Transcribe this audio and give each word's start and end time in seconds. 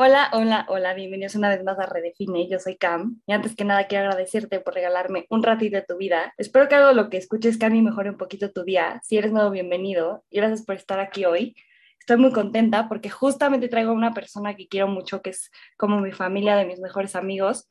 Hola, 0.00 0.30
hola, 0.32 0.64
hola, 0.68 0.94
bienvenidos 0.94 1.34
una 1.34 1.48
vez 1.48 1.64
más 1.64 1.76
a 1.80 1.86
Redefine, 1.86 2.48
yo 2.48 2.60
soy 2.60 2.76
Cam 2.76 3.20
y 3.26 3.32
antes 3.32 3.56
que 3.56 3.64
nada 3.64 3.88
quiero 3.88 4.04
agradecerte 4.04 4.60
por 4.60 4.74
regalarme 4.74 5.26
un 5.28 5.42
ratito 5.42 5.76
de 5.76 5.82
tu 5.82 5.96
vida. 5.96 6.32
Espero 6.38 6.68
que 6.68 6.76
algo 6.76 6.92
lo 6.92 7.10
que 7.10 7.16
escuches 7.16 7.58
Cam 7.58 7.74
y 7.74 7.82
mejore 7.82 8.10
un 8.10 8.16
poquito 8.16 8.52
tu 8.52 8.62
día. 8.62 9.00
Si 9.02 9.18
eres 9.18 9.32
nuevo, 9.32 9.50
bienvenido 9.50 10.24
y 10.30 10.36
gracias 10.36 10.64
por 10.64 10.76
estar 10.76 11.00
aquí 11.00 11.24
hoy. 11.24 11.56
Estoy 11.98 12.16
muy 12.16 12.30
contenta 12.30 12.88
porque 12.88 13.10
justamente 13.10 13.68
traigo 13.68 13.90
a 13.90 13.94
una 13.94 14.14
persona 14.14 14.54
que 14.54 14.68
quiero 14.68 14.86
mucho, 14.86 15.20
que 15.20 15.30
es 15.30 15.50
como 15.76 16.00
mi 16.00 16.12
familia, 16.12 16.54
de 16.54 16.64
mis 16.64 16.78
mejores 16.78 17.16
amigos. 17.16 17.68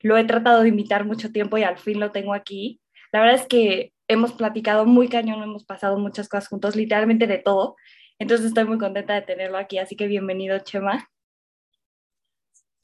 Lo 0.00 0.16
he 0.16 0.24
tratado 0.24 0.62
de 0.62 0.70
invitar 0.70 1.04
mucho 1.04 1.30
tiempo 1.30 1.58
y 1.58 1.62
al 1.62 1.78
fin 1.78 2.00
lo 2.00 2.10
tengo 2.10 2.34
aquí. 2.34 2.80
La 3.12 3.20
verdad 3.20 3.36
es 3.36 3.46
que 3.46 3.92
hemos 4.08 4.32
platicado 4.32 4.84
muy 4.84 5.08
cañón, 5.08 5.44
hemos 5.44 5.64
pasado 5.64 5.96
muchas 5.96 6.28
cosas 6.28 6.48
juntos, 6.48 6.74
literalmente 6.74 7.28
de 7.28 7.38
todo. 7.38 7.76
Entonces 8.18 8.46
estoy 8.46 8.64
muy 8.64 8.78
contenta 8.78 9.14
de 9.14 9.22
tenerlo 9.22 9.58
aquí, 9.58 9.78
así 9.78 9.94
que 9.94 10.08
bienvenido, 10.08 10.58
Chema. 10.58 11.08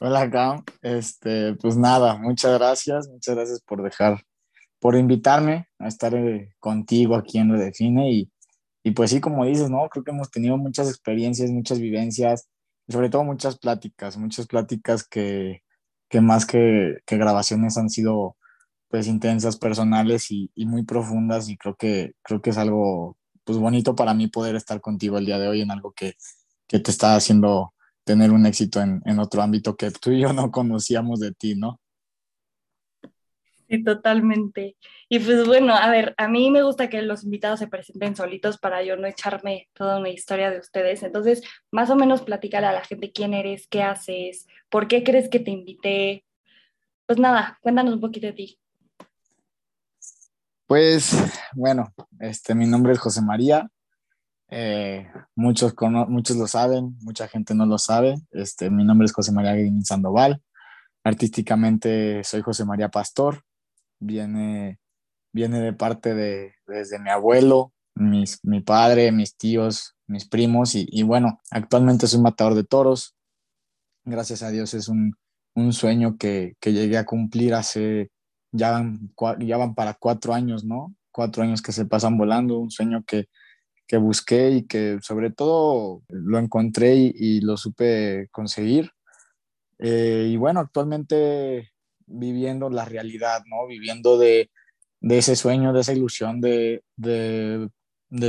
Hola, 0.07 0.31
Cam. 0.31 0.63
Este, 0.83 1.55
pues 1.55 1.79
nada, 1.79 2.19
muchas 2.19 2.53
gracias, 2.59 3.09
muchas 3.09 3.37
gracias 3.37 3.61
por 3.63 3.83
dejar, 3.83 4.23
por 4.79 4.97
invitarme 4.97 5.67
a 5.79 5.89
estar 5.89 6.15
eh, 6.15 6.55
contigo 6.61 7.17
aquí 7.17 7.39
en 7.39 7.51
Redefine 7.51 8.13
y, 8.13 8.31
y 8.83 8.91
pues 8.91 9.13
sí, 9.13 9.21
como 9.23 9.47
dices, 9.47 9.71
¿no? 9.71 9.89
Creo 9.89 10.05
que 10.05 10.11
hemos 10.11 10.31
tenido 10.31 10.59
muchas 10.59 10.91
experiencias, 10.91 11.51
muchas 11.51 11.81
vivencias, 11.81 12.51
y 12.87 12.93
sobre 12.93 13.09
todo 13.09 13.25
muchas 13.25 13.59
pláticas, 13.59 14.19
muchas 14.19 14.47
pláticas 14.47 15.09
que, 15.09 15.63
que 16.11 16.21
más 16.21 16.45
que, 16.45 16.99
grabaciones 17.07 17.79
han 17.79 17.89
sido 17.89 18.37
pues 18.89 19.07
intensas, 19.07 19.57
personales 19.57 20.31
y, 20.31 20.51
y, 20.55 20.67
muy 20.67 20.85
profundas 20.85 21.49
y 21.49 21.57
creo 21.57 21.77
que, 21.77 22.13
creo 22.23 22.43
que 22.43 22.51
es 22.51 22.59
algo 22.59 23.17
pues 23.45 23.57
bonito 23.57 23.97
para 23.97 24.13
mí 24.13 24.29
poder 24.29 24.55
estar 24.55 24.83
contigo 24.83 25.17
el 25.17 25.25
día 25.25 25.39
de 25.39 25.49
hoy 25.49 25.63
en 25.63 25.71
algo 25.71 25.93
que, 25.93 26.15
que 26.69 26.79
te 26.79 26.91
está 26.91 27.17
haciendo 27.17 27.74
tener 28.05 28.31
un 28.31 28.47
éxito 28.47 28.81
en, 28.81 29.03
en, 29.05 29.19
otro 29.19 29.43
ámbito 29.43 29.77
que 29.77 29.91
tú 29.91 30.11
y 30.13 30.21
yo 30.21 30.33
no 30.33 30.51
conocíamos 30.51 31.21
de 31.21 31.33
ti, 31.33 31.55
¿no? 31.55 31.81
Sí, 33.69 33.83
totalmente. 33.83 34.77
Y 35.09 35.19
pues 35.19 35.47
bueno, 35.47 35.75
a 35.75 35.89
ver, 35.91 36.15
a 36.19 36.29
mí 36.29 36.51
me 36.51 36.63
gusta 36.63 36.89
que 36.91 37.01
los 37.03 37.25
invitados 37.25 37.59
se 37.61 37.67
presenten 37.67 38.15
solitos 38.15 38.59
para 38.59 38.83
yo 38.83 38.97
no 38.97 39.07
echarme 39.07 39.69
toda 39.73 39.99
una 39.99 40.11
historia 40.11 40.51
de 40.51 40.59
ustedes. 40.59 41.03
Entonces, 41.03 41.43
más 41.71 41.89
o 41.91 41.97
menos 41.97 42.23
platícale 42.23 42.67
a 42.67 42.73
la 42.73 42.85
gente 42.85 43.13
quién 43.13 43.33
eres, 43.33 43.67
qué 43.69 43.83
haces, 43.83 44.47
por 44.69 44.87
qué 44.87 45.03
crees 45.03 45.31
que 45.31 45.41
te 45.41 45.51
invité. 45.51 46.25
Pues 47.07 47.19
nada, 47.19 47.59
cuéntanos 47.63 47.95
un 47.95 48.01
poquito 48.01 48.27
de 48.27 48.33
ti. 48.35 48.59
Pues 50.67 51.17
bueno, 51.55 51.93
este, 52.21 52.55
mi 52.55 52.67
nombre 52.67 52.93
es 52.93 52.99
José 52.99 53.23
María, 53.23 53.69
eh, 54.57 55.11
muchos, 55.35 55.75
muchos 56.09 56.37
lo 56.37 56.47
saben, 56.47 56.97
mucha 57.01 57.27
gente 57.27 57.57
no 57.57 57.67
lo 57.67 57.77
sabe. 57.77 58.15
Este, 58.31 58.71
mi 58.71 58.85
nombre 58.85 59.07
es 59.07 59.13
José 59.13 59.33
María 59.33 59.55
Guirín 59.55 59.85
Sandoval. 59.85 60.41
Artísticamente 61.03 62.23
soy 62.23 62.43
José 62.43 62.65
María 62.65 62.89
Pastor. 62.89 63.43
Viene, 63.99 64.79
viene 65.33 65.61
de 65.61 65.73
parte 65.73 66.15
de 66.15 66.55
desde 66.69 67.01
mi 67.01 67.11
abuelo, 67.11 67.73
mis, 67.97 68.39
mi 68.45 68.61
padre, 68.61 69.11
mis 69.11 69.37
tíos, 69.37 69.97
mis 70.07 70.29
primos 70.29 70.77
y, 70.77 70.87
y, 70.89 71.03
bueno, 71.03 71.41
actualmente 71.51 72.07
soy 72.07 72.21
matador 72.21 72.55
de 72.55 72.63
toros. 72.63 73.17
Gracias 74.05 74.45
a 74.45 74.51
Dios 74.51 74.73
es 74.75 74.87
un, 74.89 75.17
un 75.57 75.73
sueño 75.73 76.17
que, 76.17 76.55
que, 76.61 76.73
llegué 76.73 76.97
a 76.99 77.07
cumplir 77.07 77.55
hace, 77.55 78.13
ya 78.53 78.71
van, 78.71 79.11
ya 79.41 79.57
van 79.57 79.75
para 79.75 79.95
cuatro 79.95 80.33
años, 80.33 80.65
¿no? 80.65 80.95
Cuatro 81.11 81.43
años 81.43 81.61
que 81.61 81.73
se 81.73 81.87
pasan 81.87 82.17
volando, 82.17 82.59
un 82.59 82.71
sueño 82.71 83.03
que, 83.05 83.27
que 83.87 83.97
busqué 83.97 84.51
y 84.51 84.67
que 84.67 84.99
sobre 85.03 85.31
todo 85.31 86.03
lo 86.09 86.39
encontré 86.39 86.95
y, 86.97 87.41
lo 87.41 87.57
supe 87.57 88.29
conseguir. 88.31 88.91
Eh, 89.79 90.29
y 90.31 90.37
bueno, 90.37 90.61
actualmente 90.61 91.73
viviendo 92.07 92.71
la 92.71 92.85
realidad, 92.85 93.43
¿no? 93.47 93.67
Viviendo 93.67 94.19
de, 94.19 94.51
ese 95.01 95.37
sueño, 95.37 95.73
de 95.73 95.81
esa 95.81 95.93
ilusión 95.93 96.41
de, 96.41 96.83
de, 96.97 97.71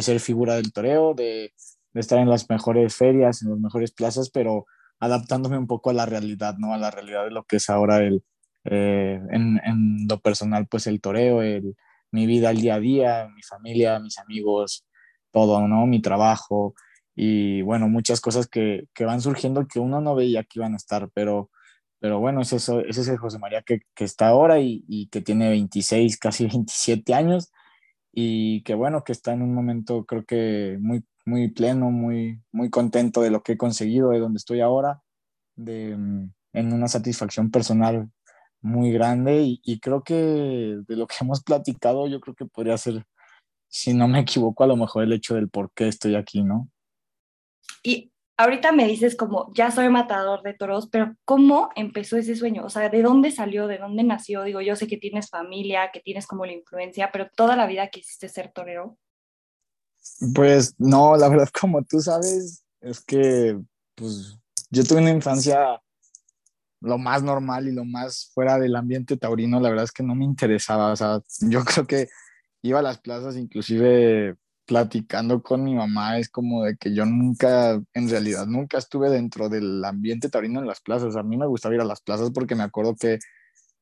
ser 0.01 0.19
figura 0.19 0.55
del 0.55 0.73
toreo, 0.73 1.13
de, 1.13 1.53
estar 1.94 2.19
en 2.19 2.29
las 2.29 2.49
mejores 2.49 2.95
ferias, 2.95 3.41
en 3.41 3.51
las 3.51 3.59
mejores 3.59 3.91
plazas, 3.91 4.29
pero 4.29 4.65
adaptándome 4.99 5.57
un 5.57 5.67
poco 5.67 5.89
a 5.89 5.94
la 5.94 6.05
realidad, 6.05 6.55
¿no? 6.57 6.73
A 6.73 6.77
la 6.77 6.91
realidad 6.91 7.25
de 7.25 7.31
lo 7.31 7.44
que 7.44 7.57
es 7.57 7.69
ahora 7.69 7.99
el, 7.99 8.23
eh, 8.65 9.21
en, 9.31 9.61
en, 9.63 10.07
lo 10.09 10.19
personal, 10.19 10.67
pues 10.67 10.88
el 10.88 10.99
toreo, 10.99 11.41
el, 11.41 11.75
mi 12.11 12.25
vida 12.25 12.49
al 12.49 12.57
día 12.57 12.75
a 12.75 12.79
día, 12.79 13.29
mi 13.33 13.41
familia, 13.44 13.99
mis 13.99 14.17
amigos, 14.17 14.85
todo, 15.35 15.68
¿no? 15.68 15.85
Mi 15.85 16.01
trabajo 16.01 16.75
y 17.13 17.62
bueno, 17.62 17.90
muchas 17.90 18.22
cosas 18.22 18.47
que, 18.47 18.88
que 18.94 19.03
van 19.03 19.19
surgiendo 19.22 19.68
que 19.68 19.79
uno 19.79 20.00
no 20.00 20.16
veía 20.16 20.44
que 20.46 20.59
iban 20.59 20.73
a 20.73 20.78
estar, 20.78 21.09
pero, 21.13 21.51
pero 22.00 22.19
bueno, 22.19 22.41
es 22.41 22.53
eso, 22.53 22.79
ese 22.79 23.01
es 23.01 23.07
el 23.09 23.18
José 23.18 23.38
María 23.38 23.62
que, 23.62 23.81
que 23.95 24.06
está 24.06 24.29
ahora 24.29 24.59
y, 24.62 24.85
y, 24.88 25.07
que 25.09 25.22
tiene 25.22 25.50
26, 25.50 26.18
casi 26.18 26.45
27 26.47 27.13
años 27.13 27.51
y 28.13 28.63
que 28.63 28.75
bueno, 28.75 29.03
que 29.03 29.12
está 29.12 29.34
en 29.34 29.41
un 29.41 29.53
momento 29.53 30.06
creo 30.06 30.24
que 30.25 30.78
muy, 30.79 31.03
muy 31.25 31.50
pleno, 31.50 31.91
muy, 31.91 32.41
muy 32.53 32.69
contento 32.69 33.22
de 33.22 33.31
lo 33.31 33.44
que 33.44 33.53
he 33.53 33.57
conseguido, 33.57 34.12
de 34.12 34.19
donde 34.19 34.38
estoy 34.38 34.62
ahora, 34.62 35.01
de, 35.56 35.97
mm, 35.97 36.31
en 36.53 36.74
una 36.74 36.88
satisfacción 36.88 37.51
personal 37.51 38.09
muy 38.62 38.91
grande 38.94 39.41
y, 39.41 39.62
y 39.66 39.79
creo 39.81 40.03
que 40.03 40.16
de 40.88 40.95
lo 40.95 41.07
que 41.07 41.16
hemos 41.22 41.44
platicado, 41.44 42.07
yo 42.07 42.22
creo 42.22 42.35
que 42.35 42.45
podría 42.45 42.78
ser 42.78 43.06
si 43.67 43.93
no 43.93 44.07
me 44.07 44.19
equivoco, 44.19 44.63
a 44.63 44.67
lo 44.67 44.75
mejor 44.75 45.03
el 45.03 45.13
hecho 45.13 45.35
del 45.35 45.49
por 45.49 45.71
qué 45.73 45.87
estoy 45.87 46.15
aquí, 46.15 46.43
¿no? 46.43 46.69
Y 47.83 48.11
ahorita 48.37 48.71
me 48.71 48.87
dices 48.87 49.15
como, 49.15 49.51
ya 49.53 49.71
soy 49.71 49.89
matador 49.89 50.41
de 50.43 50.53
toros, 50.53 50.87
pero 50.89 51.15
¿cómo 51.25 51.69
empezó 51.75 52.17
ese 52.17 52.35
sueño? 52.35 52.65
O 52.65 52.69
sea, 52.69 52.89
¿de 52.89 53.01
dónde 53.01 53.31
salió? 53.31 53.67
¿De 53.67 53.77
dónde 53.77 54.03
nació? 54.03 54.43
Digo, 54.43 54.61
yo 54.61 54.75
sé 54.75 54.87
que 54.87 54.97
tienes 54.97 55.29
familia, 55.29 55.91
que 55.91 55.99
tienes 55.99 56.27
como 56.27 56.45
la 56.45 56.53
influencia, 56.53 57.09
pero 57.11 57.29
toda 57.35 57.55
la 57.55 57.67
vida 57.67 57.87
quisiste 57.89 58.29
ser 58.29 58.51
torero. 58.51 58.97
Pues 60.33 60.75
no, 60.77 61.15
la 61.17 61.29
verdad, 61.29 61.49
como 61.59 61.83
tú 61.83 61.99
sabes, 62.01 62.63
es 62.81 63.01
que 63.01 63.59
pues 63.95 64.37
yo 64.69 64.83
tuve 64.83 64.99
una 64.99 65.11
infancia 65.11 65.81
lo 66.81 66.97
más 66.97 67.23
normal 67.23 67.67
y 67.67 67.71
lo 67.71 67.85
más 67.85 68.31
fuera 68.33 68.59
del 68.59 68.75
ambiente 68.75 69.17
taurino, 69.17 69.59
la 69.59 69.69
verdad 69.69 69.85
es 69.85 69.91
que 69.91 70.03
no 70.03 70.13
me 70.13 70.25
interesaba, 70.25 70.91
o 70.91 70.95
sea, 70.95 71.19
yo 71.41 71.63
creo 71.65 71.87
que 71.87 72.09
iba 72.67 72.79
a 72.79 72.83
las 72.83 72.99
plazas 72.99 73.37
inclusive 73.37 74.35
platicando 74.65 75.43
con 75.43 75.63
mi 75.63 75.75
mamá, 75.75 76.17
es 76.17 76.29
como 76.29 76.63
de 76.63 76.75
que 76.77 76.93
yo 76.93 77.05
nunca, 77.05 77.79
en 77.93 78.09
realidad, 78.09 78.47
nunca 78.47 78.79
estuve 78.79 79.11
dentro 79.11 79.47
del 79.47 79.83
ambiente 79.85 80.29
taurino 80.29 80.59
en 80.59 80.67
las 80.67 80.81
plazas. 80.81 81.15
A 81.15 81.23
mí 81.23 81.37
me 81.37 81.45
gustaba 81.45 81.75
ir 81.75 81.81
a 81.81 81.85
las 81.85 82.01
plazas 82.01 82.31
porque 82.31 82.55
me 82.55 82.63
acuerdo 82.63 82.95
que 82.95 83.19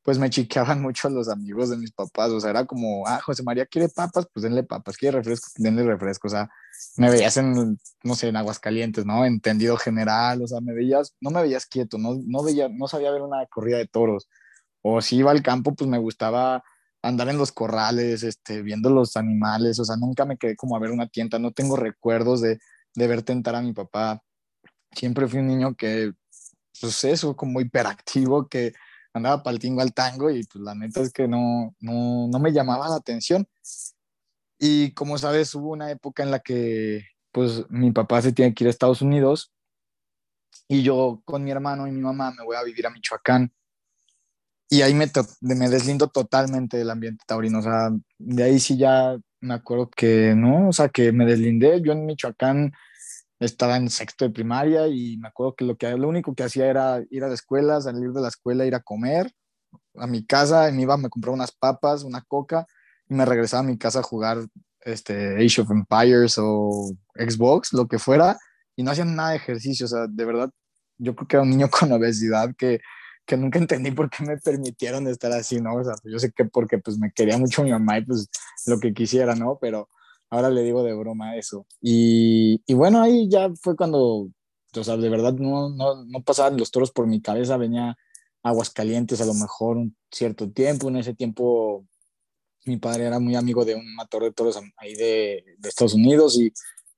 pues 0.03 0.19
me 0.19 0.29
chiqueaban 0.29 0.81
mucho 0.81 1.09
los 1.09 1.29
amigos 1.29 1.69
de 1.69 1.77
mis 1.77 1.91
papás, 1.94 2.31
o 2.31 2.39
sea, 2.41 2.49
era 2.49 2.66
como, 2.66 3.07
ah, 3.07 3.21
José 3.21 3.41
María 3.44 3.66
quiere 3.66 3.88
papas, 3.88 4.27
pues 4.33 4.44
denle 4.44 4.63
papas, 4.63 4.97
quiere 4.97 5.17
refrescos, 5.19 5.53
denle 5.55 5.83
refrescos, 5.83 6.33
o 6.33 6.36
sea, 6.36 6.50
me 6.97 7.09
veías 7.09 7.38
en, 7.38 7.79
no 8.03 8.15
sé, 8.15 8.27
en 8.27 8.36
Aguascalientes, 8.36 9.06
¿no? 9.06 9.25
Entendido 9.25 9.77
general, 9.77 10.41
o 10.41 10.47
sea, 10.47 10.59
me 10.59 10.74
veías, 10.74 11.15
no 11.21 11.29
me 11.31 11.41
veías 11.41 11.65
quieto, 11.65 11.97
no, 11.97 12.19
no 12.25 12.44
veía, 12.44 12.68
no 12.68 12.89
sabía 12.89 13.12
ver 13.12 13.21
una 13.21 13.45
corrida 13.45 13.77
de 13.77 13.88
toros, 13.88 14.27
o 14.81 15.01
si 15.01 15.18
iba 15.18 15.31
al 15.31 15.41
campo, 15.41 15.74
pues 15.74 15.89
me 15.89 15.97
gustaba 15.97 16.63
andar 17.03 17.29
en 17.29 17.38
los 17.38 17.51
corrales, 17.51 18.23
este, 18.23 18.61
viendo 18.61 18.89
los 18.89 19.17
animales, 19.17 19.77
o 19.79 19.85
sea, 19.85 19.97
nunca 19.97 20.25
me 20.25 20.38
quedé 20.38 20.55
como 20.55 20.75
a 20.75 20.79
ver 20.79 20.91
una 20.91 21.07
tienda, 21.07 21.38
no 21.38 21.51
tengo 21.51 21.75
recuerdos 21.75 22.41
de, 22.41 22.59
de 22.95 23.07
ver 23.07 23.23
tentar 23.23 23.55
a 23.55 23.61
mi 23.61 23.73
papá. 23.73 24.21
Siempre 24.95 25.27
fui 25.27 25.39
un 25.39 25.47
niño 25.47 25.75
que, 25.75 26.13
pues 26.79 27.03
eso, 27.03 27.35
como 27.35 27.61
hiperactivo, 27.61 28.47
que 28.47 28.73
andaba 29.13 29.44
para 29.44 29.53
el 29.53 29.59
tingo 29.59 29.81
al 29.81 29.94
tango 29.94 30.31
y 30.31 30.44
pues 30.45 30.63
la 30.63 30.73
neta 30.75 31.01
es 31.01 31.11
que 31.11 31.27
no, 31.27 31.75
no, 31.79 32.27
no 32.27 32.39
me 32.39 32.51
llamaba 32.53 32.89
la 32.89 32.95
atención. 32.95 33.47
Y 34.57 34.91
como 34.94 35.17
sabes, 35.17 35.53
hubo 35.55 35.71
una 35.71 35.91
época 35.91 36.23
en 36.23 36.31
la 36.31 36.39
que 36.39 37.05
pues 37.31 37.65
mi 37.69 37.91
papá 37.91 38.21
se 38.21 38.31
tiene 38.31 38.53
que 38.53 38.63
ir 38.63 38.67
a 38.67 38.69
Estados 38.69 39.01
Unidos 39.01 39.51
y 40.67 40.83
yo 40.83 41.21
con 41.25 41.44
mi 41.44 41.51
hermano 41.51 41.88
y 41.88 41.91
mi 41.91 42.01
mamá 42.01 42.31
me 42.31 42.45
voy 42.45 42.55
a 42.55 42.63
vivir 42.63 42.88
a 42.88 42.91
Michoacán 42.91 43.51
y 44.69 44.81
ahí 44.81 44.94
me, 44.94 45.10
me 45.42 45.69
deslindo 45.69 46.07
totalmente 46.07 46.77
del 46.77 46.89
ambiente 46.89 47.24
taurino, 47.27 47.60
o 47.60 47.62
sea, 47.62 47.92
de 48.18 48.44
ahí 48.44 48.60
sí 48.60 48.77
ya 48.77 49.18
me 49.42 49.54
acuerdo 49.54 49.89
que 49.89 50.33
no, 50.36 50.69
o 50.69 50.74
sea, 50.74 50.89
que 50.89 51.12
me 51.12 51.25
deslindé. 51.25 51.81
Yo 51.81 51.92
en 51.92 52.06
Michoacán 52.06 52.71
estaba 53.39 53.75
en 53.77 53.89
sexto 53.89 54.25
de 54.25 54.31
primaria 54.31 54.88
y 54.88 55.18
me 55.18 55.27
acuerdo 55.27 55.56
que 55.56 55.65
lo, 55.65 55.75
que 55.75 55.92
lo 55.98 56.07
único 56.07 56.33
que 56.33 56.44
hacía 56.44 56.68
era 56.68 57.04
ir 57.10 57.24
a 57.24 57.27
la 57.27 57.33
escuela, 57.33 57.81
salir 57.81 58.12
de 58.12 58.21
la 58.21 58.30
escuela, 58.30 58.65
ir 58.65 58.75
a 58.75 58.80
comer 58.81 59.31
a 59.95 60.07
mi 60.07 60.25
casa, 60.25 60.71
me 60.71 60.83
iba, 60.83 60.98
me 60.98 61.10
compraba 61.10 61.36
unas 61.36 61.51
papas, 61.51 62.04
una 62.04 62.21
coca 62.21 62.65
y 63.10 63.13
me 63.13 63.25
regresaba 63.25 63.62
a 63.62 63.68
mi 63.68 63.77
casa 63.77 64.00
a 64.00 64.04
jugar 64.04 64.39
este, 64.81 65.36
Age 65.36 65.62
of 65.62 65.71
Empires 65.71 66.36
o 66.38 66.94
Xbox, 67.15 67.74
lo 67.74 67.88
que 67.88 68.00
fuera, 68.00 68.38
y 68.75 68.83
no 68.83 68.92
hacían 68.92 69.15
nada 69.15 69.31
de 69.31 69.38
ejercicio, 69.38 69.86
o 69.86 69.89
sea, 69.89 70.07
de 70.07 70.25
verdad, 70.25 70.50
yo 70.98 71.15
creo 71.15 71.27
que 71.27 71.36
era 71.36 71.44
un 71.44 71.50
niño 71.50 71.69
con 71.69 71.92
obesidad 71.92 72.54
que, 72.57 72.80
que 73.25 73.38
nunca 73.38 73.60
entendí 73.60 73.92
por 73.92 74.10
qué 74.10 74.24
me 74.24 74.38
permitieron 74.38 75.08
estar 75.08 75.31
así, 75.31 75.60
¿no? 75.62 75.75
O 75.75 75.84
sea, 75.84 75.94
yo 76.04 76.20
sé 76.20 76.31
que 76.31 76.46
porque 76.46 76.78
pues 76.78 76.98
me 76.98 77.12
quería 77.12 77.38
mucho 77.38 77.64
mi 77.64 77.72
mamá 77.72 78.00
y 78.00 78.06
pues 78.06 78.30
lo 78.66 78.80
que 78.80 78.94
quisiera, 78.94 79.36
¿no? 79.36 79.58
Pero 79.62 79.90
ahora 80.30 80.50
le 80.50 80.64
digo 80.64 80.84
de 80.84 80.94
broma 80.94 81.38
eso. 81.38 81.66
Y, 81.81 82.62
y 82.66 82.74
bueno, 82.74 83.02
ahí 83.02 83.30
ya 83.30 83.50
fue 83.62 83.75
cuando, 83.75 84.30
o 84.75 84.84
sea, 84.84 84.98
de 84.98 85.10
verdad 85.10 85.34
no, 85.34 85.70
no, 85.70 86.06
no 86.06 86.24
pasaban 86.24 86.58
los 86.58 86.72
toros 86.72 86.92
por 86.92 87.08
mi 87.08 87.22
cabeza, 87.22 87.58
venía 87.58 87.98
Aguascalientes 88.44 89.22
a 89.22 89.25
lo 89.25 89.34
mejor 89.34 89.78
un 89.78 89.96
cierto 90.12 90.52
tiempo, 90.52 90.90
en 90.90 90.98
ese 90.98 91.14
tiempo 91.14 91.86
mi 92.66 92.78
padre 92.78 93.06
era 93.06 93.20
muy 93.20 93.36
amigo 93.36 93.66
de 93.66 93.75
un 93.75 93.96
matador 93.96 94.25
de 94.25 94.34
toros 94.34 94.60
ahí 94.78 94.96
de, 94.96 95.44
de 95.58 95.70
Estados 95.70 95.94
Unidos 95.94 96.38
y 96.40 96.52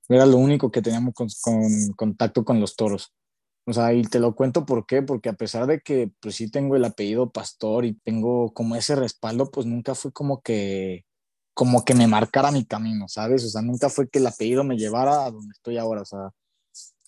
era 0.08 0.26
lo 0.26 0.36
único 0.38 0.70
que 0.70 0.82
teníamos 0.82 1.14
con, 1.14 1.28
con, 1.40 1.92
contacto 1.96 2.44
con 2.44 2.60
los 2.60 2.76
toros. 2.76 3.12
O 3.66 3.72
sea, 3.72 3.92
y 3.92 4.02
te 4.04 4.20
lo 4.20 4.34
cuento 4.36 4.64
por 4.64 4.86
qué, 4.86 5.02
porque 5.02 5.28
a 5.28 5.32
pesar 5.34 5.66
de 5.66 5.80
que 5.80 6.10
pues 6.20 6.36
sí 6.36 6.50
tengo 6.50 6.76
el 6.76 6.84
apellido 6.84 7.30
Pastor 7.30 7.84
y 7.84 7.94
tengo 8.04 8.54
como 8.54 8.76
ese 8.76 8.94
respaldo, 8.94 9.50
pues 9.50 9.66
nunca 9.66 9.94
fue 9.94 10.12
como 10.12 10.40
que 10.40 11.04
como 11.52 11.84
que 11.84 11.94
me 11.94 12.06
marcara 12.06 12.52
mi 12.52 12.66
camino, 12.66 13.08
¿sabes? 13.08 13.42
O 13.44 13.48
sea, 13.48 13.62
nunca 13.62 13.88
fue 13.88 14.08
que 14.10 14.18
el 14.18 14.26
apellido 14.26 14.62
me 14.62 14.76
llevara 14.76 15.24
a 15.24 15.30
donde 15.30 15.52
estoy 15.52 15.78
ahora, 15.78 16.02
o 16.02 16.04
sea. 16.04 16.30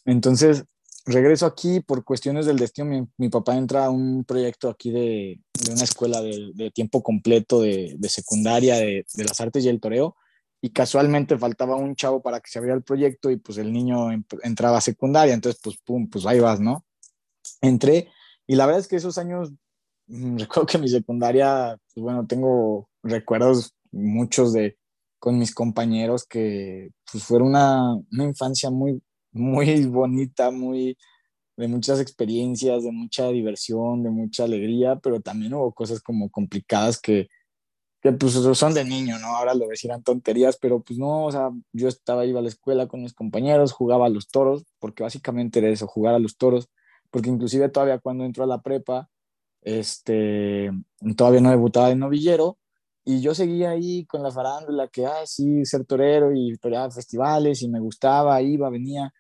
Entonces, 0.07 0.65
regreso 1.05 1.47
aquí 1.47 1.81
por 1.81 2.03
cuestiones 2.03 2.47
del 2.47 2.59
destino. 2.59 2.87
Mi, 2.87 3.07
mi 3.19 3.29
papá 3.29 3.57
entra 3.57 3.85
a 3.85 3.91
un 3.91 4.25
proyecto 4.25 4.71
aquí 4.71 4.91
de, 4.91 5.41
de 5.53 5.73
una 5.73 5.85
escuela 5.85 6.23
de, 6.23 6.53
de, 6.55 6.71
tiempo 6.71 7.03
completo 7.03 7.61
de, 7.61 7.95
de 7.99 8.09
secundaria 8.09 8.77
de, 8.77 9.05
de, 9.15 9.25
las 9.25 9.41
artes 9.41 9.65
y 9.65 9.69
el 9.69 9.81
toreo. 9.81 10.17
Y 10.61 10.71
casualmente 10.71 11.39
faltaba 11.39 11.77
un 11.77 11.95
chavo 11.95 12.21
para 12.21 12.41
que 12.41 12.51
se 12.51 12.59
abriera 12.59 12.77
el 12.77 12.83
proyecto 12.83 13.31
y 13.31 13.37
pues 13.37 13.59
el 13.59 13.73
niño 13.73 14.11
entraba 14.43 14.79
a 14.79 14.81
secundaria. 14.81 15.35
Entonces, 15.35 15.61
pues, 15.63 15.77
pum, 15.79 16.09
pues 16.09 16.27
ahí 16.27 16.41
vas, 16.41 16.61
¿no? 16.61 16.85
Entré 17.61 18.09
y 18.49 18.57
la 18.57 18.67
verdad 18.67 18.81
es 18.81 18.89
que 18.89 18.97
esos 18.97 19.19
años, 19.19 19.53
mm, 20.09 20.39
recuerdo 20.39 20.67
que 20.67 20.79
mi 20.79 20.89
secundaria, 20.89 21.77
pues 21.95 22.03
bueno, 22.03 22.27
tengo 22.27 22.89
recuerdos 23.03 23.75
muchos 23.93 24.53
de 24.53 24.77
con 25.21 25.39
mis 25.39 25.55
compañeros 25.55 26.25
que 26.27 26.91
pues 27.11 27.25
fueron 27.25 27.49
una, 27.49 27.95
una 28.13 28.25
infancia 28.25 28.71
muy, 28.71 29.03
muy 29.33 29.85
bonita, 29.87 30.51
muy 30.51 30.97
de 31.57 31.69
muchas 31.69 32.01
experiencias, 32.01 32.85
de 32.85 32.93
mucha 32.93 33.29
diversión, 33.31 34.05
de 34.05 34.11
mucha 34.11 34.45
alegría, 34.45 34.97
pero 34.97 35.21
también 35.21 35.55
hubo 35.55 35.73
cosas 35.73 36.01
como 36.01 36.31
complicadas 36.31 37.01
que, 37.01 37.29
que 38.01 38.13
pues 38.13 38.35
son 38.35 38.75
de 38.75 38.85
niño, 38.85 39.19
¿no? 39.19 39.37
Ahora 39.37 39.55
lo 39.55 39.67
eran 39.83 40.03
tonterías, 40.03 40.57
pero 40.57 40.81
pues 40.81 40.99
no, 40.99 41.25
o 41.27 41.33
sea, 41.33 41.51
yo 41.73 41.89
estaba, 41.89 42.25
iba 42.25 42.39
a 42.39 42.43
la 42.43 42.49
escuela 42.49 42.87
con 42.87 43.03
mis 43.03 43.15
compañeros, 43.15 43.73
jugaba 43.73 44.07
a 44.07 44.09
los 44.09 44.29
toros, 44.29 44.65
porque 44.79 45.03
básicamente 45.03 45.59
era 45.59 45.69
eso, 45.69 45.87
jugar 45.87 46.15
a 46.15 46.19
los 46.21 46.37
toros, 46.37 46.69
porque 47.11 47.31
inclusive 47.31 47.69
todavía 47.69 47.99
cuando 47.99 48.25
entró 48.25 48.45
a 48.45 48.47
la 48.47 48.63
prepa, 48.63 49.09
este, 49.63 50.71
todavía 51.17 51.41
no 51.41 51.51
debutaba 51.51 51.89
de 51.89 51.97
novillero, 51.97 52.59
y 53.05 53.21
yo 53.21 53.35
seguía 53.35 53.71
ahí 53.71 54.05
con 54.07 54.23
la 54.23 54.31
farándula, 54.31 54.87
que, 54.89 55.07
ah, 55.07 55.27
sí, 55.27 55.65
ser 55.65 55.85
torero 55.85 56.33
y 56.33 56.57
torear 56.59 56.93
festivales, 56.93 57.63
y 57.63 57.69
me 57.69 57.81
gustaba, 57.81 58.41
iba, 58.43 58.71
venía, 58.71 59.13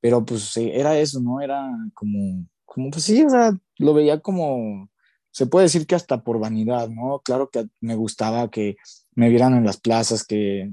pero 0.00 0.24
pues 0.24 0.54
era 0.56 0.98
eso, 0.98 1.20
¿no? 1.20 1.40
Era 1.40 1.70
como, 1.94 2.46
como 2.66 2.90
pues 2.90 3.04
sí, 3.04 3.24
o 3.24 3.30
sea, 3.30 3.52
lo 3.78 3.94
veía 3.94 4.20
como, 4.20 4.89
se 5.30 5.46
puede 5.46 5.66
decir 5.66 5.86
que 5.86 5.94
hasta 5.94 6.22
por 6.22 6.38
vanidad, 6.40 6.88
¿no? 6.88 7.20
Claro 7.24 7.50
que 7.50 7.66
me 7.80 7.94
gustaba 7.94 8.50
que 8.50 8.76
me 9.14 9.28
vieran 9.28 9.54
en 9.54 9.64
las 9.64 9.78
plazas, 9.78 10.24
que, 10.24 10.70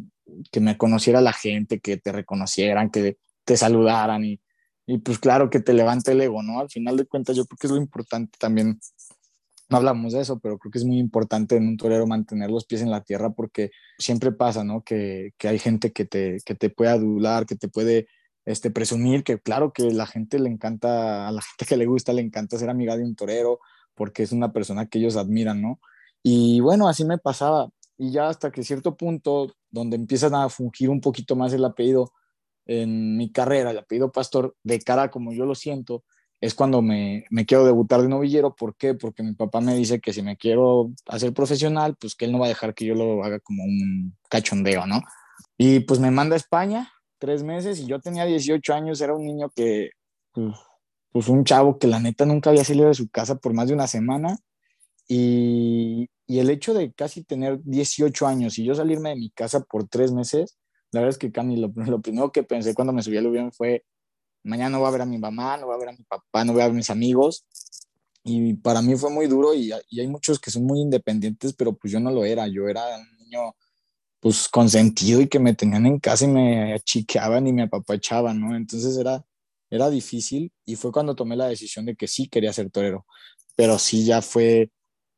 que 0.51 0.59
me 0.59 0.77
conociera 0.77 1.21
la 1.21 1.33
gente, 1.33 1.79
que 1.79 1.97
te 1.97 2.11
reconocieran, 2.11 2.89
que 2.89 3.17
te 3.43 3.57
saludaran 3.57 4.25
y, 4.25 4.41
y 4.85 4.99
pues 4.99 5.19
claro 5.19 5.49
que 5.49 5.59
te 5.59 5.73
levante 5.73 6.11
el 6.13 6.21
ego, 6.21 6.41
¿no? 6.43 6.59
Al 6.59 6.69
final 6.69 6.97
de 6.97 7.05
cuentas 7.05 7.35
yo 7.35 7.45
creo 7.45 7.57
que 7.57 7.67
es 7.67 7.71
lo 7.71 7.77
importante 7.77 8.37
también, 8.39 8.79
no 9.69 9.77
hablamos 9.77 10.13
de 10.13 10.21
eso, 10.21 10.39
pero 10.39 10.57
creo 10.57 10.71
que 10.71 10.79
es 10.79 10.85
muy 10.85 10.97
importante 10.97 11.57
en 11.57 11.67
un 11.67 11.77
torero 11.77 12.07
mantener 12.07 12.49
los 12.49 12.65
pies 12.65 12.81
en 12.81 12.89
la 12.89 13.03
tierra 13.03 13.31
porque 13.31 13.71
siempre 13.97 14.31
pasa, 14.31 14.63
¿no? 14.63 14.81
Que, 14.83 15.33
que 15.37 15.49
hay 15.49 15.59
gente 15.59 15.91
que 15.91 16.05
te, 16.05 16.37
que 16.45 16.55
te 16.55 16.69
puede 16.69 16.91
adular, 16.91 17.45
que 17.45 17.55
te 17.55 17.67
puede 17.67 18.07
este, 18.45 18.71
presumir 18.71 19.25
que 19.25 19.39
claro 19.39 19.73
que 19.73 19.91
la 19.91 20.07
gente 20.07 20.39
le 20.39 20.49
encanta, 20.49 21.27
a 21.27 21.31
la 21.31 21.41
gente 21.41 21.65
que 21.65 21.75
le 21.75 21.85
gusta 21.85 22.13
le 22.13 22.21
encanta 22.21 22.57
ser 22.57 22.69
amiga 22.69 22.95
de 22.95 23.03
un 23.03 23.13
torero 23.13 23.59
porque 23.97 24.23
es 24.23 24.31
una 24.31 24.53
persona 24.53 24.85
que 24.85 24.99
ellos 24.99 25.17
admiran, 25.17 25.61
¿no? 25.61 25.79
Y 26.23 26.61
bueno, 26.61 26.87
así 26.87 27.03
me 27.03 27.17
pasaba. 27.17 27.69
Y 27.97 28.11
ya 28.11 28.29
hasta 28.29 28.51
que 28.51 28.63
cierto 28.63 28.95
punto, 28.95 29.51
donde 29.71 29.97
empiezan 29.97 30.35
a 30.35 30.47
fungir 30.49 30.89
un 30.89 31.01
poquito 31.01 31.35
más 31.35 31.51
el 31.51 31.65
apellido 31.65 32.11
en 32.67 33.17
mi 33.17 33.31
carrera, 33.31 33.71
el 33.71 33.79
apellido 33.79 34.11
Pastor, 34.11 34.55
de 34.63 34.79
cara 34.79 35.09
como 35.09 35.33
yo 35.33 35.45
lo 35.45 35.55
siento, 35.55 36.03
es 36.39 36.53
cuando 36.53 36.81
me, 36.81 37.25
me 37.31 37.45
quiero 37.45 37.65
debutar 37.65 38.01
de 38.01 38.09
novillero. 38.09 38.55
¿Por 38.55 38.75
qué? 38.75 38.93
Porque 38.93 39.23
mi 39.23 39.33
papá 39.33 39.61
me 39.61 39.75
dice 39.75 39.99
que 39.99 40.13
si 40.13 40.21
me 40.21 40.37
quiero 40.37 40.91
hacer 41.07 41.33
profesional, 41.33 41.95
pues 41.99 42.15
que 42.15 42.25
él 42.25 42.31
no 42.31 42.39
va 42.39 42.45
a 42.45 42.49
dejar 42.49 42.75
que 42.75 42.85
yo 42.85 42.93
lo 42.93 43.23
haga 43.23 43.39
como 43.39 43.63
un 43.63 44.15
cachondeo, 44.29 44.85
¿no? 44.85 45.01
Y 45.57 45.79
pues 45.81 45.99
me 45.99 46.11
manda 46.11 46.35
a 46.35 46.37
España, 46.37 46.91
tres 47.17 47.41
meses 47.41 47.79
y 47.79 47.87
yo 47.87 47.99
tenía 47.99 48.25
18 48.25 48.73
años, 48.73 49.01
era 49.01 49.15
un 49.15 49.25
niño 49.25 49.49
que, 49.55 49.89
pues, 50.33 50.55
pues, 51.17 51.29
un 51.29 51.43
chavo 51.43 51.79
que 51.79 51.87
la 51.87 51.99
neta 51.99 52.27
nunca 52.27 52.51
había 52.51 52.63
salido 52.63 52.89
de 52.89 52.93
su 52.93 53.09
casa 53.09 53.39
por 53.39 53.51
más 53.51 53.67
de 53.67 53.73
una 53.73 53.87
semana 53.87 54.37
y, 55.07 56.07
el 56.27 56.49
hecho 56.51 56.75
de 56.75 56.93
casi 56.93 57.23
tener 57.23 57.59
18 57.63 58.27
años 58.27 58.59
y 58.59 58.65
yo 58.65 58.75
salirme 58.75 59.09
de 59.09 59.15
mi 59.15 59.31
casa 59.31 59.61
por 59.61 59.87
tres 59.87 60.11
meses, 60.11 60.59
la 60.91 60.99
verdad 60.99 61.15
es 61.15 61.17
que 61.17 61.31
Cami, 61.31 61.57
lo, 61.57 61.71
lo 61.73 62.01
primero 62.01 62.31
que 62.31 62.43
pensé 62.43 62.75
cuando 62.75 62.93
me 62.93 63.01
subí 63.01 63.17
al 63.17 63.25
avión 63.25 63.51
fue, 63.51 63.83
mañana 64.43 64.71
no 64.71 64.79
voy 64.79 64.89
a 64.89 64.91
ver 64.91 65.01
a 65.01 65.05
mi 65.07 65.17
mamá, 65.17 65.57
no 65.57 65.65
voy 65.65 65.75
a 65.75 65.79
ver 65.79 65.89
a 65.89 65.93
mi 65.93 66.03
papá, 66.03 66.45
no 66.45 66.53
voy 66.53 66.61
a 66.61 66.65
ver 66.65 66.73
a 66.73 66.75
mis 66.75 66.91
amigos. 66.91 67.45
Y 68.23 68.53
para 68.55 68.83
mí 68.83 68.95
fue 68.95 69.09
muy 69.09 69.25
duro 69.25 69.55
y, 69.55 69.71
y 69.89 69.99
hay 70.01 70.07
muchos 70.07 70.37
que 70.39 70.51
son 70.51 70.65
muy 70.65 70.81
independientes, 70.81 71.53
pero 71.53 71.73
pues 71.75 71.91
yo 71.93 71.99
no 71.99 72.11
lo 72.11 72.25
era, 72.25 72.47
yo 72.47 72.67
era 72.67 72.83
un 72.97 73.17
niño 73.17 73.55
pues 74.19 74.47
consentido 74.49 75.21
y 75.21 75.27
que 75.27 75.39
me 75.39 75.55
tenían 75.55 75.87
en 75.87 75.99
casa 75.99 76.25
y 76.25 76.27
me 76.27 76.73
achiqueaban 76.73 77.47
y 77.47 77.53
me 77.53 77.63
apapachaban, 77.63 78.39
¿no? 78.39 78.55
Entonces 78.55 78.97
era, 78.97 79.25
era 79.69 79.89
difícil 79.89 80.51
y 80.65 80.75
fue 80.75 80.91
cuando 80.91 81.15
tomé 81.15 81.35
la 81.35 81.47
decisión 81.47 81.85
de 81.85 81.95
que 81.95 82.07
sí 82.07 82.27
quería 82.27 82.53
ser 82.53 82.69
torero, 82.71 83.05
pero 83.55 83.79
sí 83.79 84.05
ya 84.05 84.21
fue 84.21 84.71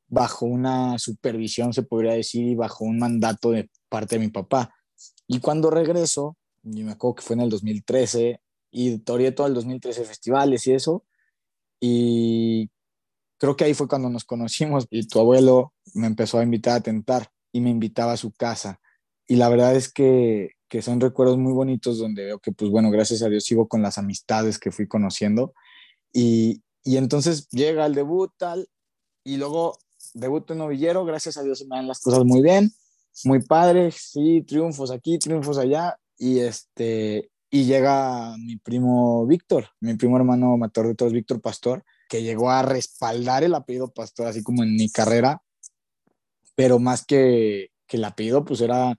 bajo 0.07 0.45
una 0.45 0.97
supervisión, 0.97 1.73
se 1.73 1.83
podría 1.83 2.13
decir, 2.13 2.47
y 2.47 2.55
bajo 2.55 2.83
un 2.83 2.97
mandato 2.97 3.51
de 3.51 3.69
parte 3.89 4.15
de 4.15 4.25
mi 4.25 4.31
papá. 4.31 4.73
Y 5.27 5.39
cuando 5.39 5.69
regreso, 5.69 6.35
y 6.63 6.83
me 6.83 6.93
acuerdo 6.93 7.15
que 7.15 7.23
fue 7.23 7.35
en 7.35 7.41
el 7.41 7.49
2013, 7.49 8.41
y 8.71 8.97
toreé 8.99 9.31
todo 9.31 9.47
el 9.47 9.53
2013 9.53 10.05
festivales 10.05 10.65
y 10.67 10.73
eso, 10.73 11.05
y 11.79 12.69
creo 13.37 13.55
que 13.55 13.65
ahí 13.65 13.73
fue 13.73 13.87
cuando 13.87 14.09
nos 14.09 14.25
conocimos 14.25 14.85
y 14.89 15.07
tu 15.07 15.19
abuelo 15.19 15.73
me 15.93 16.07
empezó 16.07 16.39
a 16.39 16.43
invitar 16.43 16.77
a 16.77 16.81
tentar 16.81 17.29
y 17.51 17.61
me 17.61 17.69
invitaba 17.69 18.13
a 18.13 18.17
su 18.17 18.31
casa 18.31 18.79
y 19.29 19.35
la 19.35 19.47
verdad 19.47 19.75
es 19.75 19.93
que, 19.93 20.53
que, 20.69 20.81
son 20.81 21.01
recuerdos 21.01 21.37
muy 21.37 21.53
bonitos 21.53 21.97
donde 21.97 22.25
veo 22.25 22.39
que, 22.39 22.51
pues 22.51 22.69
bueno, 22.71 22.91
gracias 22.91 23.21
a 23.23 23.29
Dios 23.29 23.43
sigo 23.43 23.67
con 23.67 23.81
las 23.81 23.97
amistades 23.97 24.59
que 24.59 24.71
fui 24.71 24.87
conociendo. 24.87 25.53
Y, 26.13 26.63
y 26.83 26.97
entonces 26.97 27.47
llega 27.49 27.85
el 27.85 27.95
debut 27.95 28.31
tal, 28.37 28.69
y 29.23 29.37
luego 29.37 29.77
debuto 30.13 30.53
en 30.53 30.59
novillero, 30.59 31.05
gracias 31.05 31.37
a 31.37 31.43
Dios 31.43 31.65
me 31.67 31.75
dan 31.75 31.87
las 31.87 32.01
cosas 32.01 32.23
muy 32.25 32.41
bien, 32.41 32.71
muy 33.25 33.41
padre, 33.41 33.91
sí, 33.91 34.43
triunfos 34.47 34.91
aquí, 34.91 35.19
triunfos 35.19 35.57
allá, 35.57 35.99
y 36.17 36.39
este, 36.39 37.29
y 37.49 37.65
llega 37.65 38.35
mi 38.37 38.57
primo 38.57 39.25
Víctor, 39.25 39.67
mi 39.79 39.95
primo 39.95 40.17
hermano 40.17 40.57
mator 40.57 40.87
de 40.87 40.95
todos, 40.95 41.13
Víctor 41.13 41.41
Pastor, 41.41 41.83
que 42.07 42.23
llegó 42.23 42.49
a 42.49 42.63
respaldar 42.63 43.43
el 43.43 43.55
apellido 43.55 43.91
Pastor, 43.91 44.27
así 44.27 44.43
como 44.43 44.63
en 44.63 44.75
mi 44.75 44.89
carrera, 44.89 45.41
pero 46.55 46.79
más 46.79 47.05
que, 47.05 47.71
que 47.87 47.97
el 47.97 48.05
apellido, 48.05 48.45
pues 48.45 48.61
era 48.61 48.97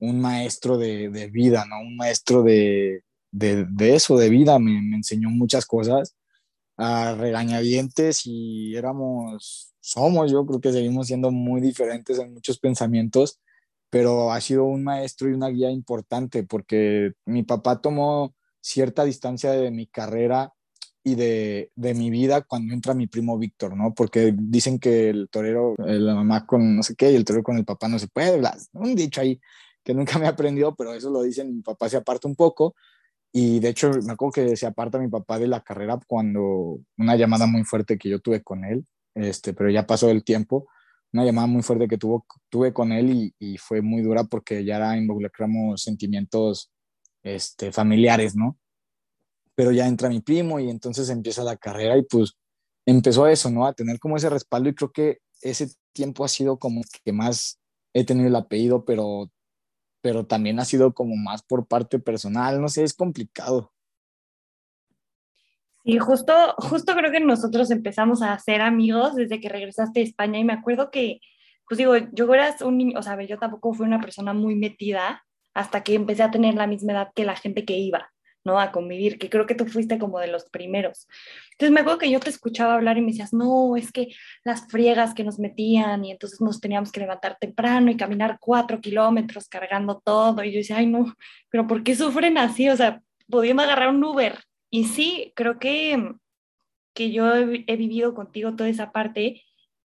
un 0.00 0.20
maestro 0.20 0.78
de, 0.78 1.10
de 1.10 1.28
vida, 1.28 1.64
¿no? 1.66 1.80
Un 1.80 1.96
maestro 1.96 2.42
de, 2.42 3.04
de, 3.30 3.66
de 3.66 3.94
eso, 3.94 4.18
de 4.18 4.30
vida, 4.30 4.58
me, 4.58 4.82
me, 4.82 4.96
enseñó 4.96 5.30
muchas 5.30 5.66
cosas 5.66 6.16
a 6.76 7.14
regañadientes 7.14 8.22
y 8.24 8.74
éramos, 8.74 9.74
somos, 9.80 10.32
yo 10.32 10.44
creo 10.46 10.60
que 10.60 10.72
seguimos 10.72 11.06
siendo 11.06 11.30
muy 11.30 11.60
diferentes 11.60 12.18
en 12.18 12.32
muchos 12.32 12.58
pensamientos, 12.58 13.40
pero 13.90 14.32
ha 14.32 14.40
sido 14.40 14.64
un 14.64 14.82
maestro 14.84 15.28
y 15.28 15.34
una 15.34 15.48
guía 15.48 15.70
importante 15.70 16.44
porque 16.44 17.12
mi 17.26 17.42
papá 17.42 17.80
tomó 17.80 18.34
cierta 18.62 19.04
distancia 19.04 19.52
de 19.52 19.70
mi 19.70 19.86
carrera 19.86 20.54
y 21.02 21.14
de, 21.14 21.70
de, 21.76 21.94
mi 21.94 22.10
vida 22.10 22.42
cuando 22.42 22.74
entra 22.74 22.94
mi 22.94 23.06
primo 23.06 23.38
Víctor, 23.38 23.74
¿no? 23.76 23.94
Porque 23.94 24.34
dicen 24.36 24.78
que 24.78 25.08
el 25.08 25.28
torero, 25.30 25.74
la 25.78 26.14
mamá 26.14 26.46
con 26.46 26.76
no 26.76 26.82
sé 26.82 26.94
qué 26.94 27.10
y 27.10 27.16
el 27.16 27.24
torero 27.24 27.42
con 27.42 27.56
el 27.56 27.64
papá 27.64 27.88
no 27.88 27.98
se 27.98 28.08
puede, 28.08 28.40
un 28.74 28.94
dicho 28.94 29.20
ahí 29.20 29.40
que 29.84 29.94
nunca 29.94 30.18
me 30.18 30.26
aprendió, 30.26 30.74
pero 30.74 30.94
eso 30.94 31.10
lo 31.10 31.22
dicen, 31.22 31.54
mi 31.54 31.62
papá 31.62 31.88
se 31.88 31.96
aparta 31.96 32.28
un 32.28 32.36
poco 32.36 32.74
y 33.32 33.60
de 33.60 33.68
hecho 33.68 33.90
me 34.04 34.12
acuerdo 34.12 34.32
que 34.32 34.56
se 34.56 34.66
aparta 34.66 34.98
mi 34.98 35.08
papá 35.08 35.38
de 35.38 35.46
la 35.46 35.60
carrera 35.60 35.98
cuando 36.06 36.80
una 36.98 37.16
llamada 37.16 37.46
muy 37.46 37.64
fuerte 37.64 37.96
que 37.96 38.08
yo 38.08 38.18
tuve 38.20 38.42
con 38.42 38.64
él, 38.64 38.84
este, 39.14 39.54
pero 39.54 39.70
ya 39.70 39.86
pasó 39.86 40.10
el 40.10 40.24
tiempo, 40.24 40.68
una 41.12 41.24
llamada 41.24 41.46
muy 41.46 41.62
fuerte 41.62 41.88
que 41.88 41.98
tuvo, 41.98 42.26
tuve 42.48 42.72
con 42.72 42.92
él 42.92 43.32
y, 43.38 43.58
fue 43.58 43.82
muy 43.82 44.02
dura 44.02 44.24
porque 44.24 44.64
ya 44.64 44.96
involucramos 44.96 45.82
sentimientos 45.82 46.70
este, 47.22 47.72
familiares, 47.72 48.36
¿no? 48.36 48.58
Pero 49.54 49.72
ya 49.72 49.86
entra 49.86 50.08
mi 50.08 50.20
primo 50.20 50.60
y 50.60 50.70
entonces 50.70 51.08
empieza 51.10 51.44
la 51.44 51.56
carrera 51.56 51.96
y 51.96 52.02
pues 52.02 52.34
empezó 52.86 53.26
eso, 53.26 53.50
¿no? 53.50 53.66
A 53.66 53.72
tener 53.72 53.98
como 53.98 54.16
ese 54.16 54.30
respaldo 54.30 54.68
y 54.68 54.74
creo 54.74 54.92
que 54.92 55.18
ese 55.42 55.70
tiempo 55.92 56.24
ha 56.24 56.28
sido 56.28 56.58
como 56.58 56.82
que 57.04 57.12
más 57.12 57.60
he 57.92 58.04
tenido 58.04 58.28
el 58.28 58.36
apellido, 58.36 58.84
pero, 58.84 59.30
pero 60.00 60.26
también 60.26 60.58
ha 60.60 60.64
sido 60.64 60.94
como 60.94 61.16
más 61.16 61.42
por 61.42 61.66
parte 61.66 61.98
personal, 61.98 62.60
no 62.60 62.68
sé, 62.68 62.84
es 62.84 62.94
complicado. 62.94 63.72
Sí, 65.84 65.98
justo, 65.98 66.32
justo 66.58 66.94
creo 66.94 67.10
que 67.10 67.20
nosotros 67.20 67.70
empezamos 67.70 68.22
a 68.22 68.38
ser 68.38 68.60
amigos 68.60 69.14
desde 69.14 69.40
que 69.40 69.48
regresaste 69.48 70.00
a 70.00 70.04
España 70.04 70.38
y 70.38 70.44
me 70.44 70.52
acuerdo 70.52 70.90
que, 70.90 71.20
pues 71.66 71.78
digo, 71.78 71.96
yo 72.12 72.32
eras 72.34 72.60
un 72.62 72.78
niño, 72.78 72.98
o 72.98 73.02
sea, 73.02 73.20
yo 73.22 73.38
tampoco 73.38 73.72
fui 73.72 73.86
una 73.86 74.00
persona 74.00 74.32
muy 74.34 74.56
metida 74.56 75.24
hasta 75.54 75.82
que 75.82 75.94
empecé 75.94 76.22
a 76.22 76.30
tener 76.30 76.54
la 76.54 76.66
misma 76.66 76.92
edad 76.92 77.10
que 77.14 77.24
la 77.24 77.36
gente 77.36 77.64
que 77.64 77.78
iba. 77.78 78.10
¿No? 78.44 78.58
A 78.58 78.72
convivir, 78.72 79.18
que 79.18 79.28
creo 79.28 79.46
que 79.46 79.54
tú 79.54 79.66
fuiste 79.66 79.98
como 79.98 80.18
de 80.18 80.28
los 80.28 80.48
primeros. 80.50 81.06
Entonces 81.52 81.72
me 81.72 81.80
acuerdo 81.80 81.98
que 81.98 82.10
yo 82.10 82.20
te 82.20 82.30
escuchaba 82.30 82.74
hablar 82.74 82.96
y 82.98 83.02
me 83.02 83.08
decías, 83.08 83.32
no, 83.32 83.76
es 83.76 83.92
que 83.92 84.08
las 84.44 84.66
friegas 84.68 85.14
que 85.14 85.24
nos 85.24 85.38
metían 85.38 86.04
y 86.04 86.12
entonces 86.12 86.40
nos 86.40 86.60
teníamos 86.60 86.90
que 86.92 87.00
levantar 87.00 87.36
temprano 87.38 87.90
y 87.90 87.96
caminar 87.96 88.38
cuatro 88.40 88.80
kilómetros 88.80 89.48
cargando 89.48 90.00
todo. 90.04 90.42
Y 90.42 90.52
yo 90.52 90.58
decía, 90.58 90.78
ay, 90.78 90.86
no, 90.86 91.14
pero 91.50 91.66
¿por 91.66 91.82
qué 91.82 91.94
sufren 91.94 92.38
así? 92.38 92.68
O 92.68 92.76
sea, 92.76 93.02
pudiendo 93.28 93.62
agarrar 93.62 93.90
un 93.90 94.02
Uber. 94.02 94.38
Y 94.70 94.84
sí, 94.84 95.32
creo 95.36 95.58
que, 95.58 96.12
que 96.94 97.10
yo 97.10 97.34
he, 97.34 97.64
he 97.66 97.76
vivido 97.76 98.14
contigo 98.14 98.56
toda 98.56 98.68
esa 98.68 98.92
parte 98.92 99.42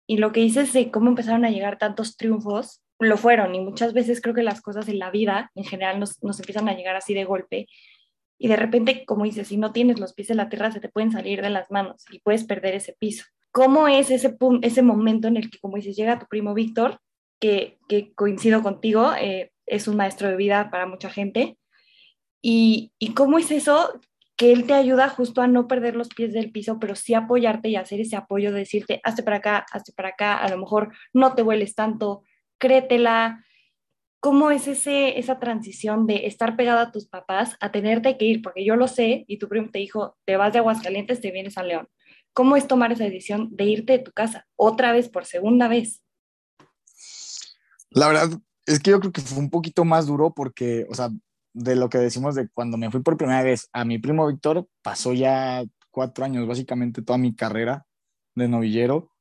y 0.05 0.17
lo 0.17 0.31
que 0.31 0.41
dices 0.41 0.73
de 0.73 0.91
cómo 0.91 1.09
empezaron 1.09 1.45
a 1.45 1.49
llegar 1.49 1.77
tantos 1.77 2.17
triunfos, 2.17 2.83
lo 2.99 3.17
fueron 3.17 3.53
y 3.55 3.59
muchas 3.59 3.93
veces 3.93 4.21
creo 4.21 4.35
que 4.35 4.43
las 4.43 4.61
cosas 4.61 4.87
en 4.87 4.99
la 4.99 5.11
vida 5.11 5.51
en 5.55 5.63
general 5.63 5.99
nos, 5.99 6.21
nos 6.23 6.39
empiezan 6.39 6.69
a 6.69 6.75
llegar 6.75 6.95
así 6.95 7.13
de 7.13 7.25
golpe 7.25 7.67
y 8.43 8.49
de 8.49 8.57
repente, 8.57 9.05
como 9.05 9.23
dices, 9.23 9.47
si 9.47 9.55
no 9.55 9.71
tienes 9.71 10.01
los 10.01 10.11
pies 10.11 10.29
en 10.29 10.35
la 10.35 10.49
tierra, 10.49 10.69
se 10.69 10.81
te 10.81 10.89
pueden 10.89 11.13
salir 11.13 11.41
de 11.41 11.49
las 11.49 11.71
manos 11.71 12.03
y 12.11 12.19
puedes 12.19 12.43
perder 12.43 12.75
ese 12.75 12.93
piso. 12.99 13.23
¿Cómo 13.53 13.87
es 13.87 14.11
ese, 14.11 14.35
ese 14.63 14.81
momento 14.81 15.29
en 15.29 15.37
el 15.37 15.49
que, 15.49 15.59
como 15.59 15.77
dices, 15.77 15.95
llega 15.95 16.19
tu 16.19 16.27
primo 16.27 16.53
Víctor, 16.53 16.99
que, 17.39 17.79
que, 17.87 18.13
coincido 18.15 18.61
contigo, 18.61 19.13
eh, 19.17 19.53
es 19.65 19.87
un 19.87 19.95
maestro 19.95 20.27
de 20.27 20.35
vida 20.35 20.69
para 20.71 20.85
mucha 20.87 21.09
gente? 21.09 21.57
Y, 22.41 22.91
y 22.99 23.13
cómo 23.13 23.37
es 23.37 23.49
eso 23.49 23.97
que 24.35 24.51
él 24.51 24.67
te 24.67 24.73
ayuda 24.73 25.07
justo 25.07 25.39
a 25.41 25.47
no 25.47 25.69
perder 25.69 25.95
los 25.95 26.09
pies 26.09 26.33
del 26.33 26.51
piso, 26.51 26.79
pero 26.81 26.95
sí 26.95 27.13
apoyarte 27.13 27.69
y 27.69 27.77
hacer 27.77 28.01
ese 28.01 28.17
apoyo 28.17 28.51
de 28.51 28.59
decirte, 28.59 28.99
hazte 29.05 29.23
para 29.23 29.37
acá, 29.37 29.65
hazte 29.71 29.93
para 29.93 30.09
acá, 30.09 30.35
a 30.35 30.49
lo 30.49 30.57
mejor 30.57 30.91
no 31.13 31.33
te 31.33 31.43
hueles 31.43 31.75
tanto, 31.75 32.23
créetela, 32.57 33.45
¿Cómo 34.23 34.51
es 34.51 34.69
ese, 34.69 35.19
esa 35.19 35.37
transición 35.37 36.07
de 36.07 36.27
estar 36.27 36.55
pegada 36.55 36.83
a 36.83 36.91
tus 36.93 37.07
papás 37.07 37.57
a 37.59 37.73
tenerte 37.73 38.17
que 38.17 38.23
ir? 38.23 38.41
Porque 38.41 38.63
yo 38.63 38.77
lo 38.77 38.87
sé 38.87 39.25
y 39.27 39.37
tu 39.37 39.49
primo 39.49 39.69
te 39.69 39.79
dijo, 39.79 40.15
te 40.23 40.37
vas 40.37 40.53
de 40.53 40.59
Aguascalientes, 40.59 41.19
te 41.19 41.29
vienes 41.29 41.57
a 41.57 41.63
León. 41.63 41.89
¿Cómo 42.31 42.55
es 42.55 42.65
tomar 42.65 42.93
esa 42.93 43.03
decisión 43.03 43.49
de 43.53 43.65
irte 43.65 43.97
de 43.97 43.99
tu 43.99 44.13
casa 44.13 44.47
otra 44.55 44.93
vez 44.93 45.09
por 45.09 45.25
segunda 45.25 45.67
vez? 45.67 46.05
La 47.89 48.07
verdad 48.07 48.29
es 48.65 48.79
que 48.79 48.91
yo 48.91 49.01
creo 49.01 49.11
que 49.11 49.19
fue 49.19 49.39
un 49.39 49.49
poquito 49.49 49.83
más 49.83 50.07
duro 50.07 50.33
porque, 50.33 50.85
o 50.89 50.95
sea, 50.95 51.09
de 51.51 51.75
lo 51.75 51.89
que 51.89 51.97
decimos 51.97 52.33
de 52.33 52.47
cuando 52.47 52.77
me 52.77 52.89
fui 52.89 53.01
por 53.01 53.17
primera 53.17 53.43
vez 53.43 53.67
a 53.73 53.83
mi 53.83 53.99
primo 53.99 54.25
Víctor, 54.25 54.69
pasó 54.81 55.11
ya 55.11 55.65
cuatro 55.91 56.23
años, 56.23 56.47
básicamente 56.47 57.01
toda 57.01 57.17
mi 57.17 57.35
carrera 57.35 57.85
de 58.35 58.47
novillero. 58.47 59.11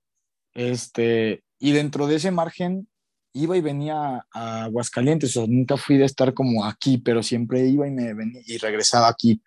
Este, 0.55 1.43
y 1.59 1.73
dentro 1.73 2.07
de 2.07 2.15
ese 2.15 2.31
margen, 2.31 2.87
iba 3.35 3.57
y 3.57 3.61
venía 3.61 4.27
a 4.33 4.65
Aguascalientes, 4.65 5.37
o 5.37 5.41
sea, 5.41 5.47
nunca 5.49 5.77
fui 5.77 5.97
de 5.97 6.05
estar 6.05 6.35
como 6.35 6.65
aquí, 6.65 6.99
pero 6.99 7.23
siempre 7.23 7.67
iba 7.67 7.87
y 7.87 7.91
me 7.91 8.15
venía 8.15 8.43
y 8.47 8.59
regresaba 8.59 9.09
aquí, 9.09 9.43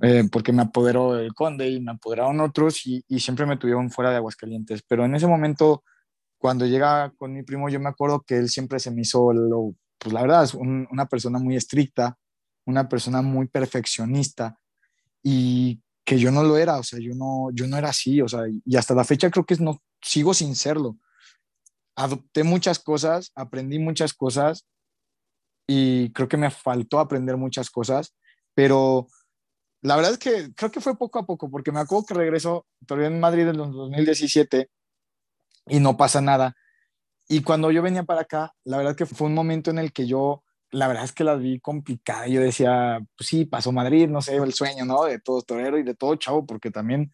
eh, 0.00 0.24
porque 0.30 0.52
me 0.52 0.62
apoderó 0.62 1.18
el 1.18 1.32
conde 1.34 1.68
y 1.68 1.80
me 1.80 1.92
apoderaron 1.92 2.40
otros 2.40 2.86
y, 2.86 3.04
y, 3.08 3.20
siempre 3.20 3.46
me 3.46 3.56
tuvieron 3.56 3.90
fuera 3.90 4.10
de 4.10 4.16
Aguascalientes. 4.16 4.82
Pero 4.88 5.04
en 5.04 5.14
ese 5.14 5.26
momento, 5.26 5.84
cuando 6.38 6.66
llega 6.66 7.12
con 7.16 7.32
mi 7.32 7.42
primo, 7.42 7.68
yo 7.68 7.80
me 7.80 7.88
acuerdo 7.88 8.22
que 8.22 8.36
él 8.36 8.48
siempre 8.48 8.80
se 8.80 8.90
me 8.90 9.02
hizo, 9.02 9.32
lo, 9.32 9.74
pues 9.98 10.12
la 10.12 10.22
verdad, 10.22 10.44
es 10.44 10.54
un, 10.54 10.86
una 10.90 11.06
persona 11.06 11.38
muy 11.38 11.56
estricta, 11.56 12.18
una 12.66 12.88
persona 12.88 13.22
muy 13.22 13.46
perfeccionista 13.46 14.58
y 15.22 15.80
que 16.04 16.18
yo 16.18 16.30
no 16.30 16.42
lo 16.42 16.56
era, 16.58 16.78
o 16.78 16.82
sea, 16.82 16.98
yo 16.98 17.14
no, 17.14 17.50
yo 17.52 17.66
no 17.66 17.78
era 17.78 17.90
así, 17.90 18.20
o 18.20 18.28
sea, 18.28 18.42
y 18.48 18.76
hasta 18.76 18.94
la 18.94 19.04
fecha 19.04 19.30
creo 19.30 19.46
que 19.46 19.56
no, 19.56 19.80
sigo 20.02 20.34
sin 20.34 20.54
serlo 20.54 20.98
adopté 21.96 22.44
muchas 22.44 22.78
cosas, 22.78 23.32
aprendí 23.34 23.78
muchas 23.78 24.14
cosas 24.14 24.66
y 25.66 26.12
creo 26.12 26.28
que 26.28 26.36
me 26.36 26.50
faltó 26.50 26.98
aprender 26.98 27.36
muchas 27.36 27.70
cosas, 27.70 28.14
pero 28.54 29.06
la 29.82 29.96
verdad 29.96 30.12
es 30.12 30.18
que 30.18 30.54
creo 30.54 30.70
que 30.70 30.80
fue 30.80 30.96
poco 30.96 31.18
a 31.18 31.26
poco, 31.26 31.50
porque 31.50 31.72
me 31.72 31.80
acuerdo 31.80 32.06
que 32.06 32.14
regresó 32.14 32.66
todavía 32.86 33.08
en 33.08 33.20
Madrid 33.20 33.48
en 33.48 33.56
2017 33.56 34.70
y 35.66 35.80
no 35.80 35.96
pasa 35.96 36.20
nada. 36.20 36.56
Y 37.28 37.42
cuando 37.42 37.70
yo 37.70 37.82
venía 37.82 38.02
para 38.04 38.22
acá, 38.22 38.54
la 38.64 38.76
verdad 38.78 38.96
que 38.96 39.06
fue 39.06 39.28
un 39.28 39.34
momento 39.34 39.70
en 39.70 39.78
el 39.78 39.92
que 39.92 40.06
yo, 40.06 40.42
la 40.70 40.88
verdad 40.88 41.04
es 41.04 41.12
que 41.12 41.24
la 41.24 41.36
vi 41.36 41.60
complicada. 41.60 42.26
Yo 42.28 42.40
decía, 42.40 42.98
pues 43.16 43.28
sí, 43.28 43.44
pasó 43.44 43.72
Madrid, 43.72 44.08
no 44.08 44.20
sé, 44.20 44.36
el 44.36 44.52
sueño, 44.52 44.84
¿no? 44.84 45.04
De 45.04 45.20
todo 45.20 45.42
torero 45.42 45.78
y 45.78 45.82
de 45.82 45.94
todo 45.94 46.16
chavo, 46.16 46.44
porque 46.44 46.70
también 46.70 47.12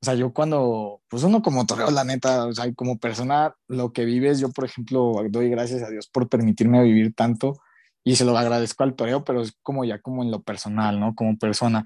o 0.00 0.04
sea, 0.04 0.14
yo 0.14 0.32
cuando, 0.32 1.00
pues 1.08 1.24
uno 1.24 1.42
como 1.42 1.66
toreo, 1.66 1.90
la 1.90 2.04
neta, 2.04 2.46
o 2.46 2.52
sea, 2.52 2.72
como 2.74 2.98
persona, 2.98 3.56
lo 3.66 3.92
que 3.92 4.04
vives, 4.04 4.38
yo 4.38 4.50
por 4.50 4.64
ejemplo, 4.64 5.14
doy 5.28 5.50
gracias 5.50 5.82
a 5.82 5.90
Dios 5.90 6.08
por 6.08 6.28
permitirme 6.28 6.82
vivir 6.82 7.14
tanto 7.14 7.60
y 8.04 8.14
se 8.16 8.24
lo 8.24 8.38
agradezco 8.38 8.84
al 8.84 8.94
toreo, 8.94 9.24
pero 9.24 9.42
es 9.42 9.58
como 9.62 9.84
ya 9.84 10.00
como 10.00 10.22
en 10.22 10.30
lo 10.30 10.42
personal, 10.42 11.00
¿no? 11.00 11.14
Como 11.14 11.36
persona. 11.36 11.84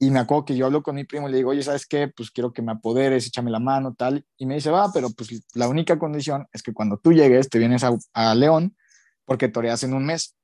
Y 0.00 0.10
me 0.10 0.18
acuerdo 0.18 0.44
que 0.44 0.56
yo 0.56 0.66
hablo 0.66 0.82
con 0.82 0.96
mi 0.96 1.04
primo 1.04 1.28
y 1.28 1.30
le 1.30 1.38
digo, 1.38 1.50
oye, 1.50 1.62
¿sabes 1.62 1.86
qué? 1.86 2.08
Pues 2.08 2.32
quiero 2.32 2.52
que 2.52 2.60
me 2.60 2.72
apoderes, 2.72 3.26
échame 3.26 3.52
la 3.52 3.60
mano, 3.60 3.94
tal. 3.94 4.26
Y 4.36 4.46
me 4.46 4.56
dice, 4.56 4.70
va, 4.70 4.92
pero 4.92 5.10
pues 5.10 5.30
la 5.54 5.68
única 5.68 5.98
condición 6.00 6.48
es 6.52 6.64
que 6.64 6.72
cuando 6.72 6.98
tú 6.98 7.12
llegues, 7.12 7.48
te 7.48 7.60
vienes 7.60 7.84
a, 7.84 7.96
a 8.12 8.34
León, 8.34 8.76
porque 9.24 9.48
toreas 9.48 9.84
en 9.84 9.94
un 9.94 10.04
mes. 10.04 10.36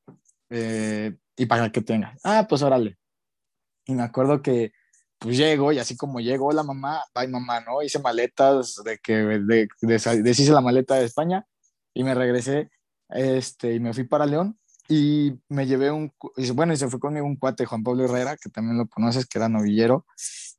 Eh, 0.51 1.17
y 1.37 1.47
para 1.47 1.71
que 1.73 1.83
tengas. 1.83 2.21
Ah, 2.23 2.47
pues 2.49 2.63
órale. 2.63 2.97
Y 3.87 3.95
me 3.95 4.05
acuerdo 4.05 4.41
que 4.43 4.73
pues 5.19 5.37
llego 5.37 5.73
y 5.73 5.79
así 5.79 5.97
como 5.97 6.21
llego, 6.21 6.53
la 6.53 6.63
mamá, 6.63 7.03
bye 7.15 7.29
mamá, 7.29 7.61
¿no? 7.61 7.83
Hice 7.83 7.99
maletas 7.99 8.81
de 8.85 8.99
que 8.99 9.15
de, 9.15 9.69
deshice 10.23 10.53
la 10.53 10.61
maleta 10.61 10.95
de 10.95 11.05
España 11.05 11.47
y 11.95 12.05
me 12.05 12.15
regresé 12.15 12.71
este, 13.09 13.75
y 13.75 13.81
me 13.81 13.93
fui 13.93 14.05
para 14.05 14.27
León 14.27 14.59
y 14.89 15.39
me 15.49 15.67
llevé 15.67 15.91
un, 15.91 16.13
bueno, 16.55 16.73
y 16.73 16.77
se 16.77 16.89
fue 16.89 16.99
conmigo 16.99 17.27
un 17.27 17.37
cuate, 17.37 17.67
Juan 17.67 17.83
Pablo 17.83 18.05
Herrera, 18.05 18.37
que 18.37 18.49
también 18.49 18.79
lo 18.79 18.89
conoces, 18.89 19.27
que 19.27 19.39
era 19.39 19.49
novillero, 19.49 20.07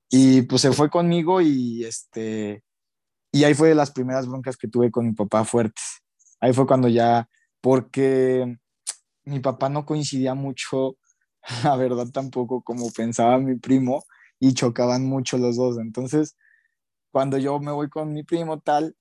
y 0.08 0.44
pues 0.44 0.62
se 0.62 0.72
fue 0.72 0.90
conmigo 0.90 1.42
y 1.42 1.84
este, 1.84 2.64
y 3.32 3.44
ahí 3.44 3.56
fue 3.56 3.70
de 3.70 3.76
las 3.76 3.92
primeras 3.92 4.28
broncas 4.28 4.56
que 4.56 4.68
tuve 4.68 4.92
con 4.92 5.08
mi 5.08 5.14
papá 5.14 5.46
fuertes. 5.46 6.02
Ahí 6.40 6.54
fue 6.54 6.68
cuando 6.68 6.88
ya, 6.88 7.28
porque 7.60 8.58
mi 9.24 9.40
papá 9.40 9.70
no 9.70 9.86
coincidía 9.86 10.36
mucho, 10.36 10.98
la 11.64 11.76
verdad 11.76 12.08
tampoco 12.12 12.62
como 12.62 12.92
pensaba 12.92 13.40
mi 13.40 13.56
primo, 13.56 14.04
y 14.40 14.54
chocaban 14.54 15.06
mucho 15.06 15.38
los 15.38 15.58
dos. 15.58 15.78
Entonces, 15.80 16.36
cuando 17.12 17.38
yo 17.38 17.60
me 17.60 17.72
voy 17.72 17.90
con 17.90 18.14
mi 18.14 18.24
primo 18.24 18.60
tal, 18.60 18.96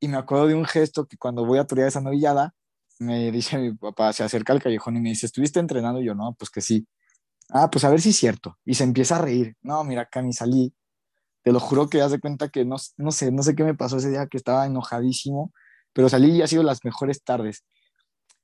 y 0.00 0.08
me 0.08 0.18
acuerdo 0.18 0.48
de 0.48 0.54
un 0.54 0.64
gesto 0.66 1.06
que 1.06 1.16
cuando 1.16 1.44
voy 1.46 1.58
a 1.58 1.66
torear 1.66 1.88
esa 1.88 2.00
novillada, 2.00 2.54
me 2.98 3.30
dice 3.32 3.58
mi 3.58 3.74
papá, 3.74 4.12
se 4.12 4.24
acerca 4.24 4.52
al 4.52 4.62
callejón 4.62 4.96
y 4.96 5.00
me 5.00 5.10
dice, 5.10 5.26
¿estuviste 5.26 5.60
entrenando? 5.60 6.00
Y 6.00 6.06
yo, 6.06 6.14
no, 6.14 6.34
pues 6.38 6.50
que 6.50 6.60
sí. 6.60 6.86
Ah, 7.50 7.70
pues 7.70 7.84
a 7.84 7.90
ver 7.90 8.00
si 8.00 8.10
es 8.10 8.16
cierto. 8.16 8.58
Y 8.64 8.74
se 8.74 8.84
empieza 8.84 9.16
a 9.16 9.22
reír. 9.22 9.56
No, 9.62 9.84
mira, 9.84 10.08
ni 10.22 10.32
salí. 10.32 10.74
Te 11.42 11.52
lo 11.52 11.60
juro 11.60 11.88
que 11.88 11.98
das 11.98 12.16
cuenta 12.20 12.48
que 12.48 12.64
no, 12.64 12.76
no 12.96 13.12
sé, 13.12 13.32
no 13.32 13.42
sé 13.42 13.54
qué 13.54 13.64
me 13.64 13.74
pasó 13.74 13.98
ese 13.98 14.10
día 14.10 14.26
que 14.26 14.36
estaba 14.36 14.66
enojadísimo, 14.66 15.52
pero 15.92 16.08
salí 16.08 16.32
y 16.32 16.42
ha 16.42 16.46
sido 16.48 16.62
las 16.62 16.84
mejores 16.84 17.22
tardes. 17.22 17.64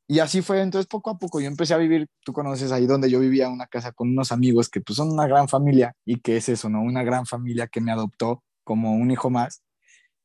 Y 0.09 0.18
así 0.18 0.42
fue, 0.42 0.61
entonces 0.61 0.87
poco 0.87 1.11
a 1.11 1.18
poco 1.18 1.40
yo 1.40 1.47
empecé 1.47 1.75
a 1.75 1.78
vivir, 1.78 2.06
tú 2.25 2.32
conoces 2.32 2.73
ahí 2.73 2.87
donde 2.87 3.11
yo 3.11 3.21
vivía, 3.21 3.49
una 3.49 3.66
casa 3.66 3.92
con 3.92 4.09
unos 4.11 4.32
amigos 4.32 4.68
que 4.68 4.80
pues 4.80 4.97
son 4.97 5.11
una 5.12 5.26
gran 5.26 5.49
familia 5.49 5.94
y 6.04 6.21
que 6.21 6.37
es 6.37 6.49
eso, 6.49 6.68
¿no? 6.68 6.82
Una 6.82 7.02
gran 7.02 7.25
familia 7.26 7.66
que 7.68 7.80
me 7.80 7.92
adoptó 7.92 8.42
como 8.64 8.94
un 8.94 9.11
hijo 9.11 9.30
más. 9.30 9.62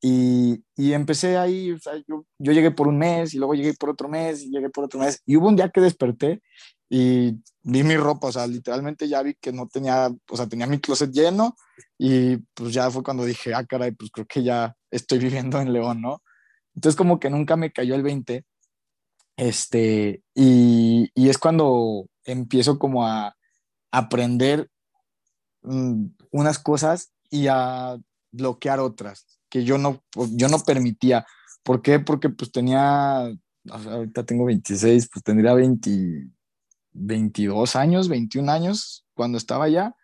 Y, 0.02 0.64
y 0.76 0.94
empecé 0.94 1.38
ahí, 1.38 1.72
o 1.72 1.80
sea, 1.80 1.94
yo, 2.08 2.26
yo, 2.38 2.52
llegué 2.52 2.70
por 2.72 2.88
un 2.88 2.98
mes 3.00 3.34
y 3.34 3.38
luego 3.38 3.56
llegué 3.56 3.74
por 3.74 3.90
otro 3.90 4.08
mes 4.08 4.44
y 4.44 4.52
llegué 4.52 4.70
por 4.70 4.84
otro 4.84 5.00
mes. 5.00 5.22
Y 5.26 5.38
hubo 5.38 5.48
un 5.48 5.56
día 5.56 5.70
que 5.70 5.82
desperté 5.82 6.42
y 6.90 7.42
vi 7.64 7.84
mi 7.84 7.98
ropa, 7.98 8.28
o 8.28 8.32
sea, 8.32 8.48
literalmente 8.48 9.08
ya 9.08 9.22
vi 9.22 9.36
que 9.36 9.52
no 9.52 9.68
tenía, 9.68 10.10
o 10.30 10.38
sea, 10.38 10.48
tenía 10.48 10.68
mi 10.68 10.80
closet 10.80 11.12
lleno 11.12 11.56
y 11.98 12.38
pues 12.54 12.74
ya 12.74 12.90
fue 12.92 13.04
cuando 13.04 13.26
dije, 13.26 13.54
ah, 13.54 13.66
caray, 13.66 13.92
pues 13.92 14.12
creo 14.12 14.26
que 14.28 14.44
ya 14.44 14.76
estoy 14.92 15.20
viviendo 15.20 15.60
en 15.60 15.74
León, 15.74 16.02
¿no? 16.02 16.22
Entonces 16.76 16.96
como 16.96 17.20
que 17.20 17.30
nunca 17.30 17.56
me 17.56 17.72
cayó 17.72 17.96
el 17.96 18.04
20 18.04 18.46
Este, 19.38 20.24
y, 20.36 21.10
y 21.14 21.30
es 21.30 21.38
cuando 21.38 22.08
empiezo 22.26 22.78
como 22.78 23.08
a 23.08 23.36
aprender 23.92 24.70
mm, 25.62 26.08
unas 26.32 26.60
cosas 26.60 27.12
y 27.30 27.48
a 27.48 27.98
bloquear 28.32 28.80
otras 28.80 29.38
que 29.50 29.64
yo 29.64 29.78
no, 29.78 30.04
yo 30.32 30.50
no 30.50 30.60
permitía. 30.60 31.26
¿Por 31.64 31.82
qué? 31.82 32.00
Porque 32.00 32.30
pues 32.30 32.52
tenía, 32.52 33.32
ahorita 33.70 34.26
tengo 34.26 34.46
26, 34.46 35.10
pues 35.12 35.24
tendría 35.24 35.54
20, 35.54 36.28
22 36.94 37.76
años, 37.76 38.10
21 38.10 38.52
años 38.52 39.06
cuando 39.14 39.38
estaba 39.38 39.66
allá. 39.66 39.96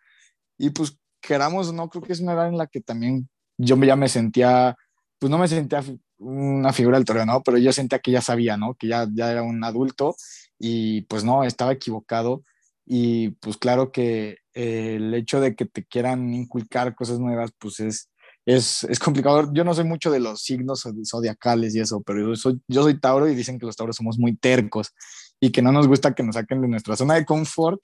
Y 0.58 0.70
pues 0.70 0.98
queramos, 1.22 1.74
no 1.74 1.90
creo 1.90 2.04
que 2.04 2.13
es 2.13 2.20
una 2.20 2.34
edad 2.34 2.48
en 2.48 2.58
la 2.58 2.68
que 2.68 2.82
también 2.82 3.30
yo 3.58 3.78
ya 3.78 3.96
me 3.96 4.10
sentía, 4.10 4.75
pues 5.20 5.30
no 5.30 5.38
me 5.38 5.48
sentía 5.48 5.84
una 6.24 6.74
figura 6.74 6.98
del 6.98 7.06
torneo, 7.06 7.25
¿no? 7.25 7.44
Pero 7.44 7.58
yo 7.58 7.72
sentía 7.72 8.00
que 8.00 8.12
ya 8.12 8.22
sabía, 8.22 8.58
¿no? 8.58 8.75
Que 8.75 8.88
ya, 8.88 9.08
ya 9.13 9.32
era 9.32 9.44
un 9.44 9.63
adulto 9.63 10.15
y 10.60 11.01
pues 11.03 11.24
no, 11.24 11.44
estaba 11.44 11.74
equivocado. 11.74 12.44
Y 12.86 13.30
pues 13.32 13.58
claro 13.58 13.92
que 13.92 14.39
eh, 14.53 14.96
el 14.96 15.13
hecho 15.13 15.39
de 15.39 15.56
que 15.56 15.65
te 15.65 15.86
quieran 15.86 16.34
inculcar 16.34 16.96
cosas 16.96 17.20
nuevas, 17.20 17.51
pues 17.58 17.80
es, 17.80 18.10
es, 18.46 18.84
es, 18.84 19.00
complicado. 19.00 19.51
Yo 19.53 19.63
no 19.63 19.74
soy 19.74 19.86
mucho 19.86 20.12
de 20.12 20.20
los 20.20 20.42
signos 20.42 20.84
zodiacales 21.10 21.75
y 21.75 21.80
eso, 21.80 22.01
pero 22.01 22.30
yo 22.30 22.36
soy, 22.36 22.62
yo 22.68 22.84
soy 22.84 23.00
Tauro 23.00 23.27
y 23.30 23.36
dicen 23.36 23.60
que 23.60 23.65
los 23.65 23.75
Tauros 23.75 23.96
somos 23.96 24.18
muy 24.20 24.36
tercos 24.36 24.94
y 25.39 25.51
que 25.51 25.62
no 25.62 25.72
nos 25.72 25.88
gusta 25.88 26.13
que 26.13 26.24
nos 26.24 26.36
saquen 26.36 26.62
de 26.62 26.68
nuestra 26.68 26.96
zona 26.96 27.15
de 27.15 27.25
confort 27.25 27.82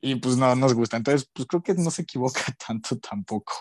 y 0.00 0.16
pues 0.16 0.36
no 0.36 0.54
nos 0.56 0.74
gusta. 0.74 0.96
Entonces, 0.96 1.28
pues 1.32 1.46
creo 1.46 1.62
que 1.62 1.74
no 1.74 1.90
se 1.90 2.02
equivoca 2.02 2.40
tanto 2.66 2.98
tampoco. 2.98 3.54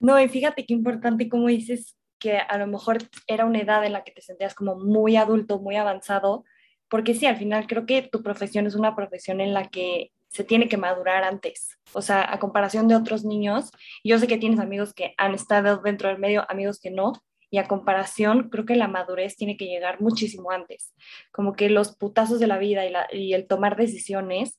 No, 0.00 0.20
y 0.20 0.28
fíjate 0.28 0.66
qué 0.66 0.74
importante 0.74 1.28
como 1.28 1.48
dices 1.48 1.96
que 2.24 2.38
a 2.38 2.56
lo 2.56 2.66
mejor 2.66 2.96
era 3.26 3.44
una 3.44 3.60
edad 3.60 3.84
en 3.84 3.92
la 3.92 4.02
que 4.02 4.10
te 4.10 4.22
sentías 4.22 4.54
como 4.54 4.76
muy 4.76 5.16
adulto, 5.16 5.58
muy 5.58 5.76
avanzado, 5.76 6.46
porque 6.88 7.12
sí, 7.12 7.26
al 7.26 7.36
final 7.36 7.66
creo 7.66 7.84
que 7.84 8.00
tu 8.00 8.22
profesión 8.22 8.66
es 8.66 8.74
una 8.74 8.96
profesión 8.96 9.42
en 9.42 9.52
la 9.52 9.68
que 9.68 10.10
se 10.28 10.42
tiene 10.42 10.66
que 10.66 10.78
madurar 10.78 11.22
antes. 11.22 11.78
O 11.92 12.00
sea, 12.00 12.32
a 12.32 12.38
comparación 12.38 12.88
de 12.88 12.96
otros 12.96 13.26
niños, 13.26 13.70
yo 14.02 14.18
sé 14.18 14.26
que 14.26 14.38
tienes 14.38 14.58
amigos 14.58 14.94
que 14.94 15.12
han 15.18 15.34
estado 15.34 15.82
dentro 15.84 16.08
del 16.08 16.18
medio, 16.18 16.46
amigos 16.48 16.80
que 16.80 16.90
no, 16.90 17.12
y 17.50 17.58
a 17.58 17.68
comparación, 17.68 18.48
creo 18.48 18.64
que 18.64 18.74
la 18.74 18.88
madurez 18.88 19.36
tiene 19.36 19.58
que 19.58 19.66
llegar 19.66 20.00
muchísimo 20.00 20.50
antes. 20.50 20.94
Como 21.30 21.52
que 21.52 21.68
los 21.68 21.94
putazos 21.94 22.40
de 22.40 22.46
la 22.46 22.56
vida 22.56 22.86
y, 22.86 22.94
y 23.12 23.34
el 23.34 23.46
tomar 23.46 23.76
decisiones 23.76 24.58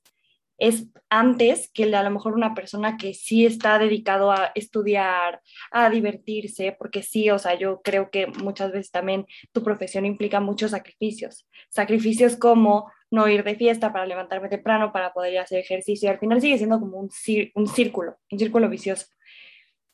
es 0.58 0.88
antes 1.10 1.70
que 1.74 1.94
a 1.96 2.04
lo 2.04 2.12
mejor 2.12 2.34
una 2.34 2.54
persona 2.54 2.98
que 2.98 3.14
sí 3.14 3.46
está 3.46 3.78
dedicado 3.78 4.32
a 4.32 4.52
estudiar, 4.56 5.42
a 5.72 5.90
divertirse, 5.90 6.76
porque 6.78 7.04
sí, 7.04 7.30
o 7.30 7.40
sea, 7.40 7.58
yo 7.58 7.82
creo 7.84 8.10
que 8.10 8.28
muchas 8.28 8.72
veces 8.72 8.92
también 8.92 9.26
tu 9.52 9.64
profesión 9.64 10.06
implica 10.06 10.40
muchos 10.40 10.72
sacrificios. 10.72 11.48
Sacrificios 11.70 12.38
como 12.38 12.92
no 13.12 13.28
ir 13.28 13.44
de 13.44 13.56
fiesta 13.56 13.94
para 13.94 14.06
levantarme 14.06 14.50
temprano, 14.50 14.92
para 14.92 15.14
poder 15.14 15.38
hacer 15.38 15.60
ejercicio, 15.60 16.08
y 16.08 16.12
al 16.12 16.20
final 16.20 16.42
sigue 16.42 16.58
siendo 16.58 16.80
como 16.80 16.98
un, 16.98 17.10
círculo, 17.10 18.18
un 18.32 18.40
círculo 18.40 18.70
vicioso. 18.70 19.08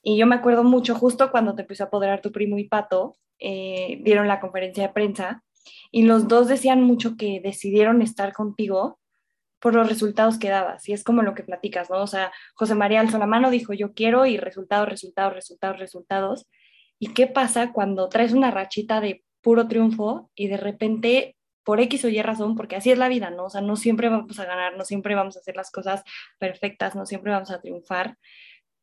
Y 0.04 0.18
yo 0.18 0.26
me 0.26 0.36
acuerdo 0.36 0.64
mucho, 0.64 0.96
justo 0.96 1.30
cuando 1.32 1.54
te 1.56 1.62
empezó 1.62 1.84
a 1.84 1.88
apoderar 1.88 2.22
tu 2.22 2.32
primo 2.32 2.58
y 2.58 2.68
Pato, 2.68 3.16
eh, 3.40 4.00
dieron 4.04 4.28
la 4.28 4.40
conferencia 4.40 4.88
de 4.88 4.94
prensa 4.94 5.44
y 5.92 6.04
los 6.04 6.28
dos 6.28 6.48
decían 6.48 6.82
mucho 6.82 7.18
que 7.18 7.40
decidieron 7.44 8.02
estar 8.02 8.34
contigo 8.34 9.00
por 9.62 9.76
los 9.76 9.88
resultados 9.88 10.40
que 10.40 10.50
dabas. 10.50 10.90
Y 10.90 10.94
es 10.94 11.04
como 11.04 11.22
lo 11.22 11.36
que 11.36 11.44
platicas, 11.44 11.90
¿no? 11.90 12.02
O 12.02 12.08
sea, 12.08 12.34
José 12.56 12.76
María 12.76 13.00
alzó 13.00 13.20
la 13.20 13.28
mano, 13.28 13.52
dijo 13.52 13.74
yo 13.74 13.94
quiero 13.94 14.26
y 14.26 14.38
resultados, 14.38 14.90
resultados, 14.90 15.34
resultados, 15.34 15.80
resultados. 15.80 16.48
¿Y 17.00 17.14
qué 17.14 17.28
pasa 17.28 17.72
cuando 17.72 18.10
traes 18.10 18.34
una 18.34 18.52
rachita 18.52 19.00
de 19.00 19.24
puro 19.42 19.68
triunfo 19.68 20.32
y 20.36 20.48
de 20.48 20.58
repente, 20.58 21.38
por 21.64 21.80
X 21.80 22.04
o 22.06 22.10
Y 22.10 22.22
razón, 22.22 22.56
porque 22.56 22.76
así 22.76 22.92
es 22.92 22.98
la 22.98 23.08
vida, 23.08 23.30
¿no? 23.30 23.46
O 23.46 23.50
sea, 23.50 23.62
no 23.62 23.76
siempre 23.76 24.10
vamos 24.10 24.40
a 24.40 24.46
ganar, 24.46 24.76
no 24.78 24.84
siempre 24.84 25.14
vamos 25.14 25.38
a 25.38 25.40
hacer 25.40 25.56
las 25.56 25.72
cosas 25.72 26.04
perfectas, 26.40 26.96
no 26.96 27.06
siempre 27.06 27.32
vamos 27.32 27.52
a 27.52 27.62
triunfar. 27.62 28.18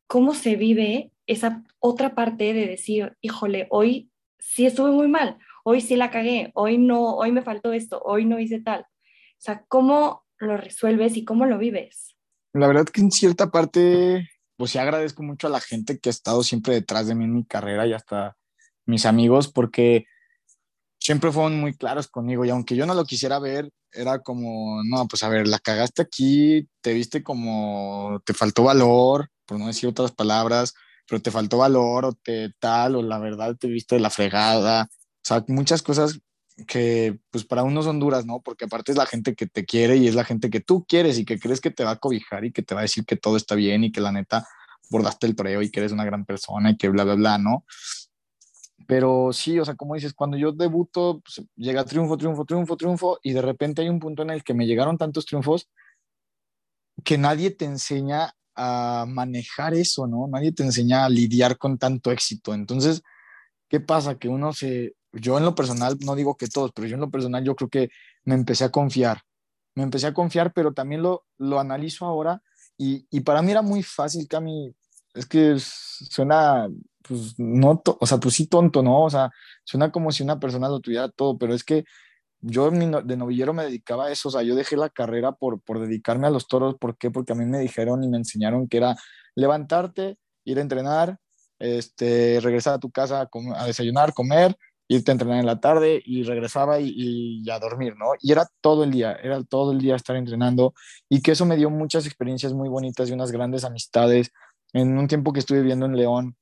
¿Cómo 0.06 0.32
se 0.32 0.54
vive 0.56 1.10
esa 1.26 1.64
otra 1.80 2.14
parte 2.14 2.54
de 2.54 2.66
decir, 2.66 3.16
híjole, 3.20 3.66
hoy 3.70 4.10
sí 4.38 4.64
estuve 4.64 4.92
muy 4.92 5.08
mal, 5.08 5.38
hoy 5.64 5.80
sí 5.80 5.96
la 5.96 6.10
cagué, 6.10 6.52
hoy 6.54 6.78
no, 6.78 7.16
hoy 7.16 7.32
me 7.32 7.42
faltó 7.42 7.72
esto, 7.72 8.00
hoy 8.04 8.24
no 8.24 8.38
hice 8.38 8.60
tal? 8.60 8.82
O 8.82 9.40
sea, 9.40 9.64
¿cómo 9.68 10.24
lo 10.46 10.56
resuelves 10.56 11.16
y 11.16 11.24
cómo 11.24 11.46
lo 11.46 11.58
vives? 11.58 12.16
La 12.52 12.66
verdad 12.66 12.86
que 12.86 13.00
en 13.00 13.10
cierta 13.10 13.50
parte, 13.50 14.28
pues 14.56 14.72
sí 14.72 14.78
agradezco 14.78 15.22
mucho 15.22 15.46
a 15.46 15.50
la 15.50 15.60
gente 15.60 15.98
que 15.98 16.08
ha 16.08 16.10
estado 16.10 16.42
siempre 16.42 16.74
detrás 16.74 17.06
de 17.06 17.14
mí 17.14 17.24
en 17.24 17.34
mi 17.34 17.44
carrera 17.44 17.86
y 17.86 17.92
hasta 17.92 18.36
mis 18.86 19.06
amigos, 19.06 19.48
porque 19.48 20.06
siempre 20.98 21.32
fueron 21.32 21.60
muy 21.60 21.74
claros 21.74 22.08
conmigo 22.08 22.44
y 22.44 22.50
aunque 22.50 22.76
yo 22.76 22.86
no 22.86 22.94
lo 22.94 23.04
quisiera 23.04 23.38
ver, 23.38 23.70
era 23.92 24.20
como, 24.20 24.82
no, 24.84 25.06
pues 25.08 25.22
a 25.22 25.28
ver, 25.28 25.46
la 25.46 25.58
cagaste 25.58 26.02
aquí, 26.02 26.68
te 26.80 26.92
viste 26.92 27.22
como, 27.22 28.20
te 28.24 28.34
faltó 28.34 28.64
valor, 28.64 29.30
por 29.46 29.58
no 29.58 29.66
decir 29.66 29.88
otras 29.88 30.12
palabras, 30.12 30.74
pero 31.06 31.22
te 31.22 31.30
faltó 31.30 31.58
valor 31.58 32.04
o 32.04 32.12
te 32.12 32.50
tal, 32.58 32.96
o 32.96 33.02
la 33.02 33.18
verdad 33.18 33.56
te 33.56 33.68
viste 33.68 33.94
de 33.94 34.00
la 34.02 34.10
fregada, 34.10 34.88
o 34.90 35.22
sea, 35.22 35.44
muchas 35.48 35.82
cosas 35.82 36.20
que 36.66 37.18
pues 37.30 37.44
para 37.44 37.62
uno 37.62 37.82
son 37.82 38.00
duras, 38.00 38.26
¿no? 38.26 38.40
Porque 38.40 38.64
aparte 38.64 38.92
es 38.92 38.98
la 38.98 39.06
gente 39.06 39.34
que 39.34 39.46
te 39.46 39.64
quiere 39.64 39.96
y 39.96 40.08
es 40.08 40.14
la 40.14 40.24
gente 40.24 40.50
que 40.50 40.60
tú 40.60 40.84
quieres 40.88 41.18
y 41.18 41.24
que 41.24 41.38
crees 41.38 41.60
que 41.60 41.70
te 41.70 41.84
va 41.84 41.92
a 41.92 41.98
cobijar 41.98 42.44
y 42.44 42.52
que 42.52 42.62
te 42.62 42.74
va 42.74 42.80
a 42.80 42.82
decir 42.82 43.04
que 43.04 43.16
todo 43.16 43.36
está 43.36 43.54
bien 43.54 43.84
y 43.84 43.92
que 43.92 44.00
la 44.00 44.12
neta 44.12 44.46
bordaste 44.90 45.26
el 45.26 45.36
preo 45.36 45.62
y 45.62 45.70
que 45.70 45.80
eres 45.80 45.92
una 45.92 46.04
gran 46.04 46.24
persona 46.24 46.70
y 46.70 46.76
que 46.76 46.88
bla, 46.88 47.04
bla, 47.04 47.14
bla, 47.14 47.38
¿no? 47.38 47.64
Pero 48.86 49.32
sí, 49.32 49.58
o 49.58 49.64
sea, 49.64 49.74
como 49.74 49.94
dices, 49.94 50.14
cuando 50.14 50.36
yo 50.36 50.52
debuto, 50.52 51.20
pues, 51.20 51.46
llega 51.56 51.84
triunfo, 51.84 52.16
triunfo, 52.16 52.44
triunfo, 52.44 52.76
triunfo 52.76 53.18
y 53.22 53.32
de 53.32 53.42
repente 53.42 53.82
hay 53.82 53.88
un 53.88 54.00
punto 54.00 54.22
en 54.22 54.30
el 54.30 54.42
que 54.42 54.54
me 54.54 54.66
llegaron 54.66 54.96
tantos 54.96 55.26
triunfos 55.26 55.68
que 57.04 57.18
nadie 57.18 57.50
te 57.50 57.64
enseña 57.64 58.34
a 58.54 59.04
manejar 59.06 59.74
eso, 59.74 60.06
¿no? 60.06 60.26
Nadie 60.26 60.52
te 60.52 60.64
enseña 60.64 61.04
a 61.04 61.08
lidiar 61.08 61.58
con 61.58 61.78
tanto 61.78 62.10
éxito. 62.10 62.54
Entonces, 62.54 63.02
¿qué 63.68 63.78
pasa? 63.78 64.18
Que 64.18 64.28
uno 64.28 64.52
se, 64.52 64.94
yo 65.12 65.38
en 65.38 65.44
lo 65.44 65.54
personal, 65.54 65.96
no 66.04 66.14
digo 66.14 66.36
que 66.36 66.48
todos, 66.48 66.72
pero 66.74 66.86
yo 66.86 66.94
en 66.94 67.00
lo 67.00 67.10
personal 67.10 67.44
yo 67.44 67.54
creo 67.56 67.68
que 67.68 67.90
me 68.24 68.34
empecé 68.34 68.64
a 68.64 68.70
confiar. 68.70 69.22
Me 69.74 69.82
empecé 69.82 70.06
a 70.06 70.14
confiar, 70.14 70.52
pero 70.52 70.72
también 70.72 71.02
lo, 71.02 71.24
lo 71.38 71.60
analizo 71.60 72.04
ahora 72.06 72.42
y, 72.76 73.06
y 73.10 73.20
para 73.20 73.42
mí 73.42 73.50
era 73.50 73.62
muy 73.62 73.82
fácil, 73.82 74.26
Cami, 74.28 74.74
es 75.14 75.26
que 75.26 75.56
suena, 75.58 76.68
pues, 77.02 77.38
no, 77.38 77.82
o 77.84 78.06
sea, 78.06 78.18
pues 78.18 78.36
sí 78.36 78.46
tonto, 78.46 78.82
¿no? 78.82 79.04
O 79.04 79.10
sea, 79.10 79.30
suena 79.64 79.90
como 79.90 80.12
si 80.12 80.22
una 80.22 80.38
persona 80.38 80.68
lo 80.68 80.80
tuviera 80.80 81.08
todo, 81.08 81.36
pero 81.36 81.54
es 81.54 81.64
que 81.64 81.84
yo 82.40 82.70
de 82.70 83.16
novillero 83.16 83.52
me 83.52 83.64
dedicaba 83.64 84.06
a 84.06 84.12
eso, 84.12 84.28
o 84.28 84.32
sea, 84.32 84.42
yo 84.42 84.54
dejé 84.54 84.76
la 84.76 84.90
carrera 84.90 85.32
por, 85.32 85.60
por 85.60 85.80
dedicarme 85.80 86.28
a 86.28 86.30
los 86.30 86.46
toros, 86.46 86.76
¿por 86.78 86.96
qué? 86.96 87.10
Porque 87.10 87.32
a 87.32 87.34
mí 87.34 87.44
me 87.46 87.58
dijeron 87.58 88.04
y 88.04 88.08
me 88.08 88.18
enseñaron 88.18 88.68
que 88.68 88.76
era 88.76 88.96
levantarte, 89.34 90.18
ir 90.44 90.58
a 90.58 90.62
entrenar, 90.62 91.18
este, 91.58 92.38
regresar 92.40 92.74
a 92.74 92.78
tu 92.78 92.92
casa 92.92 93.22
a, 93.22 93.28
a 93.56 93.66
desayunar, 93.66 94.14
comer, 94.14 94.56
irte 94.88 95.10
a 95.10 95.12
entrenar 95.12 95.38
en 95.38 95.46
la 95.46 95.60
tarde 95.60 96.02
y 96.04 96.22
regresaba 96.22 96.80
y, 96.80 96.92
y, 96.96 97.50
a 97.50 97.58
dormir, 97.58 97.94
¿no? 97.96 98.12
Y 98.20 98.32
era 98.32 98.48
todo 98.62 98.84
el 98.84 98.90
día, 98.90 99.12
era 99.22 99.42
todo 99.44 99.72
el 99.72 99.78
día 99.80 99.94
estar 99.96 100.16
entrenando 100.16 100.74
y 101.08 101.20
que 101.20 101.32
eso 101.32 101.44
me 101.44 101.56
dio 101.56 101.68
muchas 101.68 102.06
experiencias 102.06 102.54
muy 102.54 102.68
bonitas 102.68 103.08
y 103.08 103.12
unas 103.12 103.30
grandes 103.30 103.64
amistades. 103.64 104.32
En 104.72 104.98
un 104.98 105.06
tiempo 105.06 105.32
que 105.32 105.40
estuve 105.40 105.60
viviendo 105.60 105.86
en 105.86 105.96
León, 105.96 106.36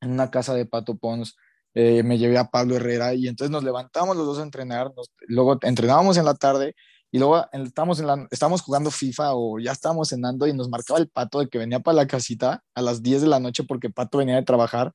en 0.00 0.12
una 0.12 0.30
casa 0.30 0.54
de 0.54 0.66
Pato 0.66 0.96
Pons, 0.96 1.36
eh, 1.74 2.02
me 2.02 2.16
llevé 2.16 2.38
a 2.38 2.50
Pablo 2.50 2.76
Herrera 2.76 3.12
y 3.12 3.28
entonces 3.28 3.50
nos 3.50 3.62
levantábamos 3.62 4.16
los 4.16 4.26
dos 4.26 4.38
a 4.38 4.42
entrenar, 4.42 4.92
luego 5.28 5.58
entrenábamos 5.60 6.16
en 6.16 6.24
la 6.24 6.34
tarde 6.34 6.74
y 7.12 7.18
luego 7.18 7.44
estábamos, 7.52 8.00
en 8.00 8.06
la, 8.06 8.26
estábamos 8.30 8.62
jugando 8.62 8.90
FIFA 8.90 9.34
o 9.34 9.58
ya 9.58 9.72
estábamos 9.72 10.08
cenando 10.08 10.46
y 10.46 10.54
nos 10.54 10.70
marcaba 10.70 10.98
el 10.98 11.08
pato 11.08 11.40
de 11.40 11.48
que 11.48 11.58
venía 11.58 11.80
para 11.80 11.96
la 11.96 12.06
casita 12.06 12.62
a 12.74 12.80
las 12.80 13.02
10 13.02 13.22
de 13.22 13.28
la 13.28 13.40
noche 13.40 13.64
porque 13.64 13.90
Pato 13.90 14.18
venía 14.18 14.36
de 14.36 14.42
trabajar 14.42 14.92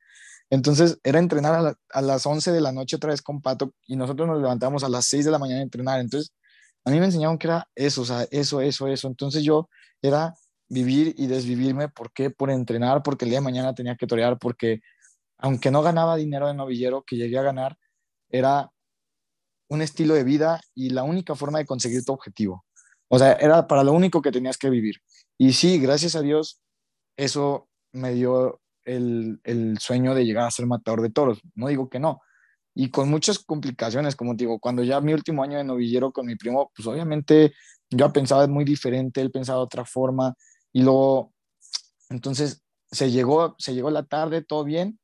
entonces 0.51 0.99
era 1.03 1.17
entrenar 1.17 1.77
a, 1.89 2.01
las 2.01 2.25
11 2.25 2.51
de 2.51 2.59
la 2.59 2.73
noche 2.73 2.97
otra 2.97 3.11
vez 3.11 3.21
con 3.21 3.41
Pato 3.41 3.73
y 3.87 3.95
nosotros 3.95 4.27
nos 4.27 4.41
levantamos 4.41 4.83
a 4.83 4.89
las 4.89 5.05
6 5.05 5.23
de 5.23 5.31
la 5.31 5.39
mañana 5.39 5.61
a 5.61 5.63
entrenar. 5.63 6.01
Entonces 6.01 6.33
a 6.83 6.91
mí 6.91 6.99
me 6.99 7.05
enseñaron 7.05 7.37
que 7.37 7.47
era 7.47 7.69
eso, 7.73 8.01
o 8.01 8.05
sea, 8.05 8.27
eso, 8.31 8.59
eso, 8.59 8.87
eso. 8.89 9.07
Entonces 9.07 9.43
yo 9.43 9.69
era 10.01 10.35
vivir 10.67 11.15
y 11.17 11.27
desvivirme. 11.27 11.87
¿Por 11.87 12.11
qué? 12.11 12.31
Por 12.31 12.51
entrenar, 12.51 13.01
porque 13.01 13.23
el 13.23 13.31
día 13.31 13.39
de 13.39 13.45
mañana 13.45 13.73
tenía 13.73 13.95
que 13.95 14.05
torear, 14.07 14.37
porque 14.39 14.81
aunque 15.37 15.71
no 15.71 15.81
ganaba 15.83 16.17
dinero 16.17 16.47
de 16.47 16.53
novillero, 16.53 17.03
que 17.07 17.15
llegué 17.15 17.37
a 17.39 17.43
ganar, 17.43 17.77
era 18.29 18.69
un 19.69 19.81
estilo 19.81 20.15
de 20.15 20.25
vida 20.25 20.59
y 20.75 20.89
la 20.89 21.03
única 21.03 21.33
forma 21.33 21.59
de 21.59 21.65
conseguir 21.65 22.03
tu 22.03 22.11
objetivo. 22.11 22.65
O 23.07 23.17
sea, 23.17 23.33
era 23.33 23.67
para 23.67 23.85
lo 23.85 23.93
único 23.93 24.21
que 24.21 24.33
tenías 24.33 24.57
que 24.57 24.69
vivir. 24.69 24.95
Y 25.37 25.53
sí, 25.53 25.79
gracias 25.79 26.15
a 26.15 26.21
Dios, 26.21 26.61
eso 27.15 27.69
me 27.93 28.13
dio 28.13 28.61
el, 28.95 29.39
el, 29.43 29.77
sueño 29.79 30.15
de 30.15 30.25
llegar 30.25 30.45
a 30.45 30.51
ser 30.51 30.65
matador 30.65 31.01
de 31.01 31.09
toros, 31.09 31.41
no 31.55 31.67
digo 31.67 31.89
que 31.89 31.99
no. 31.99 32.21
Y 32.73 32.89
con 32.89 33.09
muchas 33.09 33.39
complicaciones, 33.39 34.15
como 34.15 34.33
digo, 34.33 34.59
cuando 34.59 34.83
ya 34.83 35.01
mi 35.01 35.13
último 35.13 35.43
año 35.43 35.57
de 35.57 35.63
novillero 35.63 36.11
con 36.11 36.25
mi 36.25 36.35
primo, 36.35 36.71
pues 36.75 36.87
obviamente 36.87 37.53
yo 37.89 38.11
pensaba 38.13 38.47
muy 38.47 38.63
diferente, 38.63 39.21
él 39.21 39.31
pensaba 39.31 39.59
de 39.59 39.65
otra 39.65 39.85
forma, 39.85 40.35
y 40.71 40.83
luego, 40.83 41.33
entonces 42.09 42.63
se 42.91 43.11
llegó, 43.11 43.55
se 43.57 43.73
llegó 43.73 43.89
la 43.89 44.03
tarde, 44.03 44.41
todo 44.41 44.63
bien, 44.63 44.99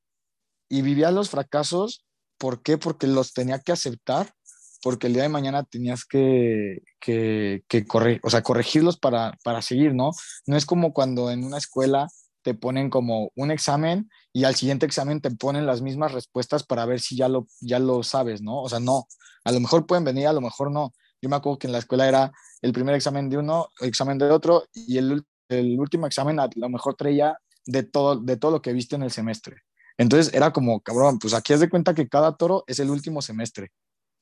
y 0.69 0.81
vivía 0.81 1.11
los 1.11 1.29
fracasos, 1.29 2.05
¿por 2.37 2.61
qué? 2.61 2.77
Porque 2.77 3.07
los 3.07 3.33
tenía 3.33 3.59
que 3.59 3.73
aceptar, 3.73 4.33
porque 4.81 5.07
el 5.07 5.13
día 5.13 5.23
de 5.23 5.29
mañana 5.29 5.63
tenías 5.63 6.05
que, 6.05 6.83
que, 6.99 7.63
que 7.67 7.85
correr, 7.85 8.21
o 8.23 8.29
sea, 8.29 8.43
corregirlos 8.43 8.97
para, 8.97 9.37
para 9.43 9.61
seguir, 9.61 9.93
¿no? 9.93 10.11
No 10.45 10.55
es 10.55 10.65
como 10.65 10.93
cuando 10.93 11.31
en 11.31 11.43
una 11.43 11.57
escuela 11.57 12.07
te 12.47 12.53
ponen 12.53 12.89
como 12.89 13.29
un 13.35 13.51
examen 13.51 14.09
y 14.31 14.45
al 14.45 14.55
siguiente 14.55 14.85
examen 14.85 15.19
te 15.19 15.29
ponen 15.31 15.65
las 15.65 15.81
mismas 15.81 16.13
respuestas 16.13 16.63
para 16.63 16.85
ver 16.85 17.01
si 17.01 17.17
ya 17.17 17.27
lo, 17.27 17.45
ya 17.59 17.77
lo 17.77 18.03
sabes, 18.03 18.41
¿no? 18.41 18.61
O 18.61 18.69
sea, 18.69 18.79
no, 18.79 19.05
a 19.43 19.51
lo 19.51 19.59
mejor 19.59 19.85
pueden 19.85 20.05
venir, 20.05 20.27
a 20.27 20.31
lo 20.31 20.39
mejor 20.39 20.71
no. 20.71 20.93
Yo 21.21 21.27
me 21.27 21.35
acuerdo 21.35 21.59
que 21.59 21.67
en 21.67 21.73
la 21.73 21.79
escuela 21.79 22.07
era 22.07 22.31
el 22.61 22.71
primer 22.71 22.95
examen 22.95 23.29
de 23.29 23.37
uno, 23.37 23.67
el 23.81 23.89
examen 23.89 24.17
de 24.17 24.31
otro 24.31 24.63
y 24.73 24.97
el, 24.97 25.25
el 25.49 25.77
último 25.77 26.07
examen 26.07 26.39
a 26.39 26.47
lo 26.55 26.69
mejor 26.69 26.95
traía 26.95 27.37
de 27.65 27.83
todo, 27.83 28.15
de 28.15 28.37
todo 28.37 28.51
lo 28.51 28.61
que 28.61 28.71
viste 28.71 28.95
en 28.95 29.03
el 29.03 29.11
semestre. 29.11 29.57
Entonces 29.97 30.33
era 30.33 30.53
como, 30.53 30.79
cabrón, 30.79 31.19
pues 31.19 31.33
aquí 31.33 31.51
has 31.51 31.59
de 31.59 31.69
cuenta 31.69 31.93
que 31.93 32.07
cada 32.07 32.37
toro 32.37 32.63
es 32.67 32.79
el 32.79 32.89
último 32.89 33.21
semestre. 33.21 33.71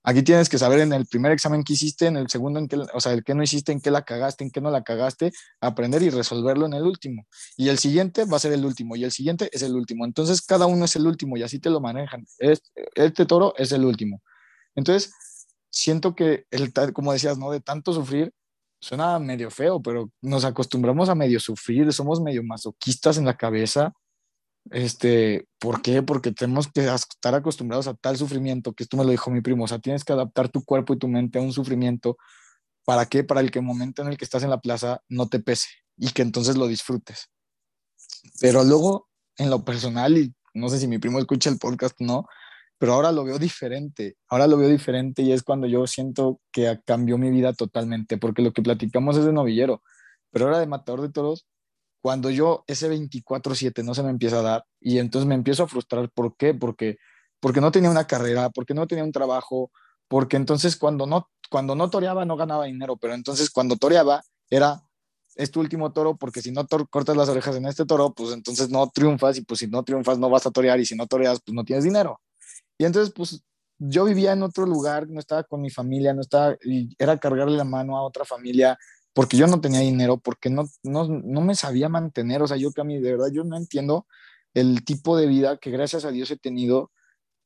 Aquí 0.07 0.21
tienes 0.21 0.49
que 0.49 0.59
saber 0.59 0.81
en 0.81 0.93
el 0.93 1.07
primer 1.07 1.31
examen 1.31 1.63
que 1.63 1.73
hiciste, 1.73 2.05
en 2.05 2.15
el 2.15 2.29
segundo, 2.29 2.59
en 2.59 2.67
qué, 2.67 2.77
o 2.77 2.99
sea, 2.99 3.13
el 3.13 3.23
que 3.23 3.33
no 3.33 3.41
hiciste, 3.41 3.71
en 3.71 3.81
qué 3.81 3.89
la 3.89 4.03
cagaste, 4.03 4.43
en 4.43 4.51
qué 4.51 4.61
no 4.61 4.69
la 4.69 4.83
cagaste, 4.83 5.31
aprender 5.59 6.03
y 6.03 6.11
resolverlo 6.11 6.67
en 6.67 6.73
el 6.73 6.83
último. 6.83 7.25
Y 7.57 7.69
el 7.69 7.79
siguiente 7.79 8.25
va 8.25 8.37
a 8.37 8.39
ser 8.39 8.53
el 8.53 8.63
último 8.65 8.95
y 8.95 9.03
el 9.03 9.11
siguiente 9.11 9.49
es 9.51 9.63
el 9.63 9.75
último. 9.75 10.05
Entonces 10.05 10.43
cada 10.43 10.67
uno 10.67 10.85
es 10.85 10.95
el 10.95 11.07
último 11.07 11.37
y 11.37 11.41
así 11.41 11.57
te 11.57 11.71
lo 11.71 11.81
manejan. 11.81 12.23
Este, 12.37 13.25
toro 13.25 13.55
es 13.57 13.71
el 13.71 13.83
último. 13.83 14.21
Entonces 14.75 15.11
siento 15.71 16.13
que, 16.13 16.45
el, 16.51 16.71
como 16.93 17.11
decías, 17.11 17.39
¿no? 17.39 17.49
De 17.49 17.59
tanto 17.59 17.91
sufrir, 17.91 18.31
suena 18.79 19.17
medio 19.17 19.49
feo, 19.49 19.81
pero 19.81 20.11
nos 20.21 20.45
acostumbramos 20.45 21.09
a 21.09 21.15
medio 21.15 21.39
sufrir, 21.39 21.91
somos 21.91 22.21
medio 22.21 22.43
masoquistas 22.43 23.17
en 23.17 23.25
la 23.25 23.37
cabeza 23.37 23.91
este, 24.71 25.47
¿por 25.59 25.81
qué? 25.81 26.01
Porque 26.01 26.31
tenemos 26.31 26.71
que 26.71 26.85
estar 26.85 27.35
acostumbrados 27.35 27.87
a 27.87 27.93
tal 27.93 28.17
sufrimiento, 28.17 28.73
que 28.73 28.83
esto 28.83 28.97
me 28.97 29.03
lo 29.03 29.11
dijo 29.11 29.31
mi 29.31 29.41
primo, 29.41 29.65
o 29.65 29.67
sea, 29.67 29.79
tienes 29.79 30.03
que 30.03 30.13
adaptar 30.13 30.49
tu 30.49 30.63
cuerpo 30.63 30.93
y 30.93 30.99
tu 30.99 31.07
mente 31.07 31.39
a 31.39 31.41
un 31.41 31.53
sufrimiento. 31.53 32.17
¿Para 32.85 33.05
qué? 33.05 33.23
Para 33.23 33.41
el 33.41 33.51
que 33.51 33.59
el 33.59 33.65
momento 33.65 34.01
en 34.01 34.09
el 34.09 34.17
que 34.17 34.25
estás 34.25 34.43
en 34.43 34.49
la 34.49 34.61
plaza 34.61 35.01
no 35.09 35.27
te 35.27 35.39
pese 35.39 35.69
y 35.97 36.09
que 36.09 36.21
entonces 36.21 36.57
lo 36.57 36.67
disfrutes. 36.67 37.29
Pero 38.39 38.63
luego, 38.63 39.07
en 39.37 39.49
lo 39.49 39.63
personal, 39.63 40.17
y 40.17 40.33
no 40.53 40.69
sé 40.69 40.79
si 40.79 40.87
mi 40.87 40.99
primo 40.99 41.19
escucha 41.19 41.49
el 41.49 41.57
podcast 41.57 41.95
no, 41.99 42.25
pero 42.77 42.93
ahora 42.93 43.11
lo 43.11 43.23
veo 43.23 43.39
diferente. 43.39 44.17
Ahora 44.27 44.47
lo 44.47 44.57
veo 44.57 44.69
diferente 44.69 45.21
y 45.21 45.31
es 45.31 45.43
cuando 45.43 45.67
yo 45.67 45.87
siento 45.87 46.41
que 46.51 46.79
cambió 46.85 47.17
mi 47.17 47.29
vida 47.29 47.53
totalmente, 47.53 48.17
porque 48.17 48.41
lo 48.41 48.53
que 48.53 48.61
platicamos 48.61 49.17
es 49.17 49.25
de 49.25 49.33
novillero, 49.33 49.81
pero 50.31 50.45
ahora 50.45 50.59
de 50.59 50.67
matador 50.67 51.01
de 51.01 51.11
toros, 51.11 51.47
cuando 52.05 52.29
yo 52.29 52.63
ese 52.67 52.87
24/7 52.87 53.81
no 53.81 53.95
se 53.95 54.03
me 54.03 54.11
empieza 54.11 54.37
a 54.37 54.43
dar 54.43 54.65
y 54.79 54.99
entonces 54.99 55.27
me 55.27 55.33
empiezo 55.33 55.63
a 55.63 55.67
frustrar. 55.67 56.07
¿Por 56.11 56.37
qué? 56.37 56.53
Porque, 56.53 56.99
porque 57.39 57.61
no 57.61 57.71
tenía 57.71 57.89
una 57.89 58.05
carrera, 58.05 58.51
porque 58.51 58.75
no 58.75 58.85
tenía 58.85 59.03
un 59.03 59.11
trabajo, 59.11 59.71
porque 60.07 60.37
entonces 60.37 60.75
cuando 60.75 61.07
no, 61.07 61.31
cuando 61.49 61.73
no 61.73 61.89
toreaba 61.89 62.23
no 62.23 62.37
ganaba 62.37 62.65
dinero, 62.65 62.95
pero 62.95 63.15
entonces 63.15 63.49
cuando 63.49 63.75
toreaba 63.75 64.21
era 64.51 64.83
es 65.33 65.49
tu 65.49 65.59
último 65.59 65.93
toro 65.93 66.15
porque 66.15 66.43
si 66.43 66.51
no 66.51 66.67
cortas 66.91 67.17
las 67.17 67.27
orejas 67.27 67.55
en 67.55 67.65
este 67.65 67.87
toro, 67.87 68.13
pues 68.13 68.33
entonces 68.33 68.69
no 68.69 68.87
triunfas 68.93 69.39
y 69.39 69.41
pues 69.41 69.61
si 69.61 69.67
no 69.67 69.81
triunfas 69.81 70.19
no 70.19 70.29
vas 70.29 70.45
a 70.45 70.51
torear 70.51 70.79
y 70.79 70.85
si 70.85 70.95
no 70.95 71.07
toreas 71.07 71.39
pues 71.43 71.55
no 71.55 71.63
tienes 71.63 71.85
dinero. 71.85 72.21
Y 72.77 72.85
entonces 72.85 73.11
pues 73.15 73.43
yo 73.79 74.05
vivía 74.05 74.33
en 74.33 74.43
otro 74.43 74.67
lugar, 74.67 75.09
no 75.09 75.19
estaba 75.19 75.43
con 75.43 75.59
mi 75.59 75.71
familia, 75.71 76.13
no 76.13 76.21
estaba, 76.21 76.55
y 76.63 76.95
era 76.99 77.17
cargarle 77.17 77.57
la 77.57 77.63
mano 77.63 77.97
a 77.97 78.03
otra 78.03 78.25
familia, 78.25 78.77
porque 79.15 79.37
yo 79.37 79.47
no 79.47 79.61
tenía 79.61 79.79
dinero, 79.79 80.17
porque 80.17 80.49
no, 80.49 80.69
no, 80.83 81.07
no 81.07 81.39
me 81.41 81.55
sabía 81.55 81.87
mantener, 81.87 82.41
o 82.41 82.47
sea, 82.47 82.57
yo 82.57 82.73
que 82.73 82.81
a 82.81 82.83
mí 82.83 82.99
de 82.99 83.13
verdad 83.13 83.29
yo 83.31 83.45
no 83.45 83.55
entiendo 83.55 84.05
el 84.53 84.83
tipo 84.83 85.17
de 85.17 85.25
vida 85.25 85.57
que 85.57 85.71
gracias 85.71 86.03
a 86.03 86.11
Dios 86.11 86.29
he 86.31 86.37
tenido, 86.37 86.91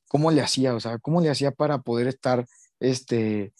cómo 0.07 0.31
le 0.31 0.41
hacía, 0.41 0.73
o 0.73 0.79
sea, 0.79 0.97
cómo 0.97 1.21
le 1.21 1.29
hacía 1.29 1.51
para 1.51 1.83
poder 1.83 2.07
estar, 2.07 2.47
este, 2.79 3.53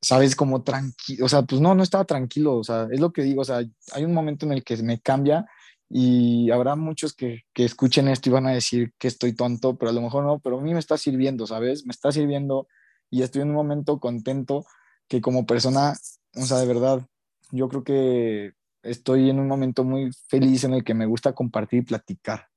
sabes, 0.00 0.36
como 0.36 0.62
tranquilo, 0.62 1.26
o 1.26 1.28
sea, 1.28 1.42
pues 1.42 1.60
no, 1.60 1.74
no 1.74 1.82
estaba 1.82 2.04
tranquilo, 2.04 2.56
o 2.56 2.62
sea, 2.62 2.86
es 2.92 3.00
lo 3.00 3.12
que 3.12 3.22
digo, 3.22 3.42
o 3.42 3.44
sea, 3.44 3.64
hay 3.92 4.04
un 4.04 4.14
momento 4.14 4.46
en 4.46 4.52
el 4.52 4.62
que 4.62 4.76
me 4.76 5.00
cambia 5.00 5.44
y 5.90 6.52
habrá 6.52 6.76
muchos 6.76 7.14
que, 7.14 7.42
que 7.52 7.64
escuchen 7.64 8.06
esto 8.06 8.28
y 8.28 8.32
van 8.32 8.46
a 8.46 8.52
decir 8.52 8.92
que 8.96 9.08
estoy 9.08 9.34
tonto, 9.34 9.76
pero 9.76 9.90
a 9.90 9.94
lo 9.94 10.02
mejor 10.02 10.22
no, 10.24 10.38
pero 10.38 10.60
a 10.60 10.62
mí 10.62 10.72
me 10.72 10.78
está 10.78 10.96
sirviendo, 10.98 11.48
¿sabes? 11.48 11.84
Me 11.84 11.90
está 11.90 12.12
sirviendo 12.12 12.68
y 13.10 13.22
estoy 13.22 13.42
en 13.42 13.48
un 13.48 13.56
momento 13.56 13.98
contento 13.98 14.64
que 15.08 15.20
como 15.20 15.46
persona, 15.46 15.94
o 16.36 16.42
sea, 16.42 16.58
de 16.58 16.66
verdad, 16.66 17.04
yo 17.54 17.68
creo 17.68 17.84
que 17.84 18.52
estoy 18.82 19.30
en 19.30 19.38
un 19.38 19.46
momento 19.46 19.84
muy 19.84 20.10
feliz 20.28 20.64
en 20.64 20.74
el 20.74 20.84
que 20.84 20.94
me 20.94 21.06
gusta 21.06 21.32
compartir 21.32 21.80
y 21.80 21.86
platicar. 21.86 22.48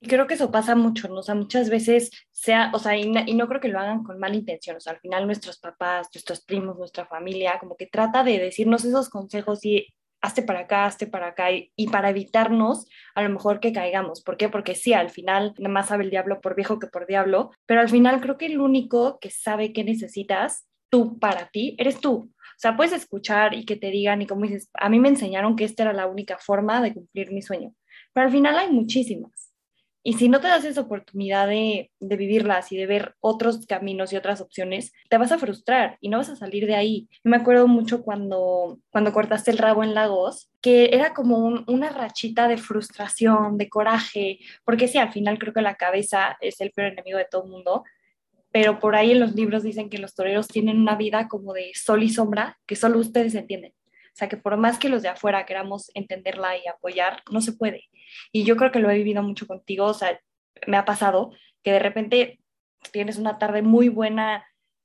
Creo 0.00 0.28
que 0.28 0.34
eso 0.34 0.52
pasa 0.52 0.76
mucho, 0.76 1.08
¿no? 1.08 1.16
O 1.16 1.22
sea, 1.22 1.34
muchas 1.34 1.70
veces, 1.70 2.10
sea, 2.30 2.70
o 2.72 2.78
sea, 2.78 2.96
y, 2.96 3.10
no 3.10 3.48
creo 3.48 3.60
que 3.60 3.68
lo 3.68 3.80
hagan 3.80 4.04
con 4.04 4.20
mala 4.20 4.36
intención, 4.36 4.76
o 4.76 4.80
sea, 4.80 4.92
al 4.92 5.00
final 5.00 5.26
nuestros 5.26 5.58
papás, 5.58 6.08
nuestros 6.14 6.40
primos, 6.44 6.78
nuestra 6.78 7.06
familia, 7.06 7.58
como 7.58 7.76
que 7.76 7.86
trata 7.86 8.22
de 8.22 8.38
decirnos 8.38 8.84
esos 8.84 9.08
consejos 9.08 9.64
y 9.64 9.88
hazte 10.20 10.42
para 10.42 10.60
acá, 10.60 10.84
hazte 10.84 11.08
para 11.08 11.28
acá, 11.28 11.50
y, 11.50 11.72
y, 11.74 11.88
para 11.88 12.10
evitarnos 12.10 12.86
a 13.16 13.22
lo 13.22 13.30
mejor 13.30 13.58
que 13.58 13.72
caigamos. 13.72 14.22
¿Por 14.22 14.36
qué? 14.36 14.48
Porque 14.48 14.76
sí, 14.76 14.92
al 14.92 15.10
final, 15.10 15.54
nada 15.58 15.72
más 15.72 15.88
sabe 15.88 16.04
el 16.04 16.10
diablo 16.10 16.40
por 16.40 16.54
viejo 16.54 16.78
que 16.78 16.86
por 16.86 17.06
diablo, 17.06 17.50
pero 17.66 17.80
al 17.80 17.88
final 17.88 18.20
creo 18.20 18.36
que 18.36 18.46
el 18.46 18.60
único 18.60 19.18
que 19.18 19.30
sabe 19.30 19.72
qué 19.72 19.82
necesitas 19.82 20.68
tú 20.90 21.18
para 21.18 21.48
ti, 21.48 21.74
eres 21.78 22.00
tú. 22.00 22.32
Sea, 22.58 22.76
puedes 22.76 22.92
escuchar 22.92 23.54
y 23.54 23.64
que 23.64 23.76
te 23.76 23.90
digan, 23.90 24.20
y 24.20 24.26
como 24.26 24.42
dices, 24.42 24.68
a 24.74 24.88
mí 24.88 24.98
me 24.98 25.08
enseñaron 25.08 25.54
que 25.54 25.64
esta 25.64 25.84
era 25.84 25.92
la 25.92 26.08
única 26.08 26.38
forma 26.38 26.82
de 26.82 26.92
cumplir 26.92 27.30
mi 27.30 27.40
sueño, 27.40 27.72
pero 28.12 28.26
al 28.26 28.32
final 28.32 28.58
hay 28.58 28.72
muchísimas. 28.72 29.52
Y 30.02 30.14
si 30.14 30.28
no 30.28 30.40
te 30.40 30.48
das 30.48 30.64
esa 30.64 30.80
oportunidad 30.80 31.46
de, 31.46 31.92
de, 32.00 32.16
vivirlas 32.16 32.72
y 32.72 32.76
de 32.76 32.86
ver 32.86 33.14
otros 33.20 33.66
caminos 33.66 34.12
y 34.12 34.16
otras 34.16 34.40
opciones, 34.40 34.92
te 35.08 35.18
vas 35.18 35.30
a 35.32 35.38
frustrar 35.38 35.98
y 36.00 36.08
no 36.08 36.18
vas 36.18 36.30
a 36.30 36.36
salir 36.36 36.66
de 36.66 36.74
ahí. 36.74 37.08
Me 37.22 37.36
acuerdo 37.36 37.68
mucho 37.68 38.02
cuando, 38.02 38.78
cuando 38.90 39.12
cortaste 39.12 39.50
el 39.50 39.58
rabo 39.58 39.84
en 39.84 39.94
Lagos, 39.94 40.50
que 40.60 40.90
era 40.92 41.14
como 41.14 41.62
una 41.66 41.90
rachita 41.90 42.48
de 42.48 42.56
frustración, 42.56 43.58
de 43.58 43.68
coraje, 43.68 44.38
porque 44.64 44.88
sí, 44.88 44.98
al 44.98 45.12
final 45.12 45.38
creo 45.38 45.52
que 45.52 45.62
la 45.62 45.76
cabeza 45.76 46.36
es 46.40 46.60
el 46.60 46.70
peor 46.72 46.92
enemigo 46.92 47.18
de 47.18 47.28
todo 47.30 47.44
el 47.44 47.50
mundo, 47.50 47.84
pero 48.50 48.78
por 48.78 48.96
ahí 48.96 49.12
en 49.12 49.20
los 49.20 49.34
libros 49.34 49.62
dicen 49.62 49.90
que 49.90 49.98
los 49.98 50.14
toreros 50.14 50.48
tienen 50.48 50.80
una 50.80 50.96
vida 50.96 51.28
como 51.28 51.52
de 51.52 51.72
sol 51.74 52.02
y 52.02 52.08
sombra, 52.08 52.58
que 52.66 52.76
solo 52.76 52.98
ustedes 52.98 53.34
entienden. 53.34 53.72
O 53.86 54.16
sea, 54.18 54.28
que 54.28 54.36
por 54.36 54.56
más 54.56 54.78
que 54.78 54.88
los 54.88 55.02
de 55.02 55.08
afuera 55.08 55.46
queramos 55.46 55.90
entenderla 55.94 56.56
y 56.56 56.66
apoyar, 56.66 57.22
no 57.30 57.40
se 57.40 57.52
puede. 57.52 57.84
Y 58.32 58.44
yo 58.44 58.56
creo 58.56 58.72
que 58.72 58.80
lo 58.80 58.90
he 58.90 58.96
vivido 58.96 59.22
mucho 59.22 59.46
contigo, 59.46 59.86
o 59.86 59.94
sea, 59.94 60.18
me 60.66 60.76
ha 60.76 60.84
pasado 60.84 61.30
que 61.62 61.72
de 61.72 61.78
repente 61.78 62.40
tienes 62.92 63.18
una 63.18 63.38
tarde 63.38 63.62
muy 63.62 63.88
buena, 63.88 64.44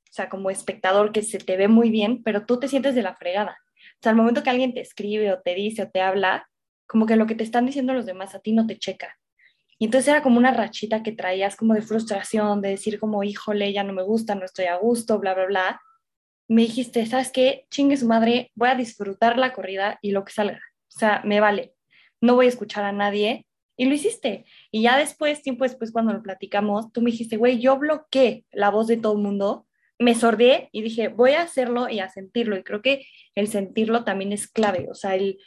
o 0.10 0.14
sea, 0.14 0.30
como 0.30 0.50
espectador 0.50 1.12
que 1.12 1.24
se 1.24 1.40
te 1.40 1.58
ve 1.58 1.68
muy 1.68 1.90
bien, 1.90 2.22
pero 2.24 2.46
tú 2.46 2.60
te 2.60 2.68
sientes 2.68 2.96
de 2.96 3.02
la 3.02 3.16
fregada. 3.16 3.58
O 3.96 4.04
sea, 4.04 4.12
al 4.12 4.18
momento 4.18 4.44
que 4.44 4.50
alguien 4.50 4.74
te 4.74 4.82
escribe 4.82 5.32
o 5.32 5.42
te 5.42 5.56
dice 5.56 5.84
o 5.84 5.90
te 5.90 6.02
habla, 6.02 6.48
como 6.86 7.06
que 7.06 7.16
lo 7.16 7.26
que 7.26 7.36
te 7.36 7.44
están 7.44 7.66
diciendo 7.66 7.94
los 7.94 8.06
demás 8.06 8.36
a 8.36 8.40
ti 8.40 8.52
no 8.52 8.68
te 8.68 8.78
checa. 8.78 9.18
Entonces 9.86 10.10
era 10.10 10.24
como 10.24 10.38
una 10.38 10.54
rachita 10.54 11.04
que 11.04 11.12
traías 11.12 11.56
como 11.56 11.74
de 11.74 11.82
frustración, 11.82 12.62
de 12.62 12.70
decir 12.70 13.00
como, 13.00 13.24
híjole, 13.24 13.74
ya 13.74 13.84
no 13.84 13.94
me 13.94 14.04
gusta, 14.04 14.36
no 14.36 14.46
estoy 14.46 14.66
a 14.66 14.78
gusto, 14.78 15.20
bla, 15.20 15.34
bla, 15.34 15.46
bla. 15.46 15.82
Me 16.48 16.64
dijiste, 16.64 17.06
¿sabes 17.06 17.32
qué? 17.32 17.66
Chingue 17.70 17.98
su 17.98 18.08
madre, 18.08 18.52
voy 18.56 18.70
a 18.70 18.76
disfrutar 18.76 19.38
la 19.38 19.54
corrida 19.54 20.00
y 20.02 20.12
lo 20.12 20.24
que 20.26 20.34
salga. 20.34 20.62
O 20.88 21.00
sea, 21.00 21.22
me 21.26 21.40
vale. 21.40 21.74
No 22.22 22.36
voy 22.36 22.46
a 22.46 22.50
escuchar 22.50 22.86
a 22.86 22.92
nadie. 22.92 23.46
Y 23.76 23.86
lo 23.86 23.96
hiciste. 23.96 24.46
Y 24.72 24.84
ya 24.84 24.98
después, 24.98 25.42
tiempo 25.42 25.64
después, 25.64 25.92
cuando 25.92 26.14
lo 26.14 26.22
platicamos, 26.22 26.92
tú 26.92 27.02
me 27.02 27.12
dijiste, 27.12 27.38
güey, 27.38 27.60
yo 27.60 27.78
bloqueé 27.78 28.46
la 28.52 28.70
voz 28.70 28.88
de 28.88 28.98
todo 28.98 29.14
el 29.14 29.20
mundo, 29.20 29.68
me 30.00 30.16
sordé 30.16 30.70
y 30.72 30.82
dije, 30.82 31.08
voy 31.08 31.32
a 31.32 31.42
hacerlo 31.42 31.90
y 31.90 32.00
a 32.00 32.10
sentirlo. 32.10 32.58
Y 32.58 32.64
creo 32.64 32.82
que 32.82 33.06
el 33.36 33.48
sentirlo 33.48 34.04
también 34.04 34.32
es 34.32 34.48
clave. 34.48 34.88
O 34.90 34.94
sea, 34.94 35.16
el, 35.16 35.40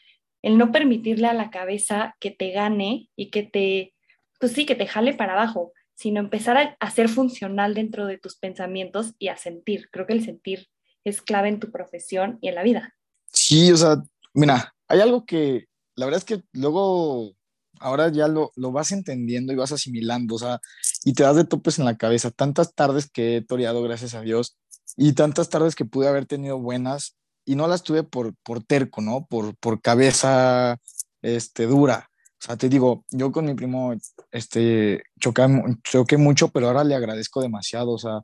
el 0.42 0.58
no 0.58 0.72
permitirle 0.72 1.28
a 1.28 1.34
la 1.34 1.50
cabeza 1.50 2.16
que 2.20 2.30
te 2.30 2.50
gane 2.50 3.08
y 3.16 3.30
que 3.30 3.42
te 3.42 3.94
pues 4.38 4.52
sí, 4.52 4.66
que 4.66 4.74
te 4.74 4.86
jale 4.86 5.14
para 5.14 5.32
abajo, 5.32 5.72
sino 5.94 6.20
empezar 6.20 6.76
a, 6.78 6.90
ser 6.90 7.08
funcional 7.08 7.74
dentro 7.74 8.06
de 8.06 8.18
tus 8.18 8.36
pensamientos 8.36 9.14
y 9.18 9.28
a 9.28 9.36
sentir. 9.36 9.88
Creo 9.90 10.06
que 10.06 10.12
el 10.12 10.24
sentir 10.24 10.68
es 11.04 11.22
clave 11.22 11.48
en 11.48 11.60
tu 11.60 11.70
profesión 11.70 12.38
y 12.42 12.48
en 12.48 12.54
la 12.54 12.62
vida. 12.62 12.94
Sí, 13.32 13.72
o 13.72 13.76
sea, 13.76 14.02
mira, 14.34 14.74
hay 14.88 15.00
algo 15.00 15.24
que 15.24 15.66
la 15.94 16.04
verdad 16.04 16.18
es 16.18 16.24
que 16.24 16.42
luego, 16.52 17.32
ahora 17.80 18.10
ya 18.12 18.28
lo, 18.28 18.52
lo 18.56 18.72
vas 18.72 18.92
entendiendo 18.92 19.52
y 19.52 19.56
vas 19.56 19.72
asimilando, 19.72 20.34
o 20.34 20.38
sea, 20.38 20.60
y 21.04 21.14
te 21.14 21.22
das 21.22 21.36
de 21.36 21.44
topes 21.44 21.78
en 21.78 21.86
la 21.86 21.96
cabeza. 21.96 22.30
Tantas 22.30 22.74
tardes 22.74 23.10
que 23.10 23.36
he 23.36 23.42
toreado, 23.42 23.82
gracias 23.82 24.14
a 24.14 24.20
Dios, 24.20 24.58
y 24.96 25.14
tantas 25.14 25.48
tardes 25.48 25.74
que 25.74 25.86
pude 25.86 26.08
haber 26.08 26.26
tenido 26.26 26.58
buenas 26.58 27.16
y 27.46 27.54
no 27.54 27.66
las 27.68 27.82
tuve 27.82 28.02
por, 28.02 28.34
por 28.42 28.62
terco, 28.62 29.00
¿no? 29.00 29.26
Por, 29.26 29.56
por 29.56 29.80
cabeza 29.80 30.78
este, 31.22 31.66
dura. 31.66 32.10
O 32.38 32.44
sea, 32.46 32.56
te 32.56 32.68
digo, 32.68 33.04
yo 33.10 33.32
con 33.32 33.46
mi 33.46 33.54
primo 33.54 33.94
este, 34.30 35.02
choqué, 35.18 35.46
choqué 35.84 36.16
mucho, 36.16 36.48
pero 36.48 36.68
ahora 36.68 36.84
le 36.84 36.94
agradezco 36.94 37.40
demasiado, 37.40 37.92
o 37.92 37.98
sea, 37.98 38.20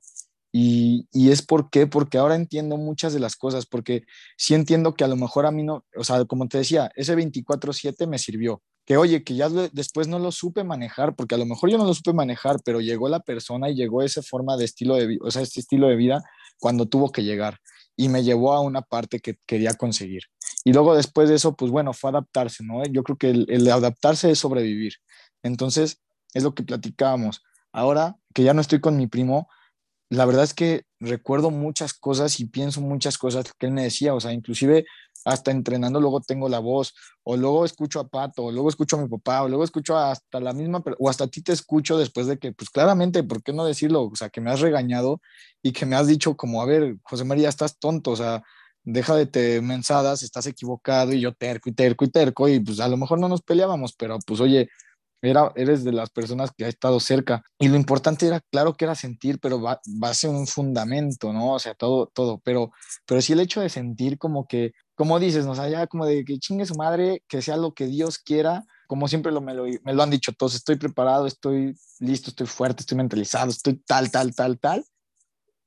y, 0.55 1.09
y, 1.13 1.31
es 1.31 1.41
por 1.41 1.71
qué, 1.71 1.87
porque 1.87 2.19
ahora 2.19 2.35
entiendo 2.35 2.77
muchas 2.77 3.15
de 3.15 3.21
las 3.21 3.37
cosas, 3.37 3.65
porque 3.65 4.03
sí 4.37 4.55
entiendo 4.55 4.95
que 4.95 5.05
a 5.05 5.09
lo 5.09 5.17
mejor 5.17 5.47
a 5.47 5.51
mí 5.51 5.63
no, 5.63 5.87
o 5.97 6.05
sea, 6.05 6.27
como 6.27 6.47
te 6.47 6.59
decía, 6.59 6.91
ese 6.95 7.17
24/7 7.17 8.07
me 8.07 8.19
sirvió, 8.19 8.63
que 8.85 8.99
oye, 8.99 9.25
que 9.25 9.35
ya 9.35 9.49
después 9.49 10.09
no 10.09 10.19
lo 10.19 10.31
supe 10.31 10.63
manejar, 10.63 11.17
porque 11.17 11.37
a 11.37 11.39
lo 11.39 11.47
mejor 11.47 11.71
yo 11.71 11.79
no 11.79 11.87
lo 11.87 11.95
supe 11.95 12.13
manejar, 12.13 12.59
pero 12.65 12.81
llegó 12.81 13.09
la 13.09 13.21
persona 13.21 13.71
y 13.71 13.75
llegó 13.75 14.03
esa 14.03 14.23
forma 14.23 14.59
de 14.59 14.67
estilo 14.67 14.97
de 14.97 15.07
vida, 15.07 15.21
o 15.25 15.31
sea, 15.31 15.41
este 15.41 15.61
estilo 15.61 15.89
de 15.89 15.97
vida, 15.97 16.23
cuando 16.59 16.87
tuvo 16.87 17.11
que 17.11 17.25
llegar 17.25 17.59
y 17.97 18.09
me 18.09 18.23
llevó 18.23 18.53
a 18.53 18.61
una 18.61 18.83
parte 18.83 19.21
que 19.21 19.37
quería 19.47 19.75
conseguir. 19.75 20.23
Y 20.65 20.73
luego 20.73 20.95
después 20.95 21.29
de 21.29 21.35
eso, 21.37 21.55
pues 21.57 21.71
bueno, 21.71 21.93
fue 21.93 22.11
adaptarse, 22.11 22.65
¿no? 22.65 22.85
Yo 22.87 23.03
creo 23.03 23.17
que 23.17 23.31
el, 23.31 23.71
adaptarse 23.71 24.31
es 24.31 24.39
sobrevivir. 24.39 24.95
Entonces, 25.43 26.01
es 26.35 26.45
lo 26.45 26.55
que 26.55 26.63
platicábamos. 26.63 27.43
Ahora 27.73 28.17
que 28.35 28.45
ya 28.45 28.55
no 28.55 28.61
estoy 28.61 28.81
con 28.81 28.97
mi 28.97 29.07
primo, 29.07 29.49
la 30.09 30.25
verdad 30.27 30.45
es 30.45 30.55
que 30.55 30.85
recuerdo 31.01 31.51
muchas 31.51 31.95
cosas 31.95 32.39
y 32.39 32.45
pienso 32.45 32.81
muchas 32.81 33.19
cosas 33.19 33.47
que 33.59 33.67
él 33.67 33.73
me 33.73 33.83
decía, 33.83 34.15
o 34.15 34.21
sea, 34.21 34.33
inclusive 34.33 34.85
hasta 35.25 35.51
entrenando 35.51 36.01
luego 36.01 36.21
tengo 36.21 36.49
la 36.49 36.59
voz, 36.59 36.95
o 37.23 37.37
luego 37.37 37.65
escucho 37.65 38.01
a 38.01 38.09
Pato, 38.09 38.45
o 38.45 38.53
luego 38.53 38.69
escucho 38.69 38.97
a 38.97 39.03
mi 39.03 39.09
papá, 39.09 39.43
o 39.43 39.49
luego 39.49 39.65
escucho 39.65 39.97
hasta 39.97 40.41
la 40.41 40.53
misma, 40.53 40.83
o 40.99 41.09
hasta 41.09 41.25
a 41.25 41.29
ti 41.29 41.43
te 41.43 41.53
escucho 41.53 41.97
después 41.97 42.27
de 42.27 42.39
que, 42.39 42.53
pues 42.53 42.71
claramente, 42.71 43.23
¿por 43.23 43.43
qué 43.43 43.53
no 43.53 43.65
decirlo? 43.65 44.05
O 44.05 44.17
sea, 44.17 44.31
que 44.31 44.41
me 44.41 44.51
has 44.51 44.61
regañado 44.61 45.21
y 45.63 45.73
que 45.73 45.87
me 45.87 45.97
has 45.97 46.07
dicho 46.07 46.37
como, 46.37 46.61
a 46.61 46.67
ver, 46.67 46.97
José 47.03 47.25
María, 47.25 47.49
estás 47.49 47.79
tonto, 47.79 48.11
o 48.11 48.17
sea, 48.17 48.43
deja 48.85 49.15
de 49.17 49.27
te 49.27 49.61
mensadas, 49.61 50.23
estás 50.23 50.47
equivocado 50.47 51.13
y 51.13 51.21
yo 51.21 51.33
terco 51.33 51.69
y 51.69 51.73
terco 51.73 52.05
y 52.05 52.11
terco 52.11 52.49
y 52.49 52.61
pues 52.61 52.81
a 52.81 52.89
lo 52.89 52.97
mejor 52.97 53.19
no 53.19 53.29
nos 53.29 53.43
peleábamos, 53.43 53.95
pero 53.97 54.19
pues 54.27 54.41
oye, 54.41 54.69
era, 55.23 55.53
eres 55.55 55.85
de 55.85 55.93
las 55.93 56.11
personas 56.11 56.51
que 56.57 56.65
ha 56.65 56.69
estado 56.69 56.99
cerca. 56.99 57.43
Y 57.59 57.69
lo 57.69 57.77
importante 57.77 58.27
era, 58.27 58.41
claro 58.51 58.75
que 58.75 58.85
era 58.85 58.97
sentir, 58.97 59.39
pero 59.39 59.61
va, 59.63 59.81
ser 60.15 60.31
un 60.31 60.49
fundamento, 60.49 61.33
¿no? 61.33 61.55
O 61.55 61.59
sea, 61.61 61.75
todo, 61.75 62.11
todo. 62.13 62.41
Pero, 62.45 62.73
pero 63.07 63.23
sí 63.23 63.33
el 63.33 63.41
hecho 63.41 63.61
de 63.61 63.69
sentir 63.69 64.19
como 64.19 64.47
que, 64.49 64.73
como 64.97 65.21
dices, 65.21 65.47
¿no? 65.47 65.53
O 65.53 65.55
sea, 65.55 65.69
ya 65.69 65.87
como 65.87 66.07
de 66.07 66.25
que 66.25 66.39
chingue 66.39 66.67
su 66.67 66.75
madre, 66.75 67.23
que 67.29 67.41
sea 67.41 67.57
lo 67.57 67.73
que 67.73 67.87
Dios 67.87 68.19
quiera, 68.19 68.65
como 68.89 69.07
siempre 69.07 69.31
lo, 69.31 69.41
me, 69.41 69.55
lo, 69.55 69.65
me 69.85 69.95
lo 69.95 70.03
han 70.03 70.11
dicho 70.11 70.33
todos, 70.33 70.57
estoy 70.57 70.77
preparado, 70.77 71.27
estoy 71.27 71.77
listo, 72.01 72.31
estoy 72.31 72.49
fuerte, 72.49 72.83
estoy 72.83 72.99
mentalizado, 72.99 73.51
estoy 73.51 73.77
tal, 73.87 74.11
tal, 74.11 74.35
tal, 74.35 74.59
tal. 74.59 74.85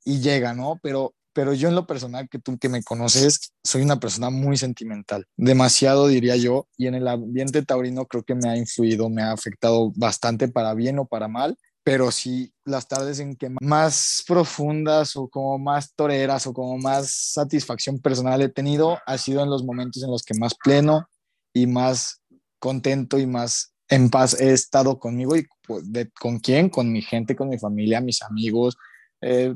Y 0.04 0.20
llega, 0.20 0.54
¿no? 0.54 0.80
Pero 0.84 1.15
pero 1.36 1.54
yo 1.54 1.68
en 1.68 1.76
lo 1.76 1.86
personal, 1.86 2.30
que 2.30 2.40
tú 2.40 2.58
que 2.58 2.70
me 2.70 2.82
conoces, 2.82 3.52
soy 3.62 3.82
una 3.82 4.00
persona 4.00 4.30
muy 4.30 4.56
sentimental, 4.56 5.28
demasiado 5.36 6.08
diría 6.08 6.38
yo, 6.38 6.70
y 6.78 6.88
en 6.88 6.96
el 6.96 7.10
ambiente 7.10 7.62
taurino 7.62 8.06
creo 8.06 8.24
que 8.24 8.36
me 8.36 8.48
ha 8.48 8.56
influido, 8.56 9.10
me 9.10 9.22
ha 9.22 9.34
afectado 9.34 9.92
bastante 9.98 10.48
para 10.48 10.74
bien 10.74 10.98
o 10.98 11.06
para 11.06 11.28
mal, 11.28 11.58
pero 11.84 12.10
sí 12.10 12.54
las 12.64 12.88
tardes 12.88 13.20
en 13.20 13.36
que 13.36 13.52
más 13.62 14.24
profundas 14.26 15.18
o 15.18 15.28
como 15.28 15.60
más 15.60 15.94
toreras 15.94 16.48
o 16.48 16.54
como 16.54 16.78
más 16.78 17.12
satisfacción 17.12 18.00
personal 18.00 18.42
he 18.42 18.50
tenido 18.50 18.98
ha 19.06 19.18
sido 19.18 19.44
en 19.44 19.50
los 19.50 19.66
momentos 19.66 20.02
en 20.04 20.12
los 20.12 20.24
que 20.24 20.40
más 20.40 20.56
pleno 20.56 21.06
y 21.54 21.68
más 21.68 22.22
contento 22.60 23.20
y 23.20 23.28
más 23.28 23.74
en 23.90 24.10
paz 24.10 24.40
he 24.40 24.54
estado 24.54 25.00
conmigo 25.00 25.36
y 25.36 25.46
de, 25.84 26.10
con 26.12 26.40
quién, 26.40 26.70
con 26.70 26.92
mi 26.94 27.02
gente, 27.02 27.36
con 27.36 27.50
mi 27.50 27.60
familia, 27.60 28.00
mis 28.00 28.22
amigos, 28.22 28.78
eh, 29.22 29.54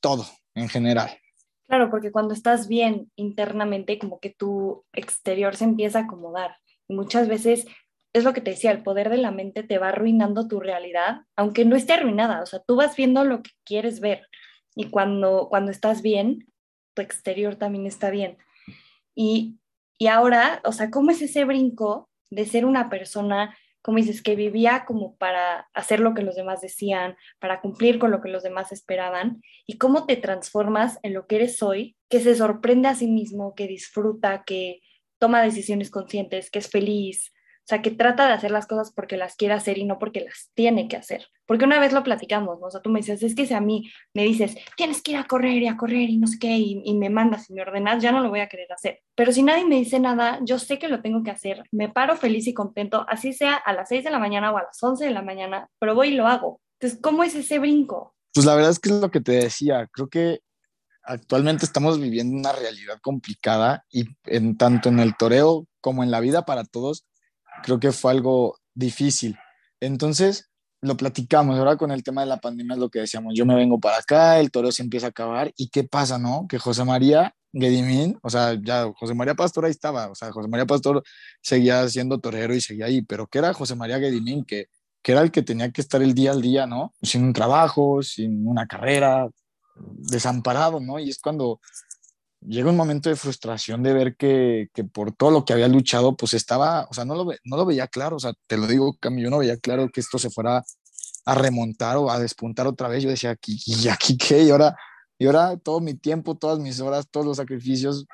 todo, 0.00 0.26
en 0.54 0.68
general. 0.68 1.10
Claro, 1.66 1.90
porque 1.90 2.12
cuando 2.12 2.34
estás 2.34 2.68
bien 2.68 3.10
internamente, 3.16 3.98
como 3.98 4.20
que 4.20 4.30
tu 4.30 4.84
exterior 4.92 5.56
se 5.56 5.64
empieza 5.64 6.00
a 6.00 6.02
acomodar. 6.02 6.56
Muchas 6.88 7.28
veces 7.28 7.66
es 8.12 8.22
lo 8.22 8.32
que 8.32 8.40
te 8.40 8.52
decía, 8.52 8.70
el 8.70 8.82
poder 8.82 9.10
de 9.10 9.16
la 9.16 9.32
mente 9.32 9.64
te 9.64 9.78
va 9.78 9.88
arruinando 9.88 10.46
tu 10.46 10.60
realidad, 10.60 11.22
aunque 11.36 11.64
no 11.64 11.74
esté 11.74 11.94
arruinada, 11.94 12.42
o 12.42 12.46
sea, 12.46 12.60
tú 12.60 12.76
vas 12.76 12.94
viendo 12.96 13.24
lo 13.24 13.42
que 13.42 13.50
quieres 13.64 14.00
ver. 14.00 14.28
Y 14.76 14.90
cuando, 14.90 15.48
cuando 15.48 15.72
estás 15.72 16.00
bien, 16.00 16.46
tu 16.94 17.02
exterior 17.02 17.56
también 17.56 17.86
está 17.86 18.10
bien. 18.10 18.38
Y, 19.16 19.58
y 19.98 20.06
ahora, 20.06 20.60
o 20.64 20.72
sea, 20.72 20.90
¿cómo 20.90 21.10
es 21.10 21.22
ese 21.22 21.44
brinco 21.44 22.08
de 22.30 22.46
ser 22.46 22.66
una 22.66 22.88
persona 22.88 23.56
como 23.84 23.98
dices, 23.98 24.22
que 24.22 24.34
vivía 24.34 24.86
como 24.86 25.14
para 25.16 25.68
hacer 25.74 26.00
lo 26.00 26.14
que 26.14 26.22
los 26.22 26.36
demás 26.36 26.62
decían, 26.62 27.18
para 27.38 27.60
cumplir 27.60 27.98
con 27.98 28.10
lo 28.10 28.22
que 28.22 28.30
los 28.30 28.42
demás 28.42 28.72
esperaban, 28.72 29.42
y 29.66 29.76
cómo 29.76 30.06
te 30.06 30.16
transformas 30.16 30.98
en 31.02 31.12
lo 31.12 31.26
que 31.26 31.36
eres 31.36 31.62
hoy, 31.62 31.94
que 32.08 32.20
se 32.20 32.34
sorprende 32.34 32.88
a 32.88 32.94
sí 32.94 33.06
mismo, 33.06 33.54
que 33.54 33.66
disfruta, 33.68 34.42
que 34.46 34.80
toma 35.18 35.42
decisiones 35.42 35.90
conscientes, 35.90 36.50
que 36.50 36.60
es 36.60 36.70
feliz, 36.70 37.33
o 37.64 37.66
sea, 37.66 37.80
que 37.80 37.90
trata 37.90 38.26
de 38.26 38.34
hacer 38.34 38.50
las 38.50 38.66
cosas 38.66 38.92
porque 38.92 39.16
las 39.16 39.36
quiere 39.36 39.54
hacer 39.54 39.78
y 39.78 39.84
no 39.84 39.98
porque 39.98 40.20
las 40.20 40.50
tiene 40.52 40.86
que 40.86 40.98
hacer. 40.98 41.28
Porque 41.46 41.64
una 41.64 41.80
vez 41.80 41.94
lo 41.94 42.02
platicamos, 42.02 42.60
¿no? 42.60 42.66
O 42.66 42.70
sea, 42.70 42.82
tú 42.82 42.90
me 42.90 43.00
dices, 43.00 43.22
es 43.22 43.34
que 43.34 43.46
si 43.46 43.54
a 43.54 43.60
mí 43.62 43.90
me 44.12 44.22
dices, 44.22 44.54
tienes 44.76 45.00
que 45.00 45.12
ir 45.12 45.16
a 45.16 45.24
correr 45.24 45.62
y 45.62 45.66
a 45.66 45.78
correr 45.78 46.10
y 46.10 46.18
no 46.18 46.26
sé 46.26 46.38
qué, 46.38 46.58
y, 46.58 46.82
y, 46.84 46.94
me 46.94 47.08
mandas 47.08 47.48
y 47.48 47.54
me 47.54 47.62
ordenas, 47.62 48.02
ya 48.02 48.12
no 48.12 48.20
lo 48.20 48.28
voy 48.28 48.40
a 48.40 48.50
querer 48.50 48.70
hacer. 48.70 49.00
Pero 49.14 49.32
si 49.32 49.42
nadie 49.42 49.64
me 49.64 49.76
dice 49.76 49.98
nada, 49.98 50.40
yo 50.42 50.58
sé 50.58 50.78
que 50.78 50.88
lo 50.88 51.00
tengo 51.00 51.22
que 51.22 51.30
hacer, 51.30 51.62
me 51.72 51.88
paro 51.88 52.16
feliz 52.16 52.46
y 52.46 52.52
contento, 52.52 53.06
así 53.08 53.32
sea 53.32 53.54
a 53.54 53.72
las 53.72 53.88
6 53.88 54.04
de 54.04 54.10
la 54.10 54.18
mañana 54.18 54.52
o 54.52 54.58
a 54.58 54.64
las 54.64 54.82
11 54.82 55.02
de 55.02 55.12
la 55.12 55.22
mañana, 55.22 55.70
pero 55.78 55.94
voy 55.94 56.08
y 56.08 56.16
lo 56.16 56.26
hago. 56.26 56.60
Entonces, 56.78 57.00
¿cómo 57.00 57.24
es 57.24 57.34
ese 57.34 57.58
brinco? 57.58 58.14
Pues 58.34 58.44
la 58.44 58.56
verdad 58.56 58.72
es 58.72 58.78
que 58.78 58.90
es 58.90 58.96
lo 58.96 59.10
que 59.10 59.22
te 59.22 59.32
decía, 59.32 59.88
creo 59.90 60.08
que 60.08 60.40
actualmente 61.02 61.64
estamos 61.64 61.98
viviendo 61.98 62.36
una 62.36 62.52
realidad 62.52 62.98
complicada 63.00 63.86
y 63.90 64.04
en 64.24 64.58
tanto 64.58 64.90
en 64.90 65.00
el 65.00 65.16
toreo 65.16 65.66
como 65.80 66.02
en 66.02 66.10
la 66.10 66.20
vida 66.20 66.44
para 66.44 66.64
todos, 66.64 67.06
creo 67.64 67.80
que 67.80 67.92
fue 67.92 68.12
algo 68.12 68.58
difícil. 68.74 69.36
Entonces, 69.80 70.50
lo 70.82 70.96
platicamos 70.98 71.58
ahora 71.58 71.76
con 71.76 71.90
el 71.90 72.02
tema 72.02 72.20
de 72.20 72.26
la 72.26 72.38
pandemia, 72.38 72.74
es 72.74 72.78
lo 72.80 72.90
que 72.90 73.00
decíamos, 73.00 73.32
yo 73.34 73.46
me 73.46 73.54
vengo 73.54 73.80
para 73.80 73.96
acá, 73.96 74.38
el 74.38 74.50
toro 74.50 74.70
se 74.70 74.82
empieza 74.82 75.06
a 75.06 75.10
acabar, 75.10 75.50
¿y 75.56 75.70
qué 75.70 75.84
pasa, 75.84 76.18
no? 76.18 76.46
Que 76.46 76.58
José 76.58 76.84
María 76.84 77.34
Gedimín, 77.54 78.18
o 78.22 78.28
sea, 78.28 78.58
ya 78.62 78.92
José 78.94 79.14
María 79.14 79.34
Pastor 79.34 79.64
ahí 79.64 79.70
estaba, 79.70 80.10
o 80.10 80.14
sea, 80.14 80.30
José 80.30 80.46
María 80.48 80.66
Pastor 80.66 81.02
seguía 81.40 81.88
siendo 81.88 82.18
torero 82.18 82.54
y 82.54 82.60
seguía 82.60 82.86
ahí, 82.86 83.00
pero 83.00 83.26
¿qué 83.26 83.38
era 83.38 83.54
José 83.54 83.74
María 83.76 83.98
Gedimín? 83.98 84.44
Que, 84.44 84.66
que 85.02 85.12
era 85.12 85.22
el 85.22 85.30
que 85.30 85.42
tenía 85.42 85.70
que 85.70 85.80
estar 85.80 86.02
el 86.02 86.12
día 86.12 86.32
al 86.32 86.42
día, 86.42 86.66
¿no? 86.66 86.92
Sin 87.00 87.24
un 87.24 87.32
trabajo, 87.32 88.02
sin 88.02 88.46
una 88.46 88.66
carrera, 88.66 89.26
desamparado, 89.74 90.80
¿no? 90.80 90.98
Y 90.98 91.08
es 91.08 91.18
cuando 91.18 91.60
llega 92.46 92.70
un 92.70 92.76
momento 92.76 93.08
de 93.08 93.16
frustración 93.16 93.82
de 93.82 93.92
ver 93.92 94.16
que, 94.16 94.68
que, 94.74 94.84
por 94.84 95.12
todo 95.12 95.30
lo 95.30 95.44
que 95.44 95.52
había 95.52 95.68
luchado, 95.68 96.16
pues 96.16 96.34
estaba, 96.34 96.86
o 96.90 96.94
sea, 96.94 97.04
no 97.04 97.14
lo, 97.14 97.24
no 97.44 97.56
lo 97.56 97.66
veía 97.66 97.86
claro, 97.88 98.16
o 98.16 98.20
sea, 98.20 98.32
te 98.46 98.56
lo 98.56 98.66
digo, 98.66 98.96
Cami, 99.00 99.22
yo 99.22 99.30
no 99.30 99.38
veía 99.38 99.56
claro 99.56 99.88
que 99.90 100.00
esto 100.00 100.18
se 100.18 100.30
fuera 100.30 100.62
a 101.26 101.34
remontar 101.34 101.96
o 101.96 102.10
a 102.10 102.18
despuntar 102.18 102.66
otra 102.66 102.88
vez. 102.88 103.02
Yo 103.02 103.10
decía, 103.10 103.30
¿aquí, 103.30 103.58
¿y 103.66 103.88
aquí 103.88 104.16
qué? 104.16 104.42
Y 104.42 104.50
ahora, 104.50 104.76
y 105.18 105.26
ahora 105.26 105.56
todo 105.56 105.80
mi 105.80 105.94
tiempo, 105.94 106.36
todas 106.36 106.58
mis 106.58 106.80
horas, 106.80 107.08
todos 107.10 107.26
los 107.26 107.36
sacrificios, 107.38 108.06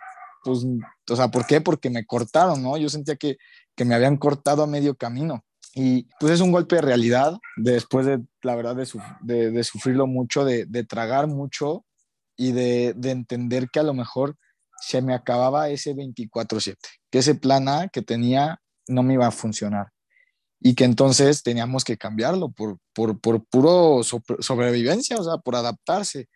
pues, 0.44 0.64
o 1.10 1.16
sea, 1.16 1.28
¿por 1.28 1.46
qué? 1.46 1.60
Porque 1.60 1.90
me 1.90 2.06
cortaron, 2.06 2.62
¿no? 2.62 2.76
Yo 2.76 2.88
sentía 2.88 3.16
que, 3.16 3.36
que 3.74 3.84
me 3.84 3.94
habían 3.94 4.16
cortado 4.16 4.62
a 4.62 4.66
medio 4.66 4.94
camino. 4.94 5.44
Y 5.74 6.08
pues 6.18 6.32
es 6.32 6.40
un 6.40 6.50
golpe 6.50 6.76
de 6.76 6.82
realidad, 6.82 7.38
después 7.56 8.04
de, 8.04 8.20
la 8.42 8.56
verdad, 8.56 8.74
de, 8.74 8.88
de, 9.20 9.50
de 9.52 9.64
sufrirlo 9.64 10.06
mucho, 10.06 10.44
de, 10.44 10.66
de 10.66 10.84
tragar 10.84 11.28
mucho, 11.28 11.84
y 12.40 12.52
de, 12.52 12.94
de 12.96 13.10
entender 13.10 13.68
que 13.68 13.80
a 13.80 13.82
lo 13.82 13.92
mejor 13.92 14.34
se 14.80 15.02
me 15.02 15.12
acababa 15.12 15.68
ese 15.68 15.94
24/7, 15.94 16.76
que 17.10 17.18
ese 17.18 17.34
plan 17.34 17.68
A 17.68 17.88
que 17.88 18.00
tenía 18.00 18.62
no 18.88 19.02
me 19.02 19.12
iba 19.12 19.26
a 19.26 19.30
funcionar 19.30 19.88
y 20.58 20.74
que 20.74 20.84
entonces 20.84 21.42
teníamos 21.42 21.84
que 21.84 21.98
cambiarlo 21.98 22.50
por, 22.50 22.78
por, 22.94 23.20
por 23.20 23.44
puro 23.44 24.02
sobrevivencia, 24.02 25.18
o 25.18 25.24
sea, 25.24 25.36
por 25.36 25.54
adaptarse. 25.54 26.28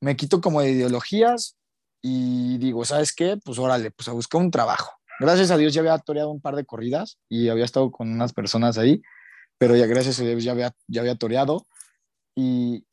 Me 0.00 0.14
quito 0.14 0.40
como 0.40 0.60
de 0.60 0.70
ideologías 0.70 1.56
y 2.00 2.58
digo, 2.58 2.84
¿sabes 2.84 3.12
qué? 3.12 3.36
Pues 3.44 3.58
órale, 3.58 3.90
pues 3.90 4.06
a 4.06 4.12
buscar 4.12 4.40
un 4.40 4.52
trabajo. 4.52 4.92
Gracias 5.18 5.50
a 5.50 5.56
Dios 5.56 5.74
ya 5.74 5.80
había 5.80 5.98
toreado 5.98 6.30
un 6.30 6.40
par 6.40 6.54
de 6.54 6.64
corridas 6.64 7.18
y 7.28 7.48
había 7.48 7.64
estado 7.64 7.90
con 7.90 8.12
unas 8.12 8.32
personas 8.32 8.78
ahí, 8.78 9.02
pero 9.58 9.74
ya 9.74 9.86
gracias 9.86 10.20
a 10.20 10.22
Dios 10.22 10.44
ya 10.44 10.52
había, 10.52 10.72
ya 10.86 11.00
había 11.00 11.16
toreado 11.16 11.66
y, 12.36 12.86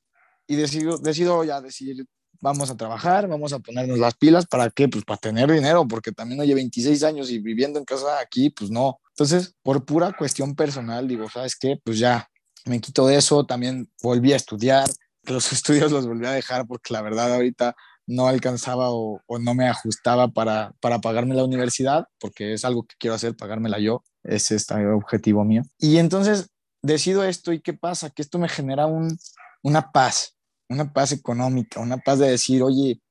y 0.47 0.55
decido, 0.55 0.97
decido 0.97 1.43
ya 1.43 1.61
decir, 1.61 2.07
vamos 2.43 2.69
a 2.69 2.75
trabajar, 2.75 3.27
vamos 3.29 3.53
a 3.53 3.59
ponernos 3.59 3.97
las 3.97 4.15
pilas, 4.15 4.45
¿para 4.45 4.69
qué? 4.69 4.89
Pues 4.89 5.05
para 5.05 5.17
tener 5.17 5.49
dinero, 5.49 5.87
porque 5.87 6.11
también 6.11 6.41
oye 6.41 6.53
26 6.53 7.01
años 7.03 7.31
y 7.31 7.39
viviendo 7.39 7.79
en 7.79 7.85
casa 7.85 8.19
aquí, 8.19 8.49
pues 8.49 8.69
no. 8.69 8.99
Entonces, 9.11 9.55
por 9.63 9.85
pura 9.85 10.11
cuestión 10.11 10.53
personal, 10.53 11.07
digo, 11.07 11.29
¿sabes 11.29 11.55
qué? 11.55 11.79
Pues 11.81 11.99
ya, 11.99 12.29
me 12.65 12.81
quito 12.81 13.07
de 13.07 13.15
eso, 13.15 13.45
también 13.45 13.89
volví 14.01 14.33
a 14.33 14.35
estudiar, 14.35 14.89
los 15.23 15.53
estudios 15.53 15.91
los 15.93 16.05
volví 16.05 16.25
a 16.25 16.31
dejar 16.31 16.67
porque 16.67 16.93
la 16.93 17.01
verdad 17.01 17.33
ahorita 17.33 17.75
no 18.05 18.27
alcanzaba 18.27 18.91
o, 18.91 19.21
o, 19.25 19.39
no 19.39 19.55
me 19.55 19.69
ajustaba 19.69 20.27
para, 20.27 20.73
para 20.81 20.99
pagarme 20.99 21.35
la 21.35 21.45
universidad, 21.45 22.07
porque 22.19 22.51
es 22.51 22.65
algo 22.65 22.83
que 22.83 22.95
quiero 22.99 23.15
hacer, 23.15 23.37
pagármela 23.37 23.79
yo, 23.79 24.03
ese 24.23 24.55
es 24.55 24.69
el 24.69 24.91
objetivo 24.91 25.45
mío. 25.45 25.61
Y 25.79 25.97
entonces 25.97 26.49
decido 26.81 27.23
esto 27.23 27.53
y 27.53 27.61
¿qué 27.61 27.73
pasa? 27.73 28.09
Que 28.09 28.21
esto 28.21 28.37
me 28.37 28.49
genera 28.49 28.85
un, 28.85 29.17
una 29.61 29.93
paz, 29.93 30.32
una 30.73 30.93
paz 30.93 31.11
económica, 31.11 31.79
una 31.79 31.97
paz 31.97 32.19
de 32.19 32.29
decir, 32.29 32.63
oye, 32.63 33.01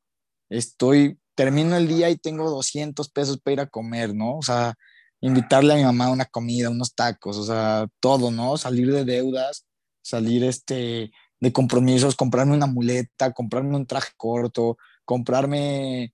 estoy, 0.51 1.19
termino 1.35 1.77
el 1.77 1.89
día 1.89 2.11
y 2.11 2.17
tengo 2.17 2.51
200 2.51 3.09
pesos 3.11 3.41
para 3.41 3.53
ir 3.55 3.61
a 3.61 3.67
comer, 3.69 4.15
¿no? 4.15 4.39
O 4.39 4.43
sea, 4.43 4.75
invitarle 5.21 5.75
a 5.75 5.77
mi 5.77 5.85
mamá 5.85 6.11
una 6.11 6.27
comida, 6.27 6.71
unos 6.71 6.95
tacos, 6.95 7.39
o 7.39 7.45
sea, 7.45 7.89
todo, 8.01 8.31
¿no? 8.31 8.57
Salir 8.57 8.93
de 8.93 9.05
deudas, 9.05 9.67
salir 10.03 10.45
este, 10.45 11.11
de 11.41 11.53
compromisos, 11.53 12.17
comprarme 12.17 12.55
una 12.55 12.67
muleta, 12.67 13.33
comprarme 13.33 13.77
un 13.77 13.87
traje 13.87 14.13
corto, 14.17 14.77
comprarme 15.05 16.13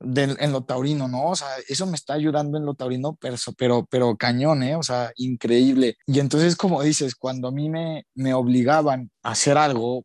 de, 0.00 0.36
en 0.38 0.52
lo 0.52 0.64
taurino, 0.64 1.08
¿no? 1.08 1.30
O 1.30 1.36
sea, 1.36 1.48
eso 1.68 1.86
me 1.86 1.96
está 1.96 2.14
ayudando 2.14 2.58
en 2.58 2.66
lo 2.66 2.74
taurino, 2.74 3.16
pero, 3.20 3.36
pero, 3.56 3.86
pero 3.90 4.16
cañón, 4.16 4.62
¿eh? 4.62 4.76
O 4.76 4.82
sea, 4.82 5.12
increíble. 5.16 5.96
Y 6.06 6.20
entonces, 6.20 6.56
como 6.56 6.82
dices, 6.82 7.14
cuando 7.14 7.48
a 7.48 7.52
mí 7.52 7.68
me, 7.68 8.06
me 8.14 8.34
obligaban 8.34 9.10
a 9.22 9.32
hacer 9.32 9.56
algo 9.58 10.04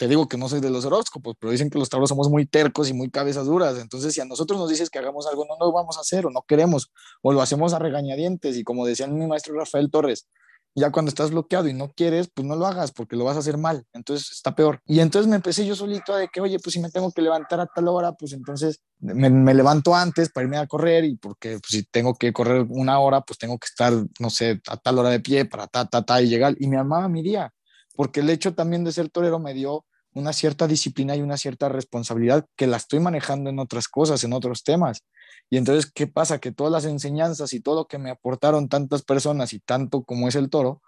te 0.00 0.08
digo 0.08 0.26
que 0.28 0.38
no 0.38 0.48
soy 0.48 0.60
de 0.60 0.70
los 0.70 0.86
horóscopos, 0.86 1.36
pero 1.38 1.52
dicen 1.52 1.68
que 1.68 1.78
los 1.78 1.90
tauros 1.90 2.08
somos 2.08 2.30
muy 2.30 2.46
tercos 2.46 2.88
y 2.88 2.94
muy 2.94 3.10
cabezas 3.10 3.44
duras. 3.44 3.76
Entonces, 3.78 4.14
si 4.14 4.22
a 4.22 4.24
nosotros 4.24 4.58
nos 4.58 4.70
dices 4.70 4.88
que 4.88 4.98
hagamos 4.98 5.26
algo, 5.26 5.44
no 5.44 5.58
lo 5.60 5.70
vamos 5.72 5.98
a 5.98 6.00
hacer 6.00 6.24
o 6.24 6.30
no 6.30 6.40
queremos, 6.48 6.90
o 7.20 7.34
lo 7.34 7.42
hacemos 7.42 7.74
a 7.74 7.78
regañadientes. 7.78 8.56
Y 8.56 8.64
como 8.64 8.86
decía 8.86 9.06
mi 9.08 9.26
maestro 9.26 9.54
Rafael 9.54 9.90
Torres, 9.90 10.26
ya 10.74 10.90
cuando 10.90 11.10
estás 11.10 11.32
bloqueado 11.32 11.68
y 11.68 11.74
no 11.74 11.90
quieres, 11.90 12.30
pues 12.32 12.48
no 12.48 12.56
lo 12.56 12.66
hagas 12.66 12.92
porque 12.92 13.14
lo 13.14 13.24
vas 13.24 13.36
a 13.36 13.40
hacer 13.40 13.58
mal. 13.58 13.84
Entonces 13.92 14.30
está 14.32 14.54
peor. 14.54 14.80
Y 14.86 15.00
entonces 15.00 15.28
me 15.28 15.36
empecé 15.36 15.66
yo 15.66 15.76
solito 15.76 16.14
a 16.14 16.16
de 16.16 16.28
que, 16.28 16.40
oye, 16.40 16.58
pues 16.60 16.72
si 16.72 16.80
me 16.80 16.88
tengo 16.88 17.12
que 17.12 17.20
levantar 17.20 17.60
a 17.60 17.66
tal 17.66 17.86
hora, 17.88 18.14
pues 18.14 18.32
entonces 18.32 18.80
me, 19.00 19.52
levanto 19.52 19.94
antes 19.94 20.30
para 20.30 20.44
irme 20.44 20.56
a 20.56 20.66
correr 20.66 21.04
y 21.04 21.16
porque 21.16 21.58
pues, 21.58 21.68
si 21.68 21.82
tengo 21.82 22.14
que 22.14 22.32
correr 22.32 22.64
una 22.70 23.00
hora, 23.00 23.20
pues 23.20 23.38
tengo 23.38 23.58
que 23.58 23.66
estar, 23.66 23.92
no 24.18 24.30
sé, 24.30 24.62
a 24.66 24.78
tal 24.78 24.98
hora 24.98 25.10
de 25.10 25.20
pie 25.20 25.44
para 25.44 25.66
ta, 25.66 25.84
ta, 25.84 26.06
ta 26.06 26.22
y 26.22 26.28
llegar. 26.30 26.54
Y 26.58 26.68
me 26.68 26.78
armaba 26.78 27.06
mi 27.10 27.22
día, 27.22 27.52
porque 27.94 28.20
el 28.20 28.30
hecho 28.30 28.54
también 28.54 28.82
de 28.82 28.92
ser 28.92 29.10
torero 29.10 29.38
me 29.38 29.52
dio 29.52 29.84
una 30.12 30.32
cierta 30.32 30.66
disciplina 30.66 31.14
y 31.16 31.22
una 31.22 31.36
cierta 31.36 31.68
responsabilidad 31.68 32.46
que 32.56 32.66
la 32.66 32.76
estoy 32.76 33.00
manejando 33.00 33.50
en 33.50 33.58
otras 33.58 33.88
cosas, 33.88 34.24
en 34.24 34.32
otros 34.32 34.64
temas. 34.64 35.04
Y 35.48 35.56
entonces, 35.56 35.90
¿qué 35.92 36.06
pasa? 36.06 36.38
Que 36.38 36.52
todas 36.52 36.72
las 36.72 36.84
enseñanzas 36.84 37.52
y 37.52 37.60
todo 37.60 37.74
lo 37.76 37.86
que 37.86 37.98
me 37.98 38.10
aportaron 38.10 38.68
tantas 38.68 39.02
personas 39.02 39.52
y 39.52 39.60
tanto 39.60 40.04
como 40.04 40.28
es 40.28 40.34
el 40.34 40.50
toro, 40.50 40.82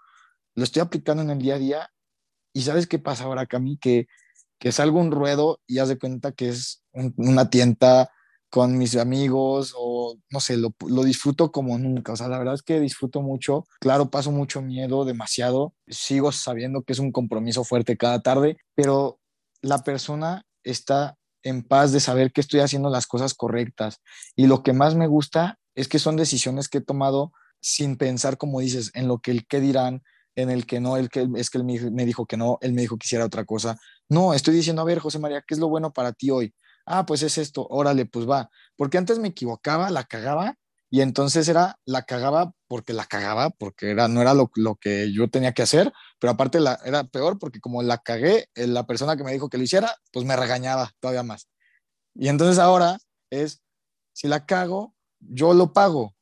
lo 0.55 0.63
estoy 0.63 0.81
aplicando 0.81 1.23
en 1.23 1.29
el 1.29 1.39
día 1.39 1.55
a 1.55 1.59
día. 1.59 1.89
Y 2.53 2.61
¿sabes 2.63 2.87
qué 2.87 2.99
pasa 2.99 3.23
ahora, 3.23 3.45
Cami? 3.45 3.77
Que, 3.77 4.07
que 4.59 4.71
salgo 4.71 4.99
un 4.99 5.11
ruedo 5.11 5.59
y 5.67 5.79
haz 5.79 5.89
de 5.89 5.97
cuenta 5.97 6.31
que 6.31 6.49
es 6.49 6.83
una 6.93 7.49
tienda 7.49 8.11
con 8.53 8.77
mis 8.77 8.95
amigos 8.97 9.73
o 9.75 10.19
no 10.29 10.39
sé, 10.39 10.57
lo, 10.57 10.75
lo, 10.87 11.03
disfruto 11.03 11.51
como 11.51 11.75
nunca. 11.79 12.13
O 12.13 12.15
sea, 12.15 12.27
la 12.27 12.37
verdad 12.37 12.53
es 12.53 12.61
que 12.61 12.79
disfruto 12.79 13.23
mucho. 13.23 13.65
Claro, 13.79 14.11
paso 14.11 14.31
mucho 14.31 14.61
miedo, 14.61 15.05
demasiado. 15.05 15.73
Sigo 15.87 16.31
sabiendo 16.31 16.83
que 16.83 16.93
es 16.93 16.99
un 16.99 17.11
compromiso 17.11 17.63
fuerte 17.63 17.97
cada 17.97 18.21
tarde, 18.21 18.57
pero 18.75 19.19
la 19.63 19.83
persona 19.83 20.45
está 20.63 21.17
en 21.41 21.63
paz 21.63 21.93
de 21.93 21.99
saber 21.99 22.31
que 22.31 22.41
estoy 22.41 22.59
haciendo 22.59 22.91
las 22.91 23.07
cosas 23.07 23.33
correctas. 23.33 24.01
Y 24.35 24.45
lo 24.45 24.61
que 24.61 24.73
más 24.73 24.93
me 24.93 25.07
gusta 25.07 25.57
es 25.73 25.87
que 25.87 25.97
son 25.97 26.15
decisiones 26.15 26.69
que 26.69 26.77
he 26.77 26.81
tomado 26.81 27.31
sin 27.59 27.97
pensar, 27.97 28.37
como 28.37 28.59
dices, 28.59 28.91
en 28.93 29.07
lo 29.07 29.17
que 29.17 29.31
el 29.31 29.47
qué 29.47 29.61
dirán, 29.61 30.03
en 30.35 30.51
el 30.51 30.67
que 30.67 30.79
no, 30.79 30.97
el 30.97 31.09
que 31.09 31.27
es 31.37 31.49
que 31.49 31.57
él 31.57 31.63
me 31.63 32.05
dijo 32.05 32.27
que 32.27 32.37
no, 32.37 32.59
él 32.61 32.73
me 32.73 32.81
dijo 32.81 32.99
que 32.99 33.05
hiciera 33.07 33.25
otra 33.25 33.45
cosa. 33.45 33.79
No, 34.09 34.35
estoy 34.35 34.53
diciendo, 34.53 34.83
a 34.83 34.85
ver, 34.85 34.99
José 34.99 35.17
María, 35.17 35.41
¿qué 35.41 35.55
es 35.55 35.59
lo 35.59 35.69
bueno 35.69 35.91
para 35.91 36.13
ti 36.13 36.29
hoy? 36.29 36.53
Ah, 36.85 37.05
pues 37.05 37.23
es 37.23 37.37
esto, 37.37 37.67
órale, 37.69 38.05
pues 38.05 38.29
va. 38.29 38.49
Porque 38.75 38.97
antes 38.97 39.19
me 39.19 39.29
equivocaba, 39.29 39.89
la 39.89 40.03
cagaba 40.03 40.57
y 40.89 41.01
entonces 41.01 41.47
era, 41.47 41.79
la 41.85 42.03
cagaba 42.03 42.53
porque 42.67 42.93
la 42.93 43.05
cagaba, 43.05 43.49
porque 43.49 43.91
era, 43.91 44.07
no 44.07 44.21
era 44.21 44.33
lo, 44.33 44.49
que 44.79 45.11
yo 45.11 45.29
tenía 45.29 45.53
que 45.53 45.63
hacer, 45.63 45.91
pero 46.19 46.33
aparte 46.33 46.59
la, 46.59 46.79
era 46.85 47.03
peor 47.05 47.39
porque 47.39 47.59
como 47.59 47.81
la 47.81 47.97
cagué, 47.99 48.47
eh, 48.55 48.67
la 48.67 48.85
persona 48.85 49.17
que 49.17 49.23
me 49.23 49.31
dijo 49.33 49.49
que 49.49 49.57
lo 49.57 49.63
hiciera, 49.63 49.95
pues 50.11 50.25
me 50.25 50.35
regañaba 50.35 50.91
todavía 50.99 51.23
más. 51.23 51.47
Y 52.15 52.27
entonces 52.29 52.59
ahora 52.59 52.99
es, 53.31 53.63
si 54.13 54.27
la 54.27 54.45
cago, 54.45 54.95
yo 55.19 55.53
lo 55.53 55.73
pago. 55.73 56.15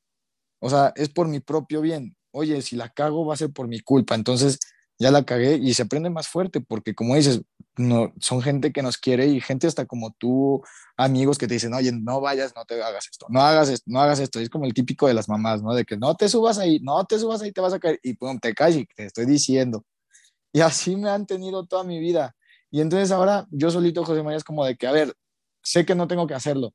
O 0.61 0.69
sea, 0.69 0.93
es 0.95 1.09
por 1.09 1.27
mi 1.27 1.39
propio 1.41 1.81
bien. 1.81 2.15
Oye, 2.31 2.61
si 2.61 2.75
la 2.75 2.89
cago 2.89 3.25
va 3.25 3.33
a 3.35 3.37
ser 3.37 3.51
por 3.51 3.67
mi 3.67 3.81
culpa. 3.81 4.15
Entonces 4.15 4.59
ya 4.99 5.11
la 5.11 5.25
cagué 5.25 5.55
y 5.55 5.73
se 5.73 5.83
aprende 5.83 6.09
más 6.09 6.27
fuerte 6.27 6.61
porque 6.61 6.95
como 6.95 7.15
dices, 7.15 7.41
no, 7.81 8.13
son 8.19 8.41
gente 8.41 8.71
que 8.71 8.81
nos 8.81 8.97
quiere 8.97 9.27
y 9.27 9.41
gente 9.41 9.67
hasta 9.67 9.85
como 9.85 10.11
tú, 10.11 10.61
amigos 10.97 11.37
que 11.37 11.47
te 11.47 11.55
dicen, 11.55 11.73
oye, 11.73 11.91
no 11.91 12.21
vayas, 12.21 12.53
no 12.55 12.65
te 12.65 12.81
hagas 12.81 13.07
esto, 13.09 13.25
no 13.29 13.41
hagas 13.41 13.69
esto, 13.69 13.85
no 13.87 13.99
hagas 14.01 14.19
esto. 14.19 14.39
es 14.39 14.49
como 14.49 14.65
el 14.65 14.73
típico 14.73 15.07
de 15.07 15.13
las 15.13 15.27
mamás, 15.29 15.61
¿no? 15.61 15.73
De 15.73 15.85
que 15.85 15.97
no 15.97 16.15
te 16.15 16.29
subas 16.29 16.57
ahí, 16.57 16.79
no 16.81 17.03
te 17.05 17.19
subas 17.19 17.41
ahí, 17.41 17.51
te 17.51 17.61
vas 17.61 17.73
a 17.73 17.79
caer 17.79 17.99
y 18.03 18.13
pum, 18.15 18.39
te 18.39 18.53
caes 18.53 18.77
y 18.77 18.85
te 18.85 19.05
estoy 19.05 19.25
diciendo. 19.25 19.83
Y 20.53 20.61
así 20.61 20.95
me 20.95 21.09
han 21.09 21.25
tenido 21.25 21.65
toda 21.65 21.83
mi 21.83 21.99
vida. 21.99 22.35
Y 22.69 22.81
entonces 22.81 23.11
ahora 23.11 23.47
yo 23.51 23.71
solito, 23.71 24.05
José 24.05 24.23
María, 24.23 24.37
es 24.37 24.43
como 24.43 24.65
de 24.65 24.75
que, 24.77 24.87
a 24.87 24.91
ver, 24.91 25.13
sé 25.63 25.85
que 25.85 25.95
no 25.95 26.07
tengo 26.07 26.27
que 26.27 26.33
hacerlo. 26.33 26.73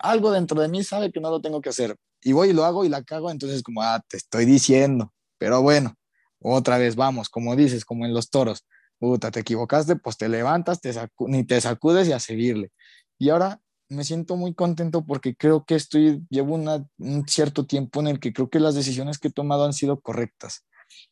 Algo 0.00 0.32
dentro 0.32 0.60
de 0.60 0.68
mí 0.68 0.82
sabe 0.84 1.12
que 1.12 1.20
no 1.20 1.30
lo 1.30 1.40
tengo 1.40 1.60
que 1.60 1.70
hacer. 1.70 1.96
Y 2.22 2.32
voy 2.32 2.50
y 2.50 2.52
lo 2.52 2.64
hago 2.64 2.84
y 2.84 2.88
la 2.88 3.02
cago, 3.02 3.30
entonces 3.30 3.62
como, 3.62 3.82
ah, 3.82 4.02
te 4.08 4.16
estoy 4.16 4.44
diciendo. 4.44 5.12
Pero 5.38 5.62
bueno, 5.62 5.94
otra 6.40 6.78
vez 6.78 6.96
vamos, 6.96 7.28
como 7.28 7.56
dices, 7.56 7.84
como 7.84 8.06
en 8.06 8.14
los 8.14 8.30
toros 8.30 8.64
puta, 8.98 9.30
te 9.30 9.40
equivocaste, 9.40 9.96
pues 9.96 10.16
te 10.16 10.28
levantas, 10.28 10.80
te 10.80 10.92
ni 11.26 11.44
te 11.44 11.60
sacudes 11.60 12.08
y 12.08 12.12
a 12.12 12.20
seguirle. 12.20 12.70
Y 13.18 13.30
ahora 13.30 13.60
me 13.88 14.04
siento 14.04 14.36
muy 14.36 14.54
contento 14.54 15.04
porque 15.04 15.34
creo 15.36 15.64
que 15.64 15.74
estoy, 15.74 16.22
llevo 16.30 16.54
un 16.54 17.28
cierto 17.28 17.66
tiempo 17.66 18.00
en 18.00 18.08
el 18.08 18.20
que 18.20 18.32
creo 18.32 18.48
que 18.48 18.60
las 18.60 18.74
decisiones 18.74 19.18
que 19.18 19.28
he 19.28 19.32
tomado 19.32 19.64
han 19.64 19.72
sido 19.72 20.00
correctas 20.00 20.64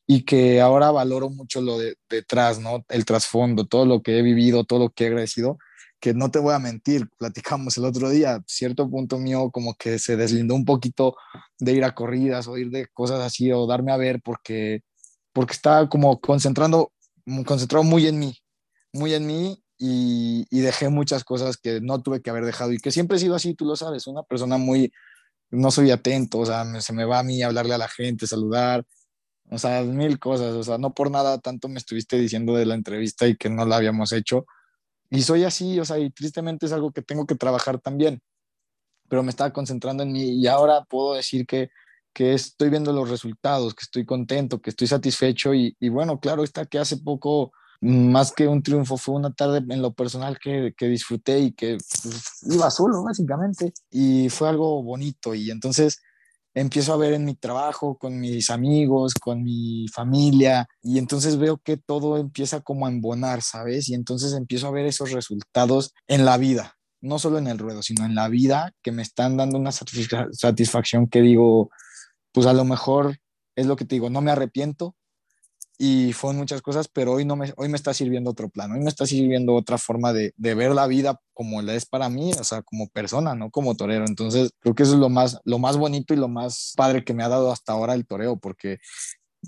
y 0.07 0.25
que 0.25 0.61
ahora 0.61 0.91
valoro 0.91 1.31
mucho 1.31 1.61
lo 1.61 1.79
de 1.79 1.97
detrás, 2.09 2.59
¿no? 2.59 2.85
El 2.89 3.05
trasfondo, 3.05 3.67
todo 3.67 3.87
lo 3.87 4.03
que 4.03 4.19
he 4.19 4.23
vivido, 4.23 4.65
todo 4.65 4.79
lo 4.81 4.91
que 4.91 5.05
he 5.05 5.07
agradecido, 5.09 5.59
que 6.01 6.15
no 6.15 6.31
te 6.31 6.39
voy 6.39 6.55
a 6.55 6.59
mentir, 6.59 7.09
platicamos 7.17 7.79
el 7.79 7.85
otro 7.85 8.11
día, 8.11 8.43
cierto 8.47 8.91
punto 8.91 9.19
mío 9.19 9.51
como 9.53 9.75
que 9.75 9.99
se 9.99 10.17
deslindó 10.17 10.55
un 10.55 10.65
poquito 10.65 11.17
de 11.59 11.73
ir 11.73 11.85
a 11.85 11.95
corridas 11.95 12.49
o 12.49 12.59
ir 12.59 12.71
de 12.71 12.89
cosas 12.93 13.21
así 13.21 13.53
o 13.53 13.67
darme 13.67 13.93
a 13.93 13.97
ver 13.97 14.21
porque 14.23 14.83
porque 15.33 15.55
estaba 15.55 15.89
como 15.89 16.21
concentrando 16.21 16.93
concentrado 17.45 17.85
muy 17.85 18.07
en 18.07 18.19
mí, 18.19 18.37
muy 18.93 19.15
en 19.15 19.27
mí 19.27 19.63
y, 19.79 20.61
dejé 20.61 20.89
muchas 20.89 21.25
cosas 21.25 21.57
que 21.57 21.81
no 21.81 22.03
tuve 22.03 22.23
que 22.23 22.31
haber 22.31 22.45
dejado 22.45 22.73
y 22.73 22.79
que 22.79 22.93
siempre 22.93 23.17
he 23.17 23.21
sido 23.21 23.35
así, 23.35 23.55
tú 23.55 23.65
lo 23.65 23.75
sabes, 23.77 24.07
una 24.07 24.23
persona 24.23 24.57
muy, 24.57 24.93
no 25.51 25.71
soy 25.71 25.91
atento, 25.91 26.39
o 26.39 26.47
sea, 26.47 26.65
se 26.81 26.93
me 26.93 27.05
va 27.05 27.19
a 27.19 27.23
mí 27.25 27.43
hablarle 27.43 27.75
a 27.75 27.79
la 27.79 27.89
gente, 27.89 28.27
saludar, 28.27 28.85
o 29.51 29.59
sea, 29.59 29.83
mil 29.83 30.19
cosas, 30.19 30.55
o 30.55 30.63
sea, 30.63 30.79
no 30.79 30.95
por 30.95 31.11
nada 31.11 31.39
tanto 31.39 31.69
me 31.69 31.79
estuviste 31.79 32.17
diciendo 32.19 32.55
de 32.55 32.67
la 32.67 32.75
entrevista 32.75 33.27
y 33.27 33.37
que 33.37 33.51
no 33.51 33.67
la 33.67 33.77
habíamos 33.77 34.13
hecho. 34.13 34.47
Y 35.11 35.23
soy 35.23 35.45
así, 35.45 35.79
o 35.81 35.85
sea, 35.85 35.99
y 35.99 36.11
tristemente 36.11 36.67
es 36.67 36.73
algo 36.73 36.93
que 36.93 37.03
tengo 37.03 37.27
que 37.27 37.35
trabajar 37.35 37.79
también, 37.79 38.23
pero 39.09 39.23
me 39.23 39.31
estaba 39.31 39.53
concentrando 39.53 40.05
en 40.05 40.13
mí 40.13 40.41
y 40.41 40.47
ahora 40.47 40.85
puedo 40.85 41.15
decir 41.15 41.47
que 41.47 41.71
que 42.13 42.35
estoy 42.35 42.71
viendo 42.71 42.93
los 42.93 43.09
resultados, 43.09 43.75
que 43.75 43.83
estoy 43.83 44.05
contento, 44.05 44.61
que 44.61 44.71
estoy 44.71 44.87
satisfecho 44.87 45.55
y, 45.55 45.75
bueno, 45.89 46.21
claro 46.21 46.45
está 46.45 46.67
que 46.67 46.79
hace 46.79 46.99
poco, 46.99 47.53
más 47.81 48.33
que 48.33 48.47
un 48.47 48.63
triunfo, 48.63 48.97
fue 48.97 49.15
una 49.15 49.33
tarde 49.33 49.63
en 49.69 49.83
lo 49.83 49.93
personal 49.93 50.39
que, 50.39 50.73
que 50.77 50.87
disfruté 50.87 51.41
y 51.41 51.53
que 51.53 51.79
pues, 52.03 52.43
iba 52.51 52.71
solo, 52.71 53.03
básicamente, 53.03 53.73
y 53.91 54.29
fue 54.29 54.49
algo 54.49 54.83
bonito 54.83 55.35
y 55.35 55.51
entonces 55.51 56.01
empiezo 56.55 56.93
a 56.93 56.97
ver 56.97 57.15
en 57.15 57.25
mi 57.25 57.35
trabajo, 57.35 57.97
con 57.97 58.21
mis 58.21 58.51
amigos, 58.51 59.15
con 59.15 59.43
mi 59.43 59.87
familia, 59.89 60.69
y 60.83 60.99
entonces 60.99 61.39
veo 61.39 61.59
que 61.59 61.77
todo 61.77 62.19
empieza 62.19 62.61
como 62.61 62.87
a 62.87 62.91
embonar, 62.91 63.43
¿sabes? 63.43 63.89
Y 63.89 63.95
entonces 63.95 64.35
empiezo 64.35 64.69
a 64.69 64.73
ver 64.73 64.87
esos 64.87 65.13
resultados 65.13 65.95
en 66.07 66.25
la 66.25 66.37
vida, 66.37 66.77
no 67.01 67.19
solo 67.19 67.39
en 67.39 67.47
el 67.47 67.59
ruedo, 67.59 67.83
sino 67.83 68.05
en 68.05 68.15
la 68.15 68.29
vida, 68.29 68.73
que 68.83 68.93
me 68.93 69.03
están 69.03 69.37
dando 69.37 69.59
una 69.59 69.73
satisfacción 69.73 71.09
que 71.09 71.23
digo, 71.23 71.71
pues 72.33 72.47
a 72.47 72.53
lo 72.53 72.65
mejor 72.65 73.19
es 73.57 73.67
lo 73.67 73.77
que 73.77 73.85
te 73.85 73.95
digo, 73.95 74.11
no 74.11 74.21
me 74.21 74.31
arrepiento 74.31 74.97
y 75.79 76.13
fueron 76.13 76.39
muchas 76.39 76.63
cosas, 76.63 76.89
pero 76.89 77.13
hoy, 77.13 77.25
no 77.25 77.35
me, 77.35 77.53
hoy 77.57 77.69
me 77.69 77.77
está 77.77 77.93
sirviendo 77.93 78.31
otro 78.31 78.49
plano, 78.49 78.75
hoy 78.75 78.81
me 78.81 78.89
está 78.89 79.07
sirviendo 79.07 79.55
otra 79.55 79.79
forma 79.79 80.13
de, 80.13 80.33
de, 80.37 80.55
ver 80.55 80.73
la 80.73 80.87
vida 80.87 81.21
como 81.33 81.61
la 81.63 81.75
es 81.75 81.87
para 81.87 82.09
mí, 82.09 82.33
o 82.39 82.45
sea, 82.45 82.63
como 82.63 82.89
persona, 82.89 83.35
no 83.35 83.51
como 83.51 83.75
torero. 83.75 84.05
Entonces, 84.07 84.53
creo 84.61 84.75
que 84.75 84.85
eso 84.85 84.93
es 84.95 85.01
lo 85.01 85.09
más, 85.09 85.41
lo 85.45 85.59
más 85.59 85.77
bonito 85.77 86.15
y 86.15 86.19
lo 86.19 86.29
más 86.29 86.75
padre 86.77 87.05
que 87.05 87.15
me 87.15 87.25
ha 87.25 87.29
dado 87.29 87.51
hasta 87.51 87.73
ahora 87.73 87.95
el 87.95 88.07
toreo, 88.07 88.37
porque 88.39 88.79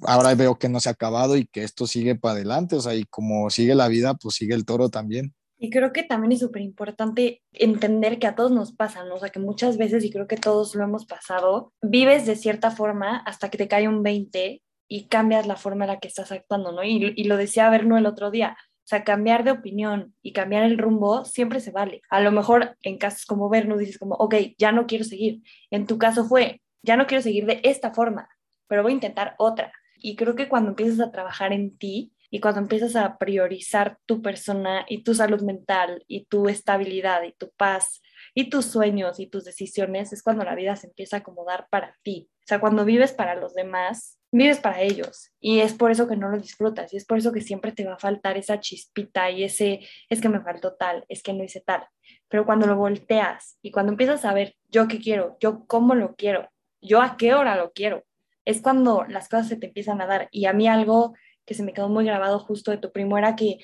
ahora 0.03 0.35
veo 0.35 0.59
que 0.59 0.69
no 0.69 0.81
se 0.81 0.89
ha 0.89 0.93
acabado 0.93 1.37
y 1.37 1.47
que 1.47 1.63
esto 1.63 1.87
sigue 1.87 2.17
para 2.17 2.35
adelante, 2.35 2.77
o 2.77 2.81
sea, 2.81 2.95
y 2.95 3.05
como 3.05 3.49
sigue 3.51 3.75
la 3.75 3.89
vida, 3.89 4.15
pues 4.15 4.35
sigue 4.35 4.55
el 4.55 4.65
toro 4.65 4.89
también. 4.89 5.35
Y 5.59 5.71
creo 5.71 5.93
que 5.93 6.03
también 6.03 6.33
es 6.33 6.41
súper 6.41 6.63
importante 6.63 7.43
entender 7.53 8.19
que 8.19 8.27
a 8.27 8.35
todos 8.35 8.51
nos 8.51 8.73
pasa, 8.73 9.05
¿no? 9.05 9.15
O 9.15 9.19
sea, 9.19 9.31
que 9.31 9.39
muchas 9.39 9.79
veces, 9.79 10.05
y 10.05 10.11
creo 10.11 10.27
que 10.27 10.37
todos 10.37 10.75
lo 10.75 10.85
hemos 10.85 11.07
pasado, 11.07 11.73
vives 11.81 12.27
de 12.27 12.37
cierta 12.37 12.71
forma 12.71 13.19
hasta 13.19 13.51
que 13.51 13.59
te 13.59 13.69
cae 13.69 13.89
un 13.89 14.03
20 14.03 14.63
y 14.89 15.09
cambias 15.09 15.47
la 15.47 15.57
forma 15.57 15.85
en 15.85 15.93
la 15.93 16.01
que 16.01 16.09
estás 16.09 16.33
actuando, 16.33 16.73
¿no? 16.73 16.83
Y, 16.85 17.15
y 17.17 17.25
lo 17.25 17.37
decía 17.37 17.71
Berno 17.71 17.97
el 17.97 18.07
otro 18.07 18.31
día, 18.31 18.57
o 18.85 18.87
sea, 18.87 19.03
cambiar 19.03 19.45
de 19.45 19.51
opinión 19.51 20.15
y 20.21 20.35
cambiar 20.35 20.65
el 20.65 20.77
rumbo 20.77 21.25
siempre 21.25 21.61
se 21.61 21.71
vale. 21.71 22.03
A 22.11 22.21
lo 22.21 22.31
mejor 22.33 22.77
en 22.83 22.99
casos 22.99 23.25
como 23.25 23.49
Berno 23.49 23.79
dices 23.79 23.99
como, 23.99 24.15
ok, 24.17 24.35
ya 24.59 24.73
no 24.73 24.87
quiero 24.87 25.05
seguir. 25.05 25.41
En 25.71 25.87
tu 25.87 25.97
caso 25.97 26.27
fue, 26.27 26.61
ya 26.83 26.99
no 26.99 27.07
quiero 27.07 27.23
seguir 27.23 27.47
de 27.47 27.61
esta 27.65 27.95
forma, 27.95 28.29
pero 28.69 28.83
voy 28.83 28.93
a 28.93 28.97
intentar 28.97 29.37
otra. 29.39 29.73
Y 29.97 30.17
creo 30.17 30.35
que 30.35 30.51
cuando 30.51 30.71
empiezas 30.71 31.01
a 31.01 31.11
trabajar 31.11 31.55
en 31.55 31.79
ti, 31.79 32.13
y 32.35 32.41
cuando 32.41 32.61
empiezas 32.61 32.97
a 32.97 33.17
priorizar 33.17 33.97
tu 34.07 34.21
persona 34.21 34.85
y 34.89 35.05
tu 35.05 35.15
salud 35.15 35.41
mental 35.43 36.03
y 36.09 36.25
tu 36.25 36.49
estabilidad 36.49 37.23
y 37.23 37.31
tu 37.31 37.53
paz 37.53 38.03
y 38.35 38.51
tus 38.51 38.65
sueños 38.65 39.21
y 39.21 39.29
tus 39.29 39.45
decisiones, 39.45 40.13
es 40.13 40.21
cuando 40.21 40.43
la 40.43 40.57
vida 40.57 40.75
se 40.75 40.89
empieza 40.89 41.15
a 41.15 41.19
acomodar 41.21 41.69
para 41.71 41.97
ti. 42.03 42.29
O 42.39 42.43
sea, 42.45 42.59
cuando 42.59 42.85
vives 42.85 43.13
para 43.13 43.37
los 43.37 43.55
demás, 43.55 44.19
vives 44.33 44.59
para 44.59 44.81
ellos. 44.81 45.31
Y 45.39 45.61
es 45.61 45.75
por 45.75 45.93
eso 45.93 46.09
que 46.09 46.17
no 46.17 46.29
lo 46.29 46.37
disfrutas. 46.37 46.93
Y 46.93 46.97
es 46.97 47.05
por 47.05 47.19
eso 47.19 47.31
que 47.31 47.41
siempre 47.41 47.71
te 47.71 47.85
va 47.85 47.95
a 47.95 47.99
faltar 48.01 48.37
esa 48.37 48.59
chispita 48.59 49.31
y 49.31 49.45
ese, 49.45 49.87
es 50.09 50.21
que 50.21 50.29
me 50.29 50.41
faltó 50.41 50.75
tal, 50.75 51.05
es 51.09 51.23
que 51.23 51.35
no 51.35 51.45
hice 51.45 51.61
tal. 51.61 51.87
Pero 52.27 52.45
cuando 52.45 52.67
lo 52.67 52.75
volteas 52.75 53.59
y 53.63 53.71
cuando 53.71 53.93
empiezas 53.93 54.25
a 54.25 54.35
ver 54.35 54.57
yo 54.69 54.89
qué 54.89 54.99
quiero, 54.99 55.37
yo 55.39 55.67
cómo 55.69 55.95
lo 55.95 56.17
quiero, 56.17 56.51
yo 56.83 57.01
a 57.01 57.17
qué 57.17 57.33
hora 57.33 57.55
lo 57.55 57.71
quiero, 57.71 58.03
es 58.45 58.61
cuando 58.61 59.05
las 59.05 59.29
cosas 59.29 59.47
se 59.47 59.57
te 59.57 59.69
empiezan 59.69 60.01
a 60.01 60.07
dar. 60.07 60.27
Y 60.33 60.47
a 60.47 60.53
mí 60.53 60.67
algo 60.67 61.15
que 61.47 61.55
se 61.55 61.63
me 61.63 61.73
quedó 61.73 61.89
muy 61.89 62.05
grabado 62.05 62.39
justo 62.39 62.71
de 62.71 62.79
tu 62.79 62.93
primo 62.93 63.19
era 63.19 63.37
que 63.37 63.59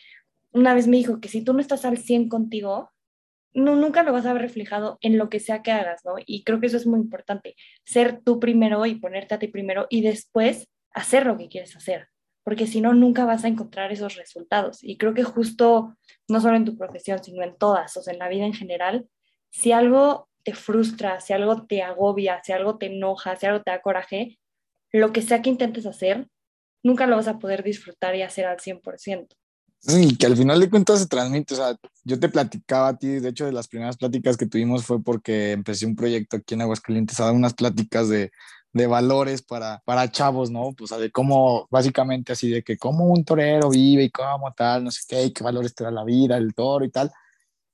una 0.52 0.74
vez 0.74 0.86
me 0.86 0.96
dijo 0.96 1.20
que 1.20 1.28
si 1.28 1.42
tú 1.42 1.52
no 1.52 1.60
estás 1.60 1.84
al 1.84 1.98
100 1.98 2.28
contigo, 2.28 2.90
no, 3.52 3.76
nunca 3.76 4.02
lo 4.02 4.12
vas 4.12 4.26
a 4.26 4.32
ver 4.32 4.42
reflejado 4.42 4.98
en 5.00 5.18
lo 5.18 5.28
que 5.28 5.40
sea 5.40 5.62
que 5.62 5.72
hagas, 5.72 6.04
¿no? 6.04 6.14
Y 6.24 6.44
creo 6.44 6.60
que 6.60 6.66
eso 6.66 6.76
es 6.76 6.86
muy 6.86 7.00
importante, 7.00 7.56
ser 7.84 8.20
tú 8.22 8.38
primero 8.38 8.86
y 8.86 8.96
ponerte 8.96 9.34
a 9.34 9.38
ti 9.38 9.48
primero 9.48 9.86
y 9.90 10.02
después 10.02 10.68
hacer 10.92 11.26
lo 11.26 11.36
que 11.36 11.48
quieres 11.48 11.74
hacer, 11.76 12.08
porque 12.44 12.66
si 12.66 12.80
no, 12.80 12.94
nunca 12.94 13.24
vas 13.24 13.44
a 13.44 13.48
encontrar 13.48 13.92
esos 13.92 14.16
resultados. 14.16 14.82
Y 14.82 14.96
creo 14.98 15.14
que 15.14 15.24
justo, 15.24 15.96
no 16.28 16.40
solo 16.40 16.56
en 16.56 16.64
tu 16.64 16.76
profesión, 16.76 17.22
sino 17.22 17.42
en 17.42 17.56
todas, 17.56 17.96
o 17.96 18.02
sea, 18.02 18.12
en 18.12 18.18
la 18.18 18.28
vida 18.28 18.44
en 18.44 18.54
general, 18.54 19.08
si 19.50 19.72
algo 19.72 20.28
te 20.42 20.54
frustra, 20.54 21.20
si 21.20 21.32
algo 21.32 21.66
te 21.66 21.82
agobia, 21.82 22.40
si 22.42 22.52
algo 22.52 22.78
te 22.78 22.86
enoja, 22.86 23.36
si 23.36 23.46
algo 23.46 23.62
te 23.62 23.70
da 23.70 23.82
coraje, 23.82 24.38
lo 24.92 25.12
que 25.12 25.22
sea 25.22 25.42
que 25.42 25.50
intentes 25.50 25.86
hacer, 25.86 26.28
nunca 26.82 27.06
lo 27.06 27.16
vas 27.16 27.28
a 27.28 27.38
poder 27.38 27.62
disfrutar 27.62 28.14
y 28.16 28.22
hacer 28.22 28.46
al 28.46 28.58
100%. 28.58 29.28
Y 29.82 30.16
que 30.16 30.26
al 30.26 30.36
final 30.36 30.60
de 30.60 30.68
cuentas 30.68 30.98
se 30.98 31.06
transmite, 31.06 31.54
o 31.54 31.56
sea, 31.56 31.76
yo 32.04 32.20
te 32.20 32.28
platicaba 32.28 32.88
a 32.88 32.98
ti, 32.98 33.08
de 33.18 33.30
hecho 33.30 33.46
de 33.46 33.52
las 33.52 33.66
primeras 33.66 33.96
pláticas 33.96 34.36
que 34.36 34.46
tuvimos 34.46 34.84
fue 34.84 35.02
porque 35.02 35.52
empecé 35.52 35.86
un 35.86 35.96
proyecto 35.96 36.36
aquí 36.36 36.54
en 36.54 36.62
Aguascalientes 36.62 37.18
a 37.18 37.24
dar 37.24 37.34
unas 37.34 37.54
pláticas 37.54 38.10
de, 38.10 38.30
de 38.72 38.86
valores 38.86 39.40
para, 39.40 39.82
para 39.86 40.10
chavos, 40.10 40.50
¿no? 40.50 40.72
Pues 40.76 40.90
de 40.90 41.10
cómo, 41.10 41.66
básicamente 41.70 42.32
así, 42.32 42.50
de 42.50 42.62
que 42.62 42.76
cómo 42.76 43.06
un 43.06 43.24
torero 43.24 43.70
vive 43.70 44.04
y 44.04 44.10
cómo 44.10 44.52
tal, 44.52 44.84
no 44.84 44.90
sé 44.90 45.00
qué, 45.08 45.32
qué 45.32 45.42
valores 45.42 45.74
te 45.74 45.84
da 45.84 45.90
la 45.90 46.04
vida, 46.04 46.36
el 46.36 46.54
toro 46.54 46.84
y 46.84 46.90
tal. 46.90 47.10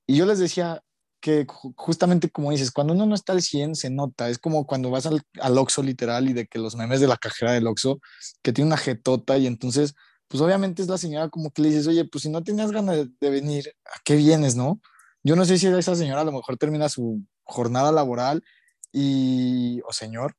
Y 0.07 0.17
yo 0.17 0.27
les 0.27 0.39
decía 0.39 0.83
que 1.27 1.45
justamente 1.75 2.31
como 2.31 2.53
dices, 2.53 2.71
cuando 2.71 2.93
uno 2.93 3.05
no 3.05 3.17
está 3.17 3.33
al 3.33 3.43
100 3.43 3.75
se 3.75 3.91
nota, 3.91 4.31
es 4.31 4.39
como 4.39 4.65
cuando 4.65 4.91
vas 4.91 5.07
al, 5.07 5.23
al 5.41 5.59
Oxxo 5.59 5.83
literal 5.83 6.31
y 6.31 6.35
de 6.35 6.47
que 6.47 6.61
los 6.61 6.77
memes 6.77 7.01
de 7.01 7.09
la 7.09 7.17
cajera 7.17 7.51
del 7.51 7.67
Oxxo, 7.67 7.99
que 8.43 8.53
tiene 8.53 8.69
una 8.69 8.77
jetota 8.77 9.37
y 9.37 9.49
entonces 9.49 9.95
pues 10.29 10.41
obviamente 10.41 10.83
es 10.83 10.89
la 10.89 10.99
señora 10.99 11.29
como 11.29 11.51
que 11.51 11.63
le 11.63 11.71
dices, 11.71 11.89
oye, 11.89 12.05
pues 12.05 12.23
si 12.23 12.31
no 12.31 12.45
tenías 12.45 12.71
ganas 12.71 13.09
de, 13.19 13.31
venir, 13.31 13.75
¿a 13.87 13.99
qué 14.05 14.15
vienes, 14.15 14.55
no? 14.55 14.81
Yo 15.25 15.35
no 15.35 15.45
sé 15.45 15.59
si 15.59 15.67
esa 15.67 15.97
señora 15.97 16.21
a 16.21 16.25
lo 16.25 16.31
mejor 16.31 16.57
termina 16.59 16.89
su 16.89 17.25
jornada 17.43 17.91
laboral 17.91 18.45
y, 18.93 19.81
o 19.89 19.93
señor, 19.93 20.37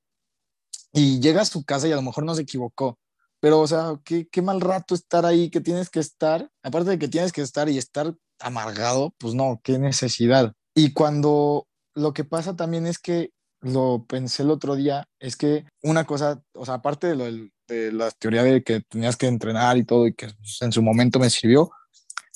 y 0.93 1.19
llega 1.19 1.41
a 1.41 1.45
su 1.45 1.65
casa 1.65 1.89
y 1.89 1.91
a 1.91 1.97
lo 1.97 2.01
mejor 2.01 2.23
no 2.23 2.33
se 2.33 2.43
equivocó. 2.43 2.97
Pero, 3.41 3.59
o 3.59 3.67
sea, 3.67 3.99
qué, 4.05 4.25
qué 4.29 4.41
mal 4.41 4.61
rato 4.61 4.95
estar 4.95 5.25
ahí, 5.25 5.49
que 5.49 5.59
tienes 5.59 5.89
que 5.89 5.99
estar, 5.99 6.49
aparte 6.63 6.91
de 6.91 6.99
que 6.99 7.09
tienes 7.09 7.33
que 7.33 7.41
estar 7.41 7.67
y 7.67 7.77
estar 7.77 8.15
amargado, 8.39 9.13
pues 9.17 9.33
no, 9.33 9.59
qué 9.63 9.77
necesidad. 9.79 10.53
Y 10.77 10.93
cuando 10.93 11.67
lo 11.95 12.13
que 12.13 12.23
pasa 12.23 12.55
también 12.55 12.85
es 12.85 12.99
que 12.99 13.31
lo 13.61 14.05
pensé 14.07 14.43
el 14.43 14.51
otro 14.51 14.75
día, 14.75 15.09
es 15.19 15.35
que 15.35 15.65
una 15.81 16.05
cosa, 16.05 16.43
o 16.53 16.65
sea, 16.67 16.75
aparte 16.75 17.07
de 17.07 17.15
lo 17.15 17.25
de 17.67 17.91
la 17.91 18.11
teoría 18.11 18.43
de 18.43 18.61
que 18.61 18.81
tenías 18.81 19.17
que 19.17 19.25
entrenar 19.25 19.77
y 19.77 19.85
todo 19.85 20.05
y 20.05 20.13
que 20.13 20.27
en 20.61 20.71
su 20.71 20.83
momento 20.83 21.17
me 21.17 21.31
sirvió. 21.31 21.71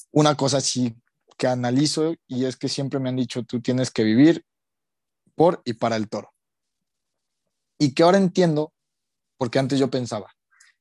Una 0.09 0.35
cosa 0.35 0.59
sí 0.59 0.95
que 1.37 1.45
analizo 1.45 2.15
y 2.27 2.45
es 2.45 2.57
que 2.57 2.67
siempre 2.67 2.99
me 2.99 3.09
han 3.09 3.15
dicho, 3.15 3.43
tú 3.43 3.61
tienes 3.61 3.91
que 3.91 4.03
vivir 4.03 4.43
por 5.35 5.61
y 5.63 5.73
para 5.73 5.95
el 5.95 6.09
toro. 6.09 6.33
Y 7.77 7.93
que 7.93 8.01
ahora 8.01 8.17
entiendo, 8.17 8.73
porque 9.37 9.59
antes 9.59 9.77
yo 9.77 9.91
pensaba, 9.91 10.31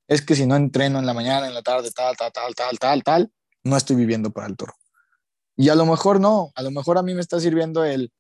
es 0.09 0.23
que 0.23 0.35
si 0.35 0.47
no 0.47 0.57
entreno 0.57 0.99
en 0.99 1.05
la 1.05 1.13
mañana, 1.13 1.47
en 1.47 1.53
la 1.53 1.63
tarde, 1.63 1.91
tal, 1.91 2.17
tal, 2.17 2.33
tal, 2.33 2.55
tal, 2.55 2.79
tal, 2.79 3.03
tal, 3.03 3.33
no 3.65 3.77
estoy 3.77 3.97
viviendo 3.97 4.31
para 4.31 4.47
el 4.47 4.57
toro. 4.57 4.73
Y 5.61 5.69
a 5.69 5.75
lo 5.75 5.85
mejor 5.85 6.21
no, 6.21 6.53
a 6.55 6.63
lo 6.63 6.71
mejor 6.71 6.97
a 6.97 7.03
mí 7.03 7.13
me 7.13 7.21
está 7.21 7.39
sirviendo 7.39 7.85
el, 7.85 8.11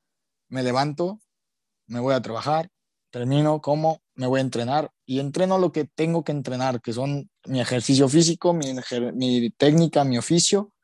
me 0.50 0.62
levanto, 0.62 1.20
me 1.86 1.98
voy 1.98 2.12
a 2.12 2.20
trabajar, 2.20 2.68
termino, 3.08 3.62
como, 3.62 4.02
me 4.14 4.26
voy 4.26 4.40
a 4.40 4.42
entrenar 4.42 4.90
y 5.06 5.20
entreno 5.20 5.56
lo 5.56 5.72
que 5.72 5.86
tengo 5.86 6.22
que 6.22 6.32
entrenar, 6.32 6.82
que 6.82 6.92
son 6.92 7.30
mi 7.46 7.62
ejercicio 7.62 8.10
físico, 8.10 8.52
mi, 8.52 9.50
técnica, 9.56 10.04
mi 10.04 10.18
oficio. 10.18 10.74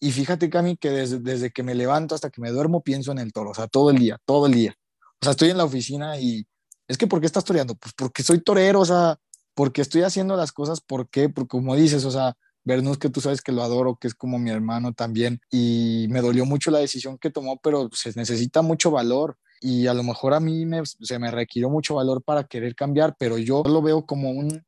Y 0.00 0.12
fíjate, 0.12 0.50
Cami, 0.50 0.76
que 0.76 0.90
desde, 0.90 1.18
desde 1.18 1.50
que 1.50 1.62
me 1.62 1.74
levanto 1.74 2.14
hasta 2.14 2.28
que 2.28 2.42
me 2.42 2.50
duermo 2.50 2.82
pienso 2.82 3.10
en 3.10 3.18
el 3.18 3.32
toro, 3.32 3.52
o 3.52 3.54
sea, 3.54 3.68
todo 3.68 3.88
el 3.88 3.96
día, 3.96 4.18
todo 4.26 4.44
el 4.44 4.52
día. 4.52 4.74
O 5.00 5.24
sea, 5.24 5.30
estoy 5.30 5.48
en 5.48 5.56
la 5.56 5.64
oficina 5.64 6.20
y 6.20 6.46
es 6.88 6.98
que 6.98 7.06
¿por 7.06 7.20
qué 7.20 7.26
estás 7.26 7.44
toreando? 7.44 7.74
Pues 7.76 7.94
porque 7.96 8.22
soy 8.22 8.42
torero, 8.42 8.80
o 8.80 8.84
sea, 8.84 9.16
porque 9.54 9.80
estoy 9.80 10.02
haciendo 10.02 10.36
las 10.36 10.52
cosas, 10.52 10.82
¿por 10.82 11.08
qué? 11.08 11.30
Porque 11.30 11.48
como 11.48 11.74
dices, 11.74 12.04
o 12.04 12.10
sea, 12.10 12.36
Bernus, 12.64 12.98
que 12.98 13.10
tú 13.10 13.20
sabes 13.20 13.42
que 13.42 13.52
lo 13.52 13.62
adoro, 13.62 13.96
que 13.96 14.08
es 14.08 14.14
como 14.14 14.38
mi 14.38 14.50
hermano 14.50 14.92
también, 14.92 15.40
y 15.50 16.06
me 16.10 16.20
dolió 16.20 16.46
mucho 16.46 16.70
la 16.70 16.78
decisión 16.78 17.18
que 17.18 17.30
tomó, 17.30 17.60
pero 17.60 17.88
se 17.92 18.12
necesita 18.14 18.62
mucho 18.62 18.90
valor 18.90 19.36
y 19.60 19.86
a 19.86 19.94
lo 19.94 20.02
mejor 20.02 20.34
a 20.34 20.40
mí 20.40 20.64
se 20.84 21.18
me 21.18 21.30
requirió 21.30 21.70
mucho 21.70 21.94
valor 21.94 22.22
para 22.22 22.44
querer 22.44 22.74
cambiar, 22.74 23.16
pero 23.18 23.38
yo 23.38 23.62
lo 23.64 23.80
veo 23.80 24.06
como 24.06 24.30
un, 24.30 24.64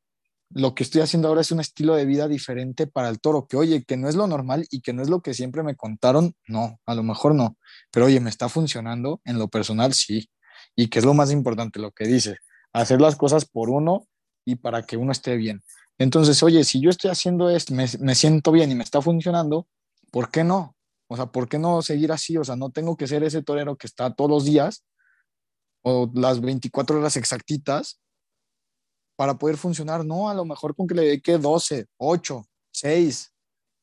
lo 0.51 0.75
que 0.75 0.85
estoy 0.85 1.01
haciendo 1.01 1.29
ahora 1.29 1.41
es 1.41 1.51
un 1.51 1.61
estilo 1.61 1.97
de 1.97 2.05
vida 2.05 2.29
diferente 2.29 2.87
para 2.87 3.09
el 3.09 3.21
toro, 3.21 3.47
que 3.49 3.57
oye, 3.57 3.85
que 3.85 3.97
no 3.97 4.09
es 4.09 4.15
lo 4.15 4.27
normal 4.27 4.67
y 4.71 4.81
que 4.81 4.93
no 4.93 5.03
es 5.03 5.09
lo 5.09 5.21
que 5.21 5.35
siempre 5.35 5.63
me 5.63 5.75
contaron, 5.75 6.35
no, 6.47 6.81
a 6.87 6.95
lo 6.95 7.03
mejor 7.03 7.35
no, 7.35 7.57
pero 7.91 8.07
oye, 8.07 8.21
me 8.21 8.31
está 8.31 8.49
funcionando 8.49 9.21
en 9.25 9.39
lo 9.39 9.49
personal, 9.49 9.95
sí, 9.95 10.31
y 10.77 10.89
que 10.89 11.01
es 11.01 11.05
lo 11.05 11.15
más 11.15 11.33
importante, 11.33 11.81
lo 11.81 11.91
que 11.91 12.07
dice, 12.07 12.39
hacer 12.73 13.01
las 13.01 13.17
cosas 13.17 13.45
por 13.45 13.71
uno 13.71 14.07
y 14.45 14.57
para 14.57 14.83
que 14.83 14.97
uno 14.97 15.13
esté 15.13 15.37
bien. 15.37 15.63
Entonces, 15.99 16.43
oye, 16.43 16.65
si 16.65 16.81
yo 16.81 16.91
estoy 16.91 17.11
haciendo 17.11 17.51
esto, 17.51 17.75
me, 17.75 17.87
me 18.01 18.15
siento 18.15 18.53
bien 18.53 18.71
y 18.71 18.75
me 18.75 18.85
está 18.85 19.01
funcionando, 19.01 19.69
¿por 20.11 20.31
qué 20.31 20.45
no? 20.45 20.77
O 21.09 21.17
sea, 21.17 21.27
¿por 21.27 21.49
qué 21.49 21.59
no 21.59 21.83
seguir 21.83 22.13
así? 22.13 22.37
O 22.37 22.45
sea, 22.45 22.57
no 22.57 22.71
tengo 22.71 22.97
que 22.97 23.07
ser 23.07 23.23
ese 23.23 23.43
torero 23.43 23.77
que 23.77 23.87
está 23.87 24.15
todos 24.15 24.31
los 24.31 24.45
días 24.45 24.85
o 25.83 26.11
las 26.15 26.41
24 26.41 26.99
horas 26.99 27.17
exactitas 27.17 28.01
para 29.17 29.39
poder 29.39 29.57
funcionar. 29.57 30.05
No, 30.05 30.29
a 30.29 30.35
lo 30.35 30.45
mejor 30.45 30.75
con 30.75 30.87
que 30.87 30.95
le 30.95 31.03
dedique 31.03 31.39
12, 31.39 31.87
8, 31.99 32.45
6 32.73 33.33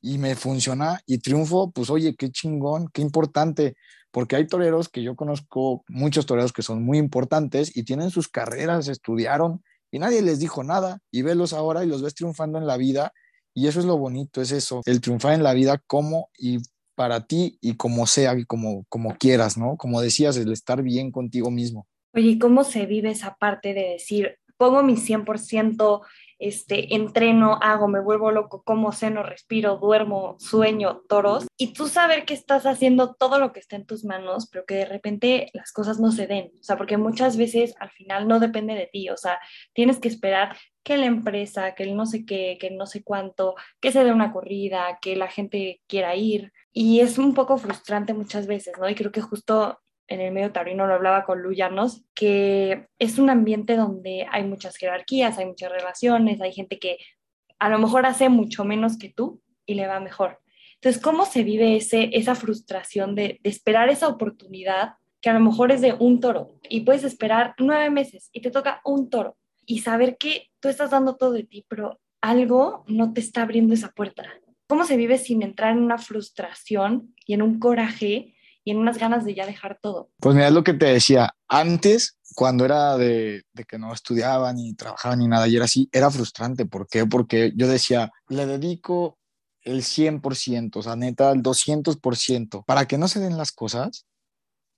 y 0.01 0.17
me 0.17 0.35
funciona 0.35 0.99
y 1.05 1.19
triunfo, 1.19 1.71
pues 1.71 1.89
oye, 1.89 2.15
qué 2.15 2.31
chingón, 2.31 2.89
qué 2.91 3.01
importante, 3.01 3.75
porque 4.09 4.35
hay 4.35 4.47
toreros 4.47 4.89
que 4.89 5.03
yo 5.03 5.15
conozco, 5.15 5.83
muchos 5.87 6.25
toreros 6.25 6.51
que 6.51 6.63
son 6.63 6.83
muy 6.83 6.97
importantes 6.97 7.75
y 7.77 7.83
tienen 7.83 8.09
sus 8.09 8.27
carreras, 8.27 8.87
estudiaron 8.87 9.63
y 9.91 9.99
nadie 9.99 10.21
les 10.21 10.39
dijo 10.39 10.63
nada 10.63 10.99
y 11.11 11.21
velos 11.21 11.53
ahora 11.53 11.83
y 11.83 11.87
los 11.87 12.01
ves 12.01 12.15
triunfando 12.15 12.57
en 12.57 12.65
la 12.65 12.77
vida 12.77 13.13
y 13.53 13.67
eso 13.67 13.79
es 13.79 13.85
lo 13.85 13.97
bonito, 13.97 14.41
es 14.41 14.51
eso, 14.51 14.81
el 14.85 15.01
triunfar 15.01 15.33
en 15.33 15.43
la 15.43 15.53
vida 15.53 15.81
como 15.85 16.29
y 16.37 16.59
para 16.95 17.25
ti 17.25 17.57
y 17.61 17.75
como 17.75 18.07
sea 18.07 18.37
y 18.37 18.45
como, 18.45 18.85
como 18.87 19.15
quieras, 19.17 19.57
¿no? 19.57 19.75
Como 19.75 20.01
decías, 20.01 20.37
el 20.37 20.51
estar 20.51 20.81
bien 20.83 21.11
contigo 21.11 21.51
mismo. 21.51 21.87
Oye, 22.13 22.37
¿cómo 22.39 22.63
se 22.63 22.85
vive 22.85 23.11
esa 23.11 23.35
parte 23.35 23.73
de 23.73 23.89
decir, 23.93 24.37
pongo 24.57 24.83
mi 24.83 24.95
100%, 24.95 26.01
este, 26.41 26.95
entreno, 26.95 27.57
hago, 27.61 27.87
me 27.87 28.01
vuelvo 28.01 28.31
loco, 28.31 28.63
como 28.63 28.91
ceno, 28.91 29.23
respiro, 29.23 29.77
duermo, 29.77 30.35
sueño, 30.39 31.03
toros, 31.07 31.47
y 31.57 31.73
tú 31.73 31.87
saber 31.87 32.25
que 32.25 32.33
estás 32.33 32.65
haciendo 32.65 33.13
todo 33.13 33.39
lo 33.39 33.53
que 33.53 33.59
está 33.59 33.75
en 33.75 33.85
tus 33.85 34.03
manos, 34.03 34.49
pero 34.51 34.65
que 34.65 34.75
de 34.75 34.85
repente 34.85 35.51
las 35.53 35.71
cosas 35.71 35.99
no 35.99 36.11
se 36.11 36.27
den, 36.27 36.51
o 36.59 36.63
sea, 36.63 36.77
porque 36.77 36.97
muchas 36.97 37.37
veces 37.37 37.75
al 37.79 37.91
final 37.91 38.27
no 38.27 38.39
depende 38.39 38.73
de 38.73 38.89
ti, 38.91 39.09
o 39.09 39.17
sea, 39.17 39.39
tienes 39.73 39.99
que 39.99 40.07
esperar 40.07 40.57
que 40.83 40.97
la 40.97 41.05
empresa, 41.05 41.75
que 41.75 41.83
el 41.83 41.95
no 41.95 42.05
sé 42.05 42.25
qué, 42.25 42.57
que 42.59 42.71
no 42.71 42.87
sé 42.87 43.03
cuánto, 43.03 43.55
que 43.79 43.91
se 43.91 44.03
dé 44.03 44.11
una 44.11 44.33
corrida, 44.33 44.97
que 45.01 45.15
la 45.15 45.27
gente 45.27 45.81
quiera 45.87 46.15
ir, 46.15 46.51
y 46.73 47.01
es 47.01 47.17
un 47.17 47.33
poco 47.33 47.57
frustrante 47.57 48.13
muchas 48.13 48.47
veces, 48.47 48.73
¿no? 48.79 48.89
Y 48.89 48.95
creo 48.95 49.11
que 49.11 49.21
justo 49.21 49.79
en 50.11 50.19
el 50.19 50.33
medio 50.33 50.51
taurino 50.51 50.87
lo 50.87 50.93
hablaba 50.93 51.23
con 51.23 51.41
Luyanos, 51.41 52.03
que 52.13 52.87
es 52.99 53.17
un 53.17 53.29
ambiente 53.29 53.77
donde 53.77 54.27
hay 54.29 54.43
muchas 54.43 54.75
jerarquías, 54.75 55.37
hay 55.37 55.45
muchas 55.45 55.71
relaciones, 55.71 56.41
hay 56.41 56.51
gente 56.51 56.79
que 56.79 56.97
a 57.59 57.69
lo 57.69 57.79
mejor 57.79 58.05
hace 58.05 58.27
mucho 58.27 58.65
menos 58.65 58.97
que 58.97 59.07
tú 59.07 59.41
y 59.65 59.75
le 59.75 59.87
va 59.87 60.01
mejor. 60.01 60.41
Entonces, 60.75 61.01
¿cómo 61.01 61.25
se 61.25 61.43
vive 61.43 61.77
ese, 61.77 62.09
esa 62.11 62.35
frustración 62.35 63.15
de, 63.15 63.39
de 63.41 63.49
esperar 63.49 63.87
esa 63.87 64.09
oportunidad 64.09 64.95
que 65.21 65.29
a 65.29 65.33
lo 65.33 65.39
mejor 65.39 65.71
es 65.71 65.79
de 65.79 65.93
un 65.93 66.19
toro 66.19 66.59
y 66.67 66.81
puedes 66.81 67.05
esperar 67.05 67.55
nueve 67.57 67.89
meses 67.89 68.29
y 68.33 68.41
te 68.41 68.51
toca 68.51 68.81
un 68.83 69.09
toro 69.09 69.37
y 69.65 69.79
saber 69.79 70.17
que 70.17 70.49
tú 70.59 70.67
estás 70.67 70.91
dando 70.91 71.15
todo 71.15 71.31
de 71.31 71.43
ti, 71.43 71.65
pero 71.69 72.01
algo 72.19 72.83
no 72.85 73.13
te 73.13 73.21
está 73.21 73.43
abriendo 73.43 73.73
esa 73.73 73.91
puerta? 73.91 74.25
¿Cómo 74.67 74.83
se 74.83 74.97
vive 74.97 75.17
sin 75.17 75.41
entrar 75.41 75.71
en 75.71 75.81
una 75.81 75.99
frustración 75.99 77.15
y 77.25 77.33
en 77.33 77.43
un 77.43 77.59
coraje 77.59 78.35
y 78.63 78.71
en 78.71 78.77
unas 78.77 78.97
ganas 78.97 79.25
de 79.25 79.35
ya 79.35 79.45
dejar 79.45 79.79
todo? 79.81 80.09
Pues 80.19 80.35
mira, 80.35 80.47
es 80.47 80.53
lo 80.53 80.63
que 80.63 80.73
te 80.73 80.85
decía, 80.85 81.35
antes, 81.47 82.17
cuando 82.35 82.65
era 82.65 82.97
de, 82.97 83.43
de, 83.53 83.63
que 83.65 83.77
no 83.77 83.93
estudiaba 83.93 84.53
ni 84.53 84.73
trabajaba 84.75 85.15
ni 85.15 85.27
nada 85.27 85.47
y 85.47 85.55
era 85.55 85.65
así, 85.65 85.89
era 85.91 86.09
frustrante. 86.11 86.65
¿Por 86.65 86.87
qué? 86.87 87.05
Porque 87.05 87.51
yo 87.55 87.67
decía, 87.67 88.11
le 88.29 88.45
dedico 88.45 89.17
el 89.63 89.83
100%, 89.83 90.79
o 90.79 90.81
sea, 90.81 90.95
neta, 90.95 91.31
el 91.31 91.41
200%, 91.41 92.65
para 92.65 92.87
que 92.87 92.97
no 92.97 93.07
se 93.07 93.19
den 93.19 93.37
las 93.37 93.51
cosas. 93.51 94.05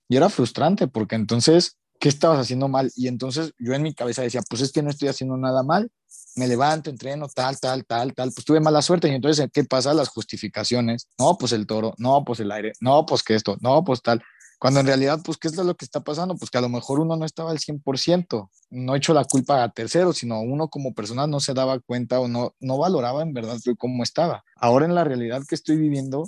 Y 0.08 0.16
era 0.16 0.28
frustrante 0.28 0.86
porque 0.86 1.14
entonces, 1.14 1.78
¿qué 1.98 2.08
estabas 2.08 2.38
haciendo 2.38 2.68
mal? 2.68 2.92
Y 2.94 3.08
entonces 3.08 3.52
yo 3.58 3.72
en 3.72 3.82
mi 3.82 3.94
cabeza 3.94 4.22
decía, 4.22 4.42
pues 4.48 4.60
es 4.62 4.72
que 4.72 4.82
no 4.82 4.90
estoy 4.90 5.08
haciendo 5.08 5.36
nada 5.36 5.62
mal, 5.62 5.90
me 6.36 6.48
levanto, 6.48 6.90
entreno, 6.90 7.28
tal, 7.28 7.58
tal, 7.58 7.84
tal, 7.84 8.14
tal, 8.14 8.32
pues 8.32 8.44
tuve 8.44 8.60
mala 8.60 8.82
suerte. 8.82 9.08
Y 9.08 9.12
entonces, 9.14 9.48
¿qué 9.52 9.64
pasa? 9.64 9.94
Las 9.94 10.08
justificaciones. 10.08 11.08
No, 11.18 11.36
pues 11.38 11.52
el 11.52 11.66
toro, 11.66 11.94
no, 11.98 12.24
pues 12.24 12.40
el 12.40 12.50
aire, 12.52 12.72
no, 12.80 13.06
pues 13.06 13.22
que 13.22 13.34
esto, 13.34 13.56
no, 13.60 13.84
pues 13.84 14.02
tal. 14.02 14.22
Cuando 14.58 14.80
en 14.80 14.86
realidad, 14.86 15.20
pues, 15.22 15.36
¿qué 15.36 15.48
es 15.48 15.56
lo 15.56 15.74
que 15.74 15.84
está 15.84 16.00
pasando? 16.00 16.36
Pues 16.36 16.50
que 16.50 16.58
a 16.58 16.62
lo 16.62 16.68
mejor 16.68 17.00
uno 17.00 17.16
no 17.16 17.26
estaba 17.26 17.50
al 17.50 17.58
100%, 17.58 18.50
no 18.70 18.94
hecho 18.94 19.12
la 19.12 19.24
culpa 19.24 19.62
a 19.62 19.70
terceros, 19.70 20.18
sino 20.18 20.40
uno 20.40 20.68
como 20.68 20.94
persona 20.94 21.26
no 21.26 21.38
se 21.40 21.54
daba 21.54 21.80
cuenta 21.80 22.18
o 22.20 22.28
no, 22.28 22.54
no 22.60 22.78
valoraba 22.78 23.22
en 23.22 23.34
verdad 23.34 23.58
cómo 23.76 24.02
estaba. 24.02 24.42
Ahora 24.56 24.86
en 24.86 24.94
la 24.94 25.04
realidad 25.04 25.42
que 25.46 25.54
estoy 25.54 25.76
viviendo 25.76 26.24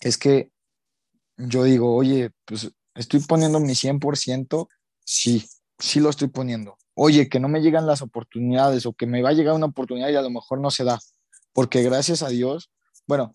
es 0.00 0.18
que 0.18 0.50
yo 1.38 1.64
digo, 1.64 1.94
oye, 1.94 2.32
pues 2.44 2.70
estoy 2.94 3.20
poniendo 3.20 3.60
mi 3.60 3.74
100%, 3.74 4.68
sí, 5.04 5.48
sí 5.78 6.00
lo 6.00 6.10
estoy 6.10 6.28
poniendo. 6.28 6.76
Oye, 6.94 7.28
que 7.28 7.40
no 7.40 7.48
me 7.48 7.60
llegan 7.60 7.86
las 7.86 8.02
oportunidades 8.02 8.86
o 8.86 8.92
que 8.92 9.06
me 9.06 9.22
va 9.22 9.30
a 9.30 9.32
llegar 9.32 9.54
una 9.54 9.66
oportunidad 9.66 10.10
y 10.10 10.16
a 10.16 10.22
lo 10.22 10.30
mejor 10.30 10.60
no 10.60 10.70
se 10.70 10.84
da, 10.84 10.98
porque 11.52 11.82
gracias 11.82 12.22
a 12.22 12.28
Dios, 12.28 12.70
bueno, 13.06 13.32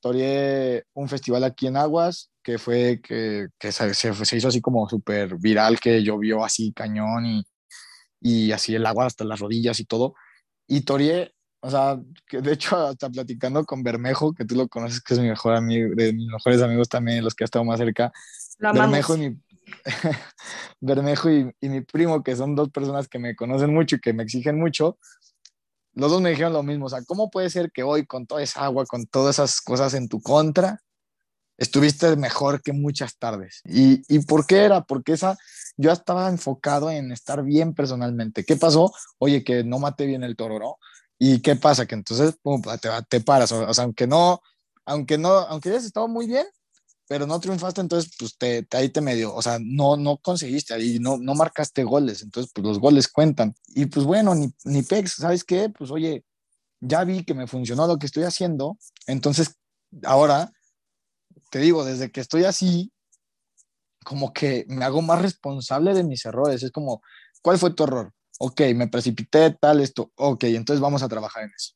toreé 0.00 0.84
un 0.94 1.08
festival 1.08 1.44
aquí 1.44 1.66
en 1.66 1.76
Aguas, 1.76 2.30
que 2.42 2.58
fue 2.58 3.00
que, 3.02 3.48
que 3.58 3.72
se, 3.72 3.94
se, 3.94 4.36
hizo 4.36 4.48
así 4.48 4.60
como 4.60 4.88
súper 4.88 5.36
viral, 5.36 5.78
que 5.80 6.02
llovió 6.02 6.44
así 6.44 6.72
cañón 6.72 7.26
y, 7.26 7.44
y 8.20 8.52
así 8.52 8.74
el 8.74 8.86
agua 8.86 9.06
hasta 9.06 9.24
las 9.24 9.40
rodillas 9.40 9.80
y 9.80 9.84
todo. 9.84 10.14
Y 10.66 10.82
toreé, 10.82 11.34
o 11.60 11.70
sea, 11.70 11.98
que 12.26 12.40
de 12.40 12.52
hecho 12.52 12.76
hasta 12.88 13.10
platicando 13.10 13.64
con 13.64 13.82
Bermejo, 13.82 14.32
que 14.32 14.44
tú 14.44 14.54
lo 14.54 14.68
conoces, 14.68 15.00
que 15.00 15.14
es 15.14 15.20
mi 15.20 15.28
mejor 15.28 15.54
amigo, 15.54 15.94
de 15.94 16.12
mis 16.12 16.28
mejores 16.28 16.62
amigos 16.62 16.88
también, 16.88 17.24
los 17.24 17.34
que 17.34 17.44
ha 17.44 17.46
estado 17.46 17.64
más 17.64 17.78
cerca. 17.78 18.12
Bermejo 18.58 19.16
y, 19.16 19.18
mi, 19.18 19.36
Bermejo 20.80 21.30
y, 21.30 21.50
y 21.60 21.68
mi 21.68 21.80
primo, 21.80 22.22
que 22.22 22.36
son 22.36 22.54
dos 22.54 22.70
personas 22.70 23.08
que 23.08 23.18
me 23.18 23.36
conocen 23.36 23.72
mucho 23.72 23.96
y 23.96 24.00
que 24.00 24.12
me 24.12 24.22
exigen 24.22 24.58
mucho, 24.58 24.98
los 25.98 26.12
dos 26.12 26.20
me 26.20 26.30
dijeron 26.30 26.52
lo 26.52 26.62
mismo, 26.62 26.86
o 26.86 26.88
sea, 26.88 27.02
¿cómo 27.04 27.28
puede 27.28 27.50
ser 27.50 27.72
que 27.72 27.82
hoy 27.82 28.06
con 28.06 28.26
toda 28.26 28.40
esa 28.40 28.64
agua, 28.64 28.86
con 28.86 29.06
todas 29.06 29.36
esas 29.36 29.60
cosas 29.60 29.94
en 29.94 30.08
tu 30.08 30.20
contra, 30.20 30.80
estuviste 31.56 32.14
mejor 32.14 32.62
que 32.62 32.72
muchas 32.72 33.18
tardes? 33.18 33.62
¿Y, 33.64 34.02
y 34.08 34.20
por 34.20 34.46
qué 34.46 34.58
era? 34.64 34.84
Porque 34.84 35.14
esa, 35.14 35.36
yo 35.76 35.90
estaba 35.90 36.28
enfocado 36.28 36.90
en 36.90 37.10
estar 37.10 37.42
bien 37.42 37.74
personalmente. 37.74 38.44
¿Qué 38.44 38.54
pasó? 38.54 38.92
Oye, 39.18 39.42
que 39.42 39.64
no 39.64 39.80
maté 39.80 40.06
bien 40.06 40.22
el 40.22 40.36
toro, 40.36 40.60
¿no? 40.60 40.76
¿Y 41.18 41.40
qué 41.40 41.56
pasa? 41.56 41.84
Que 41.86 41.96
entonces 41.96 42.36
pum, 42.40 42.62
te, 42.62 42.88
te, 43.08 43.20
paras, 43.20 43.50
o, 43.50 43.74
sea, 43.74 43.82
aunque 43.82 44.06
no, 44.06 44.40
aunque 44.84 45.18
no, 45.18 45.30
aunque 45.30 45.70
hayas 45.70 45.84
estado 45.84 46.06
muy 46.06 46.28
bien, 46.28 46.46
pero 47.08 47.26
no 47.26 47.40
triunfaste, 47.40 47.80
entonces 47.80 48.12
pues 48.18 48.36
te, 48.36 48.66
ahí 48.72 48.90
te 48.90 49.00
medio, 49.00 49.34
o 49.34 49.40
sea, 49.40 49.58
no, 49.60 49.96
no 49.96 50.18
conseguiste 50.18 50.74
ahí, 50.74 50.98
no, 50.98 51.16
no 51.16 51.34
marcaste 51.34 51.82
goles, 51.82 52.22
entonces 52.22 52.52
pues 52.54 52.66
los 52.66 52.78
goles 52.78 53.08
cuentan. 53.08 53.54
Y 53.68 53.86
pues 53.86 54.04
bueno, 54.04 54.34
ni, 54.34 54.52
ni 54.64 54.82
PEX, 54.82 55.14
¿sabes 55.14 55.42
qué? 55.42 55.70
Pues 55.70 55.90
oye, 55.90 56.24
ya 56.80 57.04
vi 57.04 57.24
que 57.24 57.34
me 57.34 57.46
funcionó 57.46 57.86
lo 57.86 57.98
que 57.98 58.06
estoy 58.06 58.24
haciendo, 58.24 58.76
entonces 59.06 59.56
ahora, 60.04 60.52
te 61.50 61.60
digo, 61.60 61.82
desde 61.84 62.10
que 62.12 62.20
estoy 62.20 62.44
así, 62.44 62.92
como 64.04 64.32
que 64.32 64.66
me 64.68 64.84
hago 64.84 65.00
más 65.00 65.22
responsable 65.22 65.94
de 65.94 66.04
mis 66.04 66.24
errores, 66.26 66.62
es 66.62 66.70
como, 66.70 67.02
¿cuál 67.42 67.58
fue 67.58 67.72
tu 67.72 67.84
error? 67.84 68.12
Ok, 68.38 68.60
me 68.74 68.88
precipité, 68.88 69.50
tal, 69.58 69.80
esto, 69.80 70.12
ok, 70.16 70.44
entonces 70.44 70.80
vamos 70.80 71.02
a 71.02 71.08
trabajar 71.08 71.44
en 71.44 71.50
eso. 71.56 71.72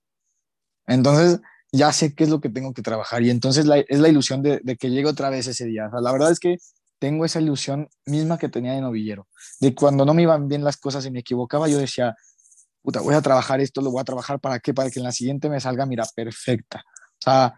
Entonces, 0.87 1.41
ya 1.73 1.93
sé 1.93 2.15
qué 2.15 2.25
es 2.25 2.31
lo 2.31 2.41
que 2.41 2.51
tengo 2.51 2.75
que 2.75 2.83
trabajar 2.83 3.23
y 3.23 3.31
entonces 3.31 3.67
es 3.89 3.99
la 3.99 4.09
ilusión 4.09 4.43
de, 4.43 4.61
que 4.79 4.91
llegue 4.91 5.09
otra 5.09 5.31
vez 5.31 5.47
ese 5.47 5.65
día. 5.65 5.89
la 5.91 6.13
verdad 6.13 6.31
es 6.31 6.39
que 6.39 6.59
tengo 6.99 7.25
esa 7.25 7.41
ilusión 7.41 7.89
misma 8.07 8.39
que 8.39 8.49
tenía 8.49 8.75
de 8.75 8.81
novillero, 8.81 9.27
de 9.59 9.75
cuando 9.75 10.05
no 10.05 10.15
me 10.15 10.23
iban 10.23 10.47
bien 10.47 10.63
las 10.63 10.77
cosas 10.77 11.05
y 11.07 11.11
me 11.11 11.21
equivocaba, 11.21 11.67
yo 11.69 11.79
decía, 11.79 12.15
puta, 12.83 13.01
voy 13.01 13.15
a 13.15 13.23
trabajar 13.23 13.61
esto, 13.61 13.81
lo 13.81 13.91
voy 13.91 14.01
a 14.01 14.05
trabajar 14.05 14.39
para 14.39 14.61
qué, 14.61 14.73
para 14.73 14.91
que 14.91 15.01
en 15.01 15.05
la 15.05 15.13
siguiente 15.13 15.49
me 15.49 15.61
salga, 15.61 15.85
mira, 15.87 16.05
perfecta. 16.15 16.85
O 16.87 17.23
sea, 17.25 17.55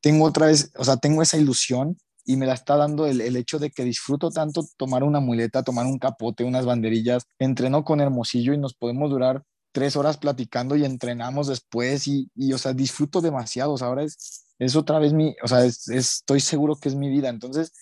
tengo 0.00 0.24
otra 0.24 0.46
vez, 0.46 0.72
o 0.76 0.84
sea, 0.84 0.96
tengo 0.96 1.22
esa 1.22 1.36
ilusión 1.36 1.96
y 2.24 2.36
me 2.36 2.46
la 2.46 2.54
está 2.54 2.76
dando 2.76 3.06
el, 3.06 3.36
hecho 3.36 3.58
de 3.58 3.70
que 3.70 3.84
disfruto 3.84 4.30
tanto 4.30 4.62
tomar 4.76 5.02
una 5.02 5.20
muleta, 5.20 5.62
tomar 5.62 5.86
un 5.86 5.98
capote, 5.98 6.44
unas 6.44 6.66
banderillas, 6.66 7.24
entreno 7.38 7.84
con 7.84 8.00
Hermosillo 8.00 8.52
y 8.52 8.58
nos 8.58 8.74
podemos 8.74 9.10
durar 9.10 9.44
tres 9.72 9.96
horas 9.96 10.16
platicando 10.16 10.76
y 10.76 10.84
entrenamos 10.84 11.48
después 11.48 12.06
y, 12.08 12.30
y 12.34 12.52
o 12.52 12.58
sea, 12.58 12.72
disfruto 12.72 13.20
demasiado. 13.20 13.76
Ahora 13.80 14.02
es, 14.02 14.46
es 14.58 14.76
otra 14.76 14.98
vez 14.98 15.12
mi, 15.12 15.34
o 15.42 15.48
sea, 15.48 15.64
estoy 15.64 16.40
seguro 16.40 16.76
que 16.76 16.88
es 16.88 16.94
mi 16.94 17.08
vida. 17.08 17.28
Entonces, 17.28 17.72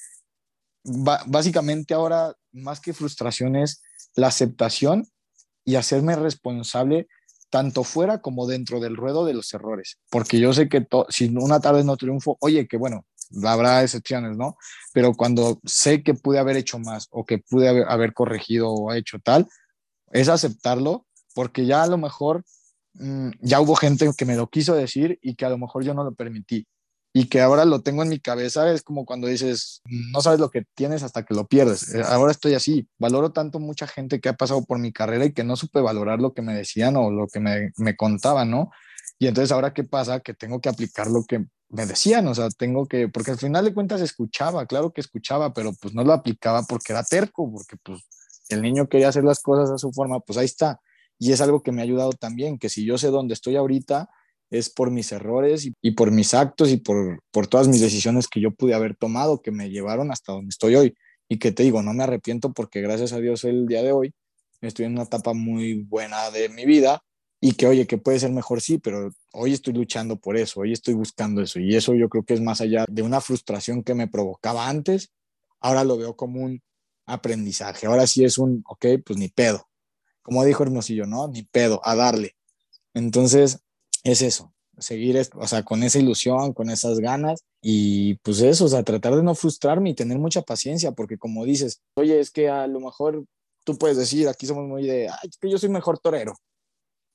básicamente 0.84 1.94
ahora, 1.94 2.34
más 2.52 2.80
que 2.80 2.92
frustración, 2.92 3.56
es 3.56 3.82
la 4.14 4.28
aceptación 4.28 5.06
y 5.64 5.76
hacerme 5.76 6.16
responsable 6.16 7.08
tanto 7.50 7.84
fuera 7.84 8.20
como 8.20 8.46
dentro 8.46 8.80
del 8.80 8.96
ruedo 8.96 9.24
de 9.24 9.34
los 9.34 9.52
errores. 9.54 9.98
Porque 10.10 10.38
yo 10.38 10.52
sé 10.52 10.68
que 10.68 10.86
si 11.08 11.34
una 11.36 11.60
tarde 11.60 11.84
no 11.84 11.96
triunfo, 11.96 12.36
oye, 12.40 12.66
que 12.66 12.76
bueno, 12.76 13.06
habrá 13.44 13.82
excepciones, 13.82 14.36
¿no? 14.36 14.56
Pero 14.92 15.14
cuando 15.14 15.60
sé 15.64 16.02
que 16.02 16.14
pude 16.14 16.38
haber 16.38 16.56
hecho 16.56 16.78
más 16.78 17.08
o 17.10 17.24
que 17.24 17.38
pude 17.38 17.68
haber 17.68 18.12
corregido 18.12 18.70
o 18.70 18.92
hecho 18.92 19.18
tal, 19.18 19.46
es 20.12 20.28
aceptarlo 20.28 21.06
porque 21.36 21.66
ya 21.66 21.82
a 21.82 21.86
lo 21.86 21.98
mejor 21.98 22.44
mm, 22.94 23.28
ya 23.42 23.60
hubo 23.60 23.76
gente 23.76 24.10
que 24.16 24.24
me 24.24 24.36
lo 24.36 24.48
quiso 24.48 24.74
decir 24.74 25.18
y 25.20 25.34
que 25.34 25.44
a 25.44 25.50
lo 25.50 25.58
mejor 25.58 25.84
yo 25.84 25.92
no 25.92 26.02
lo 26.02 26.14
permití 26.14 26.66
y 27.12 27.28
que 27.28 27.42
ahora 27.42 27.66
lo 27.66 27.82
tengo 27.82 28.02
en 28.02 28.08
mi 28.08 28.20
cabeza, 28.20 28.72
es 28.72 28.82
como 28.82 29.04
cuando 29.04 29.26
dices, 29.26 29.82
no 29.86 30.20
sabes 30.22 30.40
lo 30.40 30.50
que 30.50 30.64
tienes 30.74 31.02
hasta 31.02 31.24
que 31.24 31.34
lo 31.34 31.46
pierdes. 31.46 31.94
Eh, 31.94 32.02
ahora 32.04 32.30
estoy 32.30 32.54
así, 32.54 32.88
valoro 32.98 33.32
tanto 33.32 33.58
mucha 33.58 33.86
gente 33.86 34.20
que 34.20 34.28
ha 34.28 34.34
pasado 34.34 34.64
por 34.64 34.78
mi 34.78 34.92
carrera 34.92 35.24
y 35.26 35.32
que 35.32 35.44
no 35.44 35.56
supe 35.56 35.80
valorar 35.80 36.20
lo 36.20 36.34
que 36.34 36.42
me 36.42 36.54
decían 36.54 36.96
o 36.96 37.10
lo 37.10 37.26
que 37.26 37.40
me, 37.40 37.72
me 37.76 37.96
contaban, 37.96 38.50
¿no? 38.50 38.70
Y 39.18 39.28
entonces 39.28 39.52
ahora 39.52 39.72
qué 39.72 39.84
pasa? 39.84 40.20
Que 40.20 40.34
tengo 40.34 40.60
que 40.60 40.68
aplicar 40.68 41.06
lo 41.06 41.24
que 41.24 41.46
me 41.70 41.86
decían, 41.86 42.28
o 42.28 42.34
sea, 42.34 42.48
tengo 42.50 42.86
que, 42.86 43.08
porque 43.08 43.32
al 43.32 43.38
final 43.38 43.64
de 43.64 43.74
cuentas 43.74 44.00
escuchaba, 44.00 44.66
claro 44.66 44.92
que 44.92 45.00
escuchaba, 45.00 45.52
pero 45.52 45.72
pues 45.80 45.94
no 45.94 46.04
lo 46.04 46.12
aplicaba 46.12 46.64
porque 46.64 46.92
era 46.92 47.02
terco, 47.02 47.50
porque 47.50 47.76
pues 47.82 48.02
el 48.48 48.62
niño 48.62 48.88
quería 48.88 49.08
hacer 49.08 49.24
las 49.24 49.40
cosas 49.40 49.70
a 49.70 49.78
su 49.78 49.90
forma, 49.92 50.20
pues 50.20 50.38
ahí 50.38 50.44
está. 50.46 50.80
Y 51.18 51.32
es 51.32 51.40
algo 51.40 51.62
que 51.62 51.72
me 51.72 51.80
ha 51.80 51.84
ayudado 51.84 52.12
también, 52.12 52.58
que 52.58 52.68
si 52.68 52.84
yo 52.84 52.98
sé 52.98 53.08
dónde 53.08 53.34
estoy 53.34 53.56
ahorita, 53.56 54.08
es 54.50 54.70
por 54.70 54.90
mis 54.90 55.10
errores 55.12 55.68
y, 55.82 55.90
por 55.92 56.10
mis 56.10 56.34
actos 56.34 56.70
y 56.70 56.76
por, 56.76 57.20
por 57.30 57.46
todas 57.46 57.68
mis 57.68 57.80
decisiones 57.80 58.28
que 58.28 58.40
yo 58.40 58.52
pude 58.52 58.74
haber 58.74 58.96
tomado, 58.96 59.40
que 59.42 59.50
me 59.50 59.70
llevaron 59.70 60.12
hasta 60.12 60.32
donde 60.32 60.50
estoy 60.50 60.76
hoy. 60.76 60.94
Y 61.28 61.38
que 61.38 61.50
te 61.50 61.64
digo, 61.64 61.82
no 61.82 61.92
me 61.92 62.04
arrepiento 62.04 62.52
porque 62.52 62.80
gracias 62.80 63.12
a 63.12 63.18
Dios 63.18 63.44
el 63.44 63.66
día 63.66 63.82
de 63.82 63.92
hoy 63.92 64.14
estoy 64.60 64.86
en 64.86 64.92
una 64.92 65.02
etapa 65.02 65.34
muy 65.34 65.82
buena 65.82 66.30
de 66.30 66.48
mi 66.48 66.64
vida 66.64 67.02
y 67.40 67.52
que 67.52 67.66
oye, 67.66 67.86
que 67.86 67.98
puede 67.98 68.18
ser 68.18 68.32
mejor, 68.32 68.60
sí, 68.60 68.78
pero 68.78 69.10
hoy 69.32 69.52
estoy 69.52 69.74
luchando 69.74 70.16
por 70.18 70.36
eso, 70.36 70.60
hoy 70.60 70.72
estoy 70.72 70.94
buscando 70.94 71.42
eso. 71.42 71.60
Y 71.60 71.76
eso 71.76 71.94
yo 71.94 72.08
creo 72.08 72.24
que 72.24 72.34
es 72.34 72.40
más 72.40 72.60
allá 72.60 72.84
de 72.88 73.02
una 73.02 73.20
frustración 73.20 73.82
que 73.82 73.94
me 73.94 74.08
provocaba 74.08 74.68
antes, 74.68 75.10
ahora 75.60 75.84
lo 75.84 75.96
veo 75.98 76.16
como 76.16 76.42
un 76.42 76.62
aprendizaje, 77.06 77.86
ahora 77.86 78.06
sí 78.06 78.24
es 78.24 78.38
un, 78.38 78.62
ok, 78.66 78.86
pues 79.04 79.18
ni 79.18 79.28
pedo, 79.28 79.65
como 80.26 80.44
dijo 80.44 80.64
Hermosillo, 80.64 81.06
¿no? 81.06 81.28
Ni 81.28 81.44
pedo, 81.44 81.80
a 81.84 81.94
darle. 81.94 82.34
Entonces, 82.94 83.60
es 84.02 84.22
eso, 84.22 84.52
seguir, 84.76 85.16
o 85.36 85.46
sea, 85.46 85.62
con 85.62 85.84
esa 85.84 86.00
ilusión, 86.00 86.52
con 86.52 86.68
esas 86.68 86.98
ganas 86.98 87.44
y 87.62 88.14
pues 88.16 88.40
eso, 88.40 88.64
o 88.64 88.68
sea, 88.68 88.82
tratar 88.82 89.14
de 89.14 89.22
no 89.22 89.36
frustrarme 89.36 89.90
y 89.90 89.94
tener 89.94 90.18
mucha 90.18 90.42
paciencia, 90.42 90.90
porque 90.90 91.16
como 91.16 91.44
dices, 91.44 91.80
oye, 91.94 92.18
es 92.18 92.32
que 92.32 92.48
a 92.48 92.66
lo 92.66 92.80
mejor 92.80 93.24
tú 93.62 93.78
puedes 93.78 93.96
decir, 93.96 94.26
aquí 94.28 94.46
somos 94.46 94.66
muy 94.66 94.84
de, 94.84 95.08
ay, 95.08 95.28
es 95.30 95.38
que 95.38 95.48
yo 95.48 95.58
soy 95.58 95.68
mejor 95.68 96.00
torero. 96.00 96.34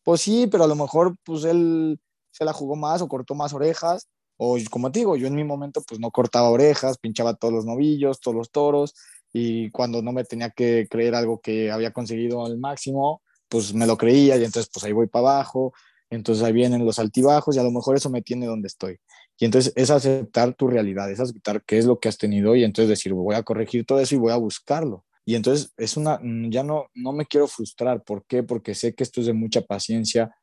Pues 0.04 0.22
sí, 0.22 0.48
pero 0.50 0.64
a 0.64 0.68
lo 0.68 0.76
mejor 0.76 1.18
pues 1.26 1.44
él 1.44 2.00
se 2.32 2.46
la 2.46 2.54
jugó 2.54 2.78
más 2.78 3.02
o 3.02 3.10
cortó 3.10 3.36
más 3.36 3.52
orejas, 3.52 4.08
o 4.38 4.58
como 4.70 4.90
te 4.90 5.00
digo, 5.00 5.18
yo 5.18 5.28
en 5.28 5.36
mi 5.36 5.44
momento 5.44 5.84
pues 5.86 6.00
no 6.00 6.12
cortaba 6.12 6.50
orejas, 6.50 6.98
pinchaba 6.98 7.34
todos 7.34 7.54
los 7.54 7.66
novillos, 7.66 8.22
todos 8.22 8.38
los 8.38 8.52
toros, 8.52 8.96
y 9.34 9.70
cuando 9.72 10.02
no 10.02 10.12
me 10.12 10.24
tenía 10.24 10.50
que 10.50 10.88
creer 10.90 11.16
algo 11.16 11.40
que 11.40 11.72
había 11.72 11.92
conseguido 11.92 12.46
al 12.46 12.58
máximo, 12.58 13.22
pues 13.48 13.74
me 13.74 13.86
lo 13.86 13.98
creía 13.98 14.38
y 14.38 14.44
entonces 14.44 14.70
pues 14.74 14.84
ahí 14.86 14.92
voy 14.92 15.08
para 15.08 15.30
abajo, 15.30 15.74
entonces 16.10 16.44
ahí 16.44 16.54
vienen 16.54 16.86
los 16.86 17.00
altibajos 17.00 17.56
y 17.56 17.60
a 17.60 17.64
lo 17.64 17.72
mejor 17.72 17.96
eso 17.96 18.10
me 18.10 18.22
tiene 18.22 18.46
donde 18.46 18.68
estoy. 18.68 18.98
Y 19.40 19.46
entonces 19.46 19.74
es 19.76 19.90
aceptar 19.90 20.54
tu 20.54 20.68
realidad, 20.68 21.10
es 21.10 21.20
aceptar 21.20 21.64
qué 21.66 21.78
es 21.78 21.86
lo 21.86 22.00
que 22.00 22.10
has 22.10 22.18
tenido 22.18 22.56
y 22.56 22.64
entonces 22.64 22.90
decir, 22.90 23.14
voy 23.14 23.36
a 23.36 23.44
corregir 23.44 23.86
todo 23.86 24.00
eso 24.00 24.16
y 24.16 24.20
voy 24.20 24.32
a 24.32 24.38
buscarlo. 24.38 25.06
Y 25.26 25.36
entonces 25.36 25.74
es 25.78 25.98
una, 25.98 26.20
mm, 26.22 26.50
ya 26.50 26.64
no, 26.64 26.88
no 26.94 27.14
me 27.14 27.26
quiero 27.26 27.48
frustrar. 27.48 28.04
¿Por 28.04 28.26
qué? 28.26 28.44
Porque 28.44 28.76
sé 28.76 28.94
que 28.94 29.04
esto 29.04 29.22
es 29.22 29.28
de 29.28 29.34
mucha 29.34 29.62
paciencia, 29.62 30.36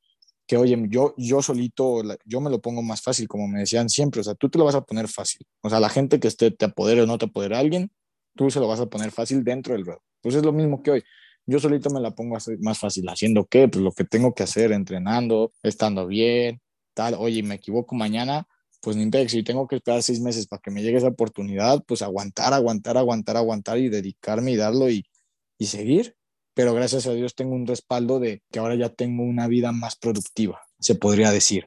que 0.47 0.57
oye, 0.57 0.83
yo, 0.89 1.15
yo 1.19 1.43
solito, 1.43 2.03
yo 2.25 2.41
me 2.41 2.51
lo 2.51 2.61
pongo 2.61 2.83
más 2.83 3.03
fácil, 3.03 3.29
como 3.29 3.49
me 3.49 3.61
decían 3.61 3.91
siempre, 3.91 4.23
o 4.23 4.25
sea, 4.25 4.35
tú 4.35 4.49
te 4.49 4.59
lo 4.59 4.65
vas 4.65 4.75
a 4.75 4.81
poner 4.81 5.09
fácil. 5.09 5.47
O 5.63 5.69
sea, 5.69 5.79
la 5.79 5.91
gente 5.91 6.19
que 6.21 6.29
esté, 6.29 6.51
te 6.51 6.65
apodere 6.65 7.03
o 7.03 7.07
no 7.07 7.19
te 7.19 7.27
apodere 7.27 7.57
a 7.57 7.59
alguien, 7.59 7.91
tú 8.39 8.51
se 8.51 8.61
lo 8.61 8.69
vas 8.69 8.79
a 8.79 8.87
poner 8.87 9.11
fácil 9.11 9.43
dentro 9.43 9.75
del 9.75 9.85
ruedo. 9.85 10.01
Pues 10.23 10.37
es 10.37 10.45
lo 10.45 10.53
mismo 10.53 10.81
que 10.81 10.93
hoy. 10.93 11.05
Yo 11.45 11.59
solito 11.59 11.91
me 11.91 12.01
la 12.01 12.13
pongo 12.13 12.37
más 12.61 12.79
fácil. 12.79 13.09
¿Haciendo 13.09 13.47
qué? 13.47 13.67
Pues 13.69 13.83
lo 13.83 13.91
que 13.91 14.05
tengo 14.05 14.33
que 14.33 14.45
hacer, 14.45 14.71
entrenando, 14.71 15.53
estando 15.63 16.07
bien, 16.07 16.61
tal. 16.95 17.15
Oye, 17.19 17.43
me 17.43 17.57
equivoco 17.57 17.97
mañana, 17.97 18.47
pues 18.81 18.97
ni 18.97 19.11
pex. 19.11 19.33
Si 19.33 19.43
tengo 19.43 19.67
que 19.67 19.77
esperar 19.77 20.03
seis 20.03 20.21
meses 20.21 20.47
para 20.47 20.61
que 20.61 20.71
me 20.71 20.83
llegue 20.83 20.99
esa 20.99 21.09
oportunidad, 21.09 21.83
pues 21.85 22.03
aguantar, 22.03 22.55
aguantar, 22.55 22.97
aguantar, 22.97 23.37
aguantar 23.37 23.79
y 23.79 23.89
dedicarme 23.89 24.53
y 24.53 24.57
darlo 24.57 24.89
y, 24.89 25.05
y 25.59 25.67
seguir. 25.67 26.15
Pero 26.55 26.75
gracias 26.75 27.07
a 27.07 27.13
Dios 27.13 27.35
tengo 27.35 27.55
un 27.55 27.67
respaldo 27.67 28.21
de 28.21 28.43
que 28.53 28.61
ahora 28.61 28.77
ya 28.77 28.91
tengo 28.91 29.25
una 29.25 29.49
vida 29.49 29.73
más 29.73 29.97
productiva, 29.97 30.61
se 30.79 30.95
podría 30.95 31.33
decir. 31.33 31.67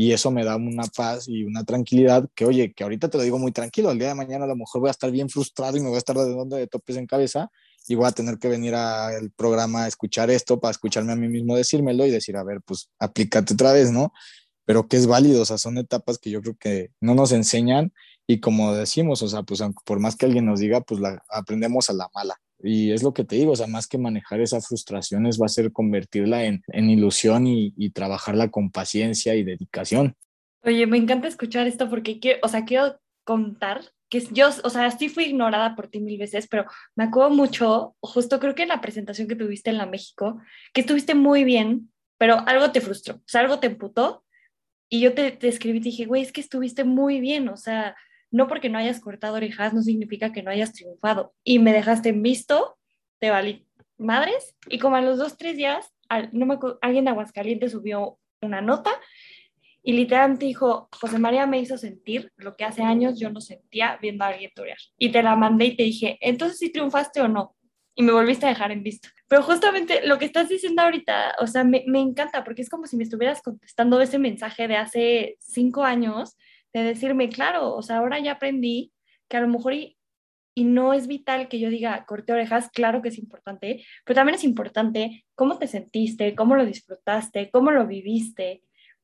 Y 0.00 0.12
eso 0.12 0.30
me 0.30 0.44
da 0.44 0.54
una 0.54 0.84
paz 0.84 1.26
y 1.26 1.42
una 1.42 1.64
tranquilidad 1.64 2.30
que, 2.36 2.44
oye, 2.44 2.72
que 2.72 2.84
ahorita 2.84 3.10
te 3.10 3.18
lo 3.18 3.24
digo 3.24 3.36
muy 3.36 3.50
tranquilo, 3.50 3.90
el 3.90 3.98
día 3.98 4.08
de 4.08 4.14
mañana 4.14 4.44
a 4.44 4.48
lo 4.48 4.54
mejor 4.54 4.80
voy 4.80 4.88
a 4.88 4.92
estar 4.92 5.10
bien 5.10 5.28
frustrado 5.28 5.76
y 5.76 5.80
me 5.80 5.88
voy 5.88 5.96
a 5.96 5.98
estar 5.98 6.14
dando 6.14 6.54
de 6.54 6.68
topes 6.68 6.96
en 6.96 7.08
cabeza 7.08 7.50
y 7.88 7.96
voy 7.96 8.06
a 8.06 8.12
tener 8.12 8.38
que 8.38 8.46
venir 8.46 8.76
al 8.76 9.32
programa 9.32 9.84
a 9.84 9.88
escuchar 9.88 10.30
esto 10.30 10.60
para 10.60 10.70
escucharme 10.70 11.12
a 11.12 11.16
mí 11.16 11.26
mismo 11.26 11.56
decírmelo 11.56 12.06
y 12.06 12.12
decir, 12.12 12.36
a 12.36 12.44
ver, 12.44 12.60
pues 12.64 12.90
aplícate 13.00 13.54
otra 13.54 13.72
vez, 13.72 13.90
¿no? 13.90 14.12
Pero 14.64 14.86
que 14.86 14.98
es 14.98 15.08
válido, 15.08 15.42
o 15.42 15.44
sea, 15.44 15.58
son 15.58 15.78
etapas 15.78 16.18
que 16.18 16.30
yo 16.30 16.42
creo 16.42 16.56
que 16.56 16.92
no 17.00 17.16
nos 17.16 17.32
enseñan 17.32 17.92
y 18.28 18.38
como 18.38 18.72
decimos, 18.74 19.22
o 19.22 19.28
sea, 19.28 19.42
pues 19.42 19.60
por 19.84 19.98
más 19.98 20.14
que 20.14 20.26
alguien 20.26 20.46
nos 20.46 20.60
diga, 20.60 20.80
pues 20.82 21.00
la 21.00 21.24
aprendemos 21.28 21.90
a 21.90 21.94
la 21.94 22.08
mala. 22.14 22.40
Y 22.60 22.92
es 22.92 23.02
lo 23.02 23.14
que 23.14 23.24
te 23.24 23.36
digo, 23.36 23.52
o 23.52 23.56
sea, 23.56 23.66
más 23.66 23.86
que 23.86 23.98
manejar 23.98 24.40
esas 24.40 24.66
frustraciones 24.66 25.40
va 25.40 25.46
a 25.46 25.50
ser 25.50 25.72
convertirla 25.72 26.44
en, 26.44 26.62
en 26.68 26.90
ilusión 26.90 27.46
y, 27.46 27.72
y, 27.76 27.90
trabajarla 27.90 28.50
con 28.50 28.70
paciencia 28.70 29.34
y 29.36 29.44
dedicación. 29.44 30.16
Oye, 30.64 30.86
me 30.86 30.98
encanta 30.98 31.28
escuchar 31.28 31.66
esto 31.66 31.88
porque 31.88 32.18
quiero, 32.18 32.40
o 32.42 32.48
sea, 32.48 32.64
quiero 32.64 32.98
contar 33.24 33.82
que 34.08 34.20
yo, 34.32 34.48
o 34.64 34.70
sea, 34.70 34.90
sí 34.90 35.08
fui 35.08 35.24
ignorada 35.24 35.76
por 35.76 35.88
ti 35.88 36.00
mil 36.00 36.18
veces, 36.18 36.48
pero 36.48 36.64
me 36.96 37.04
acuerdo 37.04 37.30
mucho, 37.30 37.94
justo 38.00 38.40
creo 38.40 38.54
que 38.54 38.62
en 38.62 38.70
la 38.70 38.80
presentación 38.80 39.28
que 39.28 39.36
tuviste 39.36 39.70
en 39.70 39.78
la 39.78 39.86
México, 39.86 40.40
que 40.72 40.80
estuviste 40.80 41.14
muy 41.14 41.44
bien, 41.44 41.92
pero 42.16 42.42
algo 42.46 42.72
te 42.72 42.80
frustró, 42.80 43.16
o 43.16 43.22
sea, 43.26 43.42
algo 43.42 43.60
te 43.60 43.68
emputó. 43.68 44.24
Y 44.90 45.00
yo 45.00 45.12
te, 45.12 45.32
te 45.32 45.48
escribí 45.48 45.78
y 45.78 45.82
dije, 45.82 46.06
güey, 46.06 46.22
es 46.22 46.32
que 46.32 46.40
estuviste 46.40 46.82
muy 46.82 47.20
bien, 47.20 47.50
o 47.50 47.58
sea, 47.58 47.94
no 48.30 48.46
porque 48.46 48.68
no 48.68 48.78
hayas 48.78 49.00
cortado 49.00 49.36
orejas 49.36 49.72
no 49.74 49.82
significa 49.82 50.32
que 50.32 50.42
no 50.42 50.50
hayas 50.50 50.72
triunfado. 50.72 51.34
Y 51.44 51.58
me 51.58 51.72
dejaste 51.72 52.10
en 52.10 52.22
visto, 52.22 52.78
te 53.18 53.30
valí 53.30 53.66
madres, 53.96 54.56
y 54.68 54.78
como 54.78 54.96
a 54.96 55.00
los 55.00 55.18
dos, 55.18 55.36
tres 55.36 55.56
días, 55.56 55.92
no 56.32 56.46
me, 56.46 56.58
alguien 56.80 57.04
de 57.04 57.10
Aguascalientes 57.10 57.72
subió 57.72 58.18
una 58.40 58.60
nota 58.60 58.90
y 59.82 59.92
literalmente 59.92 60.46
dijo, 60.46 60.88
José 61.00 61.18
María 61.18 61.46
me 61.46 61.58
hizo 61.58 61.78
sentir 61.78 62.32
lo 62.36 62.56
que 62.56 62.64
hace 62.64 62.82
años 62.82 63.18
yo 63.18 63.30
no 63.30 63.40
sentía 63.40 63.98
viendo 64.00 64.24
a 64.24 64.28
alguien 64.28 64.50
torear. 64.54 64.78
Y 64.98 65.10
te 65.10 65.22
la 65.22 65.36
mandé 65.36 65.66
y 65.66 65.76
te 65.76 65.82
dije, 65.82 66.18
entonces 66.20 66.58
si 66.58 66.70
triunfaste 66.70 67.20
o 67.20 67.28
no. 67.28 67.54
Y 67.94 68.02
me 68.02 68.12
volviste 68.12 68.46
a 68.46 68.50
dejar 68.50 68.70
en 68.70 68.82
visto. 68.82 69.08
Pero 69.28 69.42
justamente 69.42 70.06
lo 70.06 70.18
que 70.18 70.24
estás 70.24 70.48
diciendo 70.48 70.82
ahorita, 70.82 71.36
o 71.40 71.46
sea, 71.46 71.64
me, 71.64 71.84
me 71.86 72.00
encanta 72.00 72.44
porque 72.44 72.62
es 72.62 72.68
como 72.68 72.86
si 72.86 72.96
me 72.96 73.04
estuvieras 73.04 73.42
contestando 73.42 74.00
ese 74.00 74.18
mensaje 74.18 74.68
de 74.68 74.76
hace 74.76 75.36
cinco 75.40 75.84
años 75.84 76.36
de 76.82 76.88
decirme, 76.88 77.28
claro, 77.28 77.74
o 77.74 77.82
sea, 77.82 77.98
ahora 77.98 78.18
ya 78.20 78.32
aprendí 78.32 78.92
que 79.28 79.36
a 79.36 79.40
lo 79.40 79.48
mejor 79.48 79.74
y, 79.74 79.98
y 80.54 80.64
no 80.64 80.92
es 80.92 81.06
vital 81.06 81.48
que 81.48 81.60
yo 81.60 81.70
diga 81.70 82.04
corte 82.06 82.32
orejas, 82.32 82.70
claro 82.70 83.02
que 83.02 83.10
es 83.10 83.18
importante, 83.18 83.84
pero 84.04 84.16
también 84.16 84.36
es 84.36 84.44
importante 84.44 85.24
cómo 85.34 85.58
te 85.58 85.66
sentiste, 85.66 86.34
cómo 86.34 86.56
lo 86.56 86.66
disfrutaste, 86.66 87.50
cómo 87.50 87.70
lo 87.70 87.86
viviste 87.86 88.62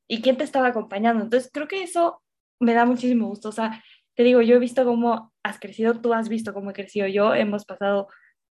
y 0.08 0.20
quién 0.20 0.36
te 0.36 0.44
estaba 0.44 0.68
acompañando. 0.68 1.24
Entonces, 1.24 1.50
creo 1.52 1.68
que 1.68 1.82
eso 1.82 2.22
me 2.60 2.74
da 2.74 2.84
muchísimo 2.84 3.28
gusto. 3.28 3.50
O 3.50 3.52
sea, 3.52 3.82
te 4.14 4.22
digo, 4.22 4.42
yo 4.42 4.56
he 4.56 4.58
visto 4.58 4.84
cómo 4.84 5.32
has 5.42 5.58
crecido, 5.58 6.00
tú 6.00 6.12
has 6.14 6.28
visto 6.28 6.54
cómo 6.54 6.70
he 6.70 6.74
crecido 6.74 7.06
yo, 7.06 7.34
hemos 7.34 7.64
pasado 7.64 8.08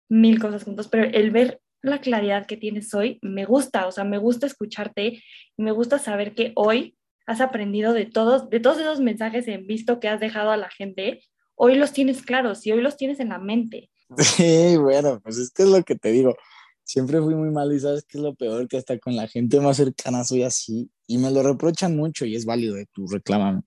mil 0.09 0.39
cosas 0.39 0.63
juntos, 0.63 0.88
pero 0.88 1.05
el 1.05 1.32
ver 1.32 1.61
la 1.82 2.01
claridad 2.01 2.45
que 2.45 2.57
tienes 2.57 2.93
hoy 2.93 3.17
me 3.22 3.45
gusta, 3.45 3.88
o 3.88 3.91
sea, 3.91 4.03
me 4.03 4.17
gusta 4.17 4.45
escucharte 4.45 5.24
y 5.57 5.63
me 5.63 5.72
gusta 5.72 5.99
saber 5.99 6.36
que 6.36 6.51
hoy 6.55 6.95
has 7.26 7.41
aprendido 7.41 7.93
de 7.93 8.05
todos, 8.05 8.49
de 8.49 8.59
todos 8.59 8.80
esos 8.80 8.99
mensajes 8.99 9.47
en 9.47 9.67
visto 9.67 9.99
que 9.99 10.07
has 10.07 10.19
dejado 10.19 10.51
a 10.51 10.57
la 10.57 10.69
gente, 10.69 11.22
hoy 11.55 11.76
los 11.76 11.93
tienes 11.93 12.24
claros 12.24 12.65
y 12.65 12.72
hoy 12.72 12.82
los 12.82 12.97
tienes 12.97 13.19
en 13.19 13.30
la 13.30 13.39
mente. 13.39 13.89
Sí, 14.17 14.76
bueno, 14.78 15.22
pues 15.24 15.38
es 15.38 15.51
que 15.51 15.63
es 15.63 15.69
lo 15.69 15.84
que 15.84 15.95
te 15.95 16.11
digo. 16.11 16.36
Siempre 16.84 17.22
fui 17.22 17.36
muy 17.36 17.49
malo 17.49 17.74
y 17.74 17.80
sabes 17.80 18.03
que 18.03 18.17
es 18.17 18.24
lo 18.24 18.36
peor 18.36 18.67
que 18.67 18.78
hasta 18.78 18.97
con 18.99 19.15
la 19.15 19.28
gente 19.28 19.61
más 19.61 19.78
cercana 19.78 20.26
soy 20.26 20.43
así 20.43 20.89
y 21.07 21.17
me 21.17 21.32
lo 21.32 21.43
reprochan 21.43 21.95
mucho 21.95 22.26
y 22.26 22.36
es 22.36 22.45
válido, 22.45 22.78
eh, 22.78 22.88
tu 22.91 23.07
reclámame. 23.07 23.61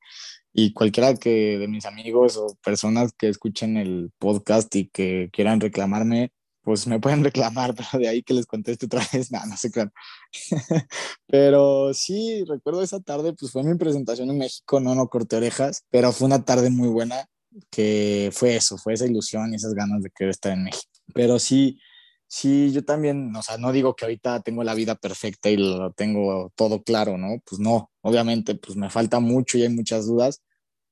Y 0.53 0.73
cualquiera 0.73 1.15
que 1.15 1.59
de 1.59 1.69
mis 1.69 1.87
amigos 1.87 2.37
o 2.37 2.57
personas 2.63 3.13
que 3.13 3.29
escuchen 3.29 3.77
el 3.77 4.11
podcast 4.19 4.75
y 4.77 4.89
que 4.89 5.31
quieran 5.33 5.61
reclamarme, 5.61 6.33
pues 6.65 6.87
me 6.87 6.99
pueden 6.99 7.23
reclamar, 7.25 7.75
pero 7.75 8.03
de 8.03 8.09
ahí 8.09 8.23
que 8.23 8.35
les 8.35 8.47
conteste 8.47 8.87
otra 8.87 9.07
vez, 9.13 9.31
nada, 9.31 9.47
no 9.47 9.57
sé 9.57 9.71
claro. 9.71 9.93
pero 11.27 11.95
sí, 11.95 12.45
recuerdo 12.45 12.83
esa 12.83 13.01
tarde, 13.01 13.35
pues 13.35 13.53
fue 13.53 13.63
mi 13.63 13.77
presentación 13.77 14.31
en 14.31 14.39
México, 14.39 14.81
no, 14.81 14.95
no 14.95 15.09
corté 15.09 15.37
orejas, 15.37 15.85
pero 15.91 16.11
fue 16.11 16.27
una 16.27 16.45
tarde 16.45 16.71
muy 16.71 16.89
buena, 16.89 17.27
que 17.71 18.31
fue 18.33 18.57
eso, 18.57 18.79
fue 18.79 18.95
esa 18.95 19.07
ilusión 19.07 19.53
y 19.53 19.57
esas 19.57 19.75
ganas 19.75 20.03
de 20.03 20.11
querer 20.11 20.31
estar 20.31 20.53
en 20.53 20.65
México. 20.65 20.91
Pero 21.15 21.39
sí, 21.39 21.79
sí, 22.27 22.73
yo 22.73 22.85
también, 22.85 23.35
o 23.37 23.43
sea, 23.43 23.59
no 23.59 23.71
digo 23.71 23.95
que 23.95 24.07
ahorita 24.07 24.41
tengo 24.41 24.65
la 24.65 24.75
vida 24.75 24.97
perfecta 24.97 25.51
y 25.51 25.57
lo 25.57 25.93
tengo 25.93 26.53
todo 26.57 26.83
claro, 26.83 27.17
¿no? 27.19 27.41
Pues 27.49 27.61
no, 27.61 27.93
obviamente, 28.01 28.57
pues 28.57 28.77
me 28.77 28.91
falta 28.91 29.21
mucho 29.21 29.59
y 29.59 29.63
hay 29.63 29.69
muchas 29.69 30.07
dudas, 30.07 30.43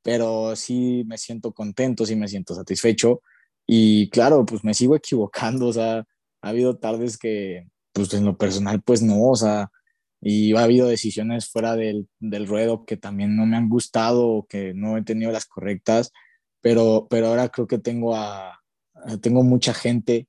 pero 0.02 0.54
sí 0.54 1.02
me 1.06 1.18
siento 1.18 1.52
contento, 1.52 2.06
sí 2.06 2.14
me 2.14 2.28
siento 2.28 2.54
satisfecho 2.54 3.22
y 3.66 4.10
claro, 4.10 4.44
pues 4.44 4.64
me 4.64 4.74
sigo 4.74 4.96
equivocando, 4.96 5.68
o 5.68 5.72
sea, 5.72 6.04
ha 6.42 6.48
habido 6.48 6.76
tardes 6.78 7.18
que, 7.18 7.68
pues 7.92 8.12
en 8.14 8.24
lo 8.24 8.36
personal, 8.36 8.82
pues 8.82 9.02
no, 9.02 9.30
o 9.30 9.36
sea, 9.36 9.70
y 10.20 10.54
ha 10.54 10.62
habido 10.62 10.88
decisiones 10.88 11.50
fuera 11.50 11.76
del, 11.76 12.08
del 12.20 12.46
ruedo 12.46 12.84
que 12.84 12.96
también 12.96 13.36
no 13.36 13.46
me 13.46 13.56
han 13.56 13.68
gustado 13.68 14.26
o 14.28 14.46
que 14.46 14.72
no 14.74 14.96
he 14.96 15.02
tenido 15.02 15.32
las 15.32 15.46
correctas, 15.46 16.12
pero, 16.60 17.06
pero 17.10 17.28
ahora 17.28 17.48
creo 17.48 17.66
que 17.66 17.78
tengo, 17.78 18.14
a, 18.14 18.60
tengo 19.20 19.42
mucha 19.42 19.74
gente 19.74 20.28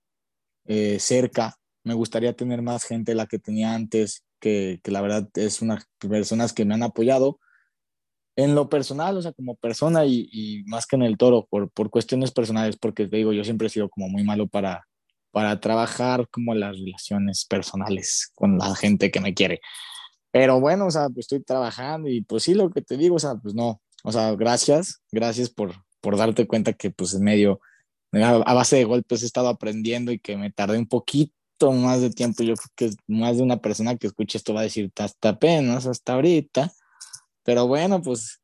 eh, 0.65 0.97
cerca, 0.99 1.57
me 1.83 1.93
gustaría 1.93 2.33
tener 2.35 2.61
más 2.61 2.85
gente 2.85 3.15
la 3.15 3.27
que 3.27 3.39
tenía 3.39 3.73
antes, 3.73 4.23
que, 4.39 4.79
que 4.83 4.91
la 4.91 5.01
verdad 5.01 5.29
es 5.35 5.61
unas 5.61 5.87
personas 5.99 6.53
que 6.53 6.65
me 6.65 6.73
han 6.73 6.83
apoyado, 6.83 7.39
en 8.35 8.55
lo 8.55 8.69
personal, 8.69 9.17
o 9.17 9.21
sea, 9.21 9.31
como 9.33 9.55
persona 9.55 10.05
y, 10.05 10.27
y 10.31 10.63
más 10.65 10.87
que 10.87 10.95
en 10.95 11.03
el 11.03 11.17
toro, 11.17 11.47
por, 11.49 11.69
por, 11.69 11.89
cuestiones 11.89 12.31
personales, 12.31 12.77
porque 12.77 13.07
te 13.07 13.17
digo, 13.17 13.33
yo 13.33 13.43
siempre 13.43 13.67
he 13.67 13.69
sido 13.69 13.89
como 13.89 14.09
muy 14.09 14.23
malo 14.23 14.47
para, 14.47 14.87
para 15.31 15.59
trabajar 15.59 16.27
como 16.29 16.55
las 16.55 16.77
relaciones 16.77 17.45
personales 17.45 18.31
con 18.35 18.57
la 18.57 18.75
gente 18.75 19.11
que 19.11 19.19
me 19.21 19.33
quiere. 19.33 19.61
Pero 20.31 20.59
bueno, 20.59 20.87
o 20.87 20.91
sea, 20.91 21.09
pues 21.09 21.25
estoy 21.25 21.43
trabajando 21.43 22.09
y 22.09 22.21
pues 22.21 22.43
sí, 22.43 22.55
lo 22.55 22.71
que 22.71 22.81
te 22.81 22.97
digo, 22.97 23.15
o 23.15 23.19
sea, 23.19 23.35
pues 23.35 23.53
no, 23.53 23.81
o 24.03 24.11
sea, 24.11 24.33
gracias, 24.35 25.01
gracias 25.11 25.49
por, 25.49 25.73
por 26.01 26.17
darte 26.17 26.47
cuenta 26.47 26.73
que 26.73 26.89
pues 26.89 27.13
en 27.13 27.23
medio, 27.23 27.61
a 28.11 28.53
base 28.53 28.77
de 28.77 28.83
golpes 28.85 29.21
he 29.21 29.25
estado 29.27 29.47
aprendiendo 29.47 30.11
y 30.11 30.19
que 30.19 30.37
me 30.37 30.51
tardé 30.51 30.79
un 30.79 30.87
poquito 30.87 31.71
más 31.71 32.01
de 32.01 32.09
tiempo. 32.09 32.43
Yo 32.43 32.55
creo 32.55 32.71
que 32.75 32.95
más 33.07 33.37
de 33.37 33.43
una 33.43 33.57
persona 33.57 33.95
que 33.95 34.07
escuche 34.07 34.39
esto 34.39 34.55
va 34.55 34.61
a 34.61 34.63
decir, 34.63 34.91
hasta 34.97 35.29
apenas, 35.29 35.85
hasta 35.85 36.13
ahorita 36.13 36.73
pero 37.43 37.67
bueno, 37.67 38.01
pues 38.01 38.41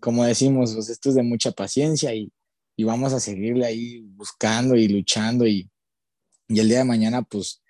como 0.00 0.24
decimos, 0.24 0.74
pues 0.74 0.88
esto 0.88 1.08
es 1.08 1.14
de 1.14 1.22
mucha 1.22 1.52
paciencia 1.52 2.14
y, 2.14 2.30
y 2.76 2.84
vamos 2.84 3.12
a 3.12 3.20
seguirle 3.20 3.66
ahí 3.66 4.00
buscando 4.00 4.76
y 4.76 4.88
luchando 4.88 5.46
y, 5.46 5.70
y 6.48 6.60
el 6.60 6.68
día 6.68 6.78
de 6.78 6.84
mañana 6.84 7.22
pues, 7.22 7.62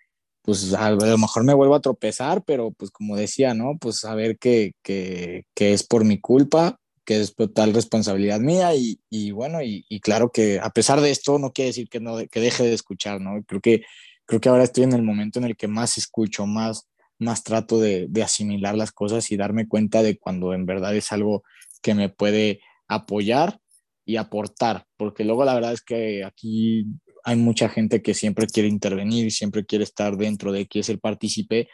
pues 0.43 0.73
a 0.75 0.91
lo 0.91 1.19
mejor 1.19 1.45
me 1.45 1.55
vuelvo 1.55 1.75
a 1.75 1.81
tropezar, 1.81 2.43
pero 2.45 2.73
pues 2.73 2.91
como 2.91 3.17
decía, 3.17 3.55
¿no? 3.55 3.79
Pues 3.79 3.99
saber 4.01 4.39
que, 4.39 4.73
que, 4.83 5.45
que 5.55 5.73
es 5.73 5.85
por 5.85 6.05
mi 6.05 6.19
culpa, 6.19 6.81
que 7.05 7.21
es 7.21 7.35
total 7.35 7.75
responsabilidad 7.75 8.41
mía 8.41 8.75
y, 8.75 9.01
y 9.11 9.31
bueno, 9.33 9.63
y, 9.63 9.85
y, 9.89 10.01
claro 10.01 10.31
que 10.31 10.61
a 10.61 10.71
pesar 10.71 11.01
de 11.01 11.11
esto 11.11 11.39
no 11.39 11.53
quiere 11.53 11.69
decir 11.69 11.89
que, 11.89 12.01
no, 12.01 12.17
que 12.31 12.41
deje 12.41 12.65
de 12.65 12.75
escuchar, 12.75 13.21
¿no? 13.21 13.43
Creo 13.45 13.61
que, 13.61 13.83
creo 14.25 14.41
que 14.41 14.49
ahora 14.49 14.65
estoy 14.65 14.85
en 14.85 14.93
el 14.93 15.03
momento 15.03 15.39
en 15.39 15.47
el 15.47 15.57
que 15.57 15.69
más 15.69 15.99
escucho, 15.99 16.47
más, 16.47 16.87
más 17.23 17.45
trato 17.45 17.81
de, 17.81 18.09
asimilar 18.23 18.77
las 18.77 18.93
cosas 18.93 19.31
y 19.31 19.37
darme 19.37 19.69
cuenta 19.69 20.03
de 20.03 20.19
cuando 20.19 20.53
en 20.55 20.67
verdad 20.67 20.95
es 20.95 21.13
algo 21.13 21.43
que 21.81 21.95
me 21.95 22.09
puede 22.09 22.61
apoyar 22.89 23.59
y 24.05 24.17
aportar, 24.17 24.87
porque 24.97 25.25
luego 25.25 25.45
la 25.45 25.55
verdad 25.55 25.73
es 25.73 25.83
que 25.83 26.25
aquí 26.25 26.87
hay 27.25 27.37
mucha 27.37 27.69
gente 27.69 28.03
que 28.03 28.15
siempre 28.15 28.47
quiere 28.47 28.69
intervenir, 28.69 29.31
siempre 29.31 29.65
quiere 29.65 29.85
estar 29.85 30.17
dentro 30.17 30.53
de, 30.53 30.67
quiere 30.67 30.85
ser 30.85 30.99
partícipe, 30.99 31.69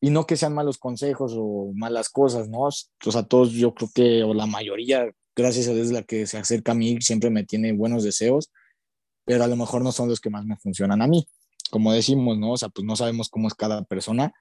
y 0.00 0.10
no 0.10 0.26
que 0.26 0.36
sean 0.36 0.54
malos 0.54 0.78
consejos 0.78 1.34
o 1.36 1.72
malas 1.74 2.10
cosas, 2.10 2.48
¿no? 2.48 2.68
O 2.68 3.10
sea, 3.10 3.22
todos 3.22 3.52
yo 3.52 3.74
creo 3.74 3.90
que, 3.94 4.22
o 4.22 4.34
la 4.34 4.46
mayoría, 4.46 5.10
gracias 5.34 5.68
a 5.68 5.72
Dios, 5.72 5.90
la 5.90 6.02
que 6.02 6.26
se 6.26 6.38
acerca 6.38 6.72
a 6.72 6.74
mí 6.74 6.98
siempre 7.00 7.30
me 7.30 7.44
tiene 7.44 7.72
buenos 7.72 8.04
deseos, 8.04 8.50
pero 9.24 9.44
a 9.44 9.46
lo 9.46 9.56
mejor 9.56 9.82
no 9.82 9.92
son 9.92 10.08
los 10.08 10.20
que 10.20 10.30
más 10.30 10.44
me 10.44 10.56
funcionan 10.56 11.02
a 11.02 11.06
mí. 11.06 11.26
Como 11.70 11.92
decimos, 11.92 12.38
¿no? 12.38 12.52
O 12.52 12.56
sea, 12.56 12.68
pues 12.68 12.84
no 12.84 12.96
sabemos 12.96 13.30
cómo 13.30 13.48
es 13.48 13.54
cada 13.54 13.82
persona, 13.84 14.32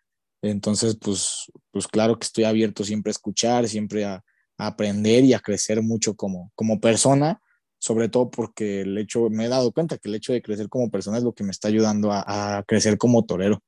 entonces, 0.43 0.97
pues, 0.99 1.51
pues 1.71 1.87
claro 1.87 2.19
que 2.19 2.25
estoy 2.25 2.43
abierto 2.43 2.83
siempre 2.83 3.09
a 3.09 3.11
escuchar, 3.11 3.67
siempre 3.67 4.05
a, 4.05 4.23
aprender 4.55 5.23
y 5.23 5.33
a 5.33 5.39
crecer 5.39 5.81
mucho 5.81 6.15
como, 6.15 6.51
como 6.53 6.79
persona, 6.79 7.41
sobre 7.79 8.07
todo 8.07 8.29
porque 8.29 8.81
el 8.81 8.97
hecho, 8.97 9.29
me 9.29 9.45
he 9.45 9.49
dado 9.49 9.71
cuenta 9.71 9.97
que 9.97 10.07
el 10.07 10.15
hecho 10.15 10.31
de 10.31 10.43
crecer 10.43 10.69
como 10.69 10.91
persona 10.91 11.17
es 11.17 11.23
lo 11.23 11.33
que 11.33 11.43
me 11.43 11.49
está 11.49 11.69
ayudando 11.69 12.11
a, 12.11 12.57
a 12.57 12.63
crecer 12.63 12.97
como 12.97 13.25
torero. 13.25 13.61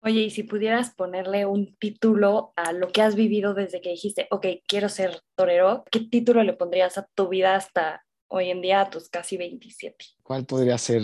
Oye, 0.00 0.22
y 0.22 0.30
si 0.30 0.42
pudieras 0.42 0.94
ponerle 0.94 1.44
un 1.44 1.76
título 1.76 2.52
a 2.56 2.72
lo 2.72 2.88
que 2.88 3.02
has 3.02 3.14
vivido 3.14 3.52
desde 3.52 3.80
que 3.80 3.90
dijiste, 3.90 4.26
ok, 4.30 4.46
quiero 4.66 4.88
ser 4.88 5.20
torero, 5.36 5.84
¿qué 5.92 6.00
título 6.00 6.42
le 6.42 6.54
pondrías 6.54 6.98
a 6.98 7.06
tu 7.14 7.28
vida 7.28 7.54
hasta 7.54 8.04
hoy 8.26 8.50
en 8.50 8.62
día, 8.62 8.80
a 8.80 8.90
tus 8.90 9.08
casi 9.10 9.36
27? 9.36 10.04
¿Cuál 10.22 10.46
podría 10.46 10.78
ser? 10.78 11.02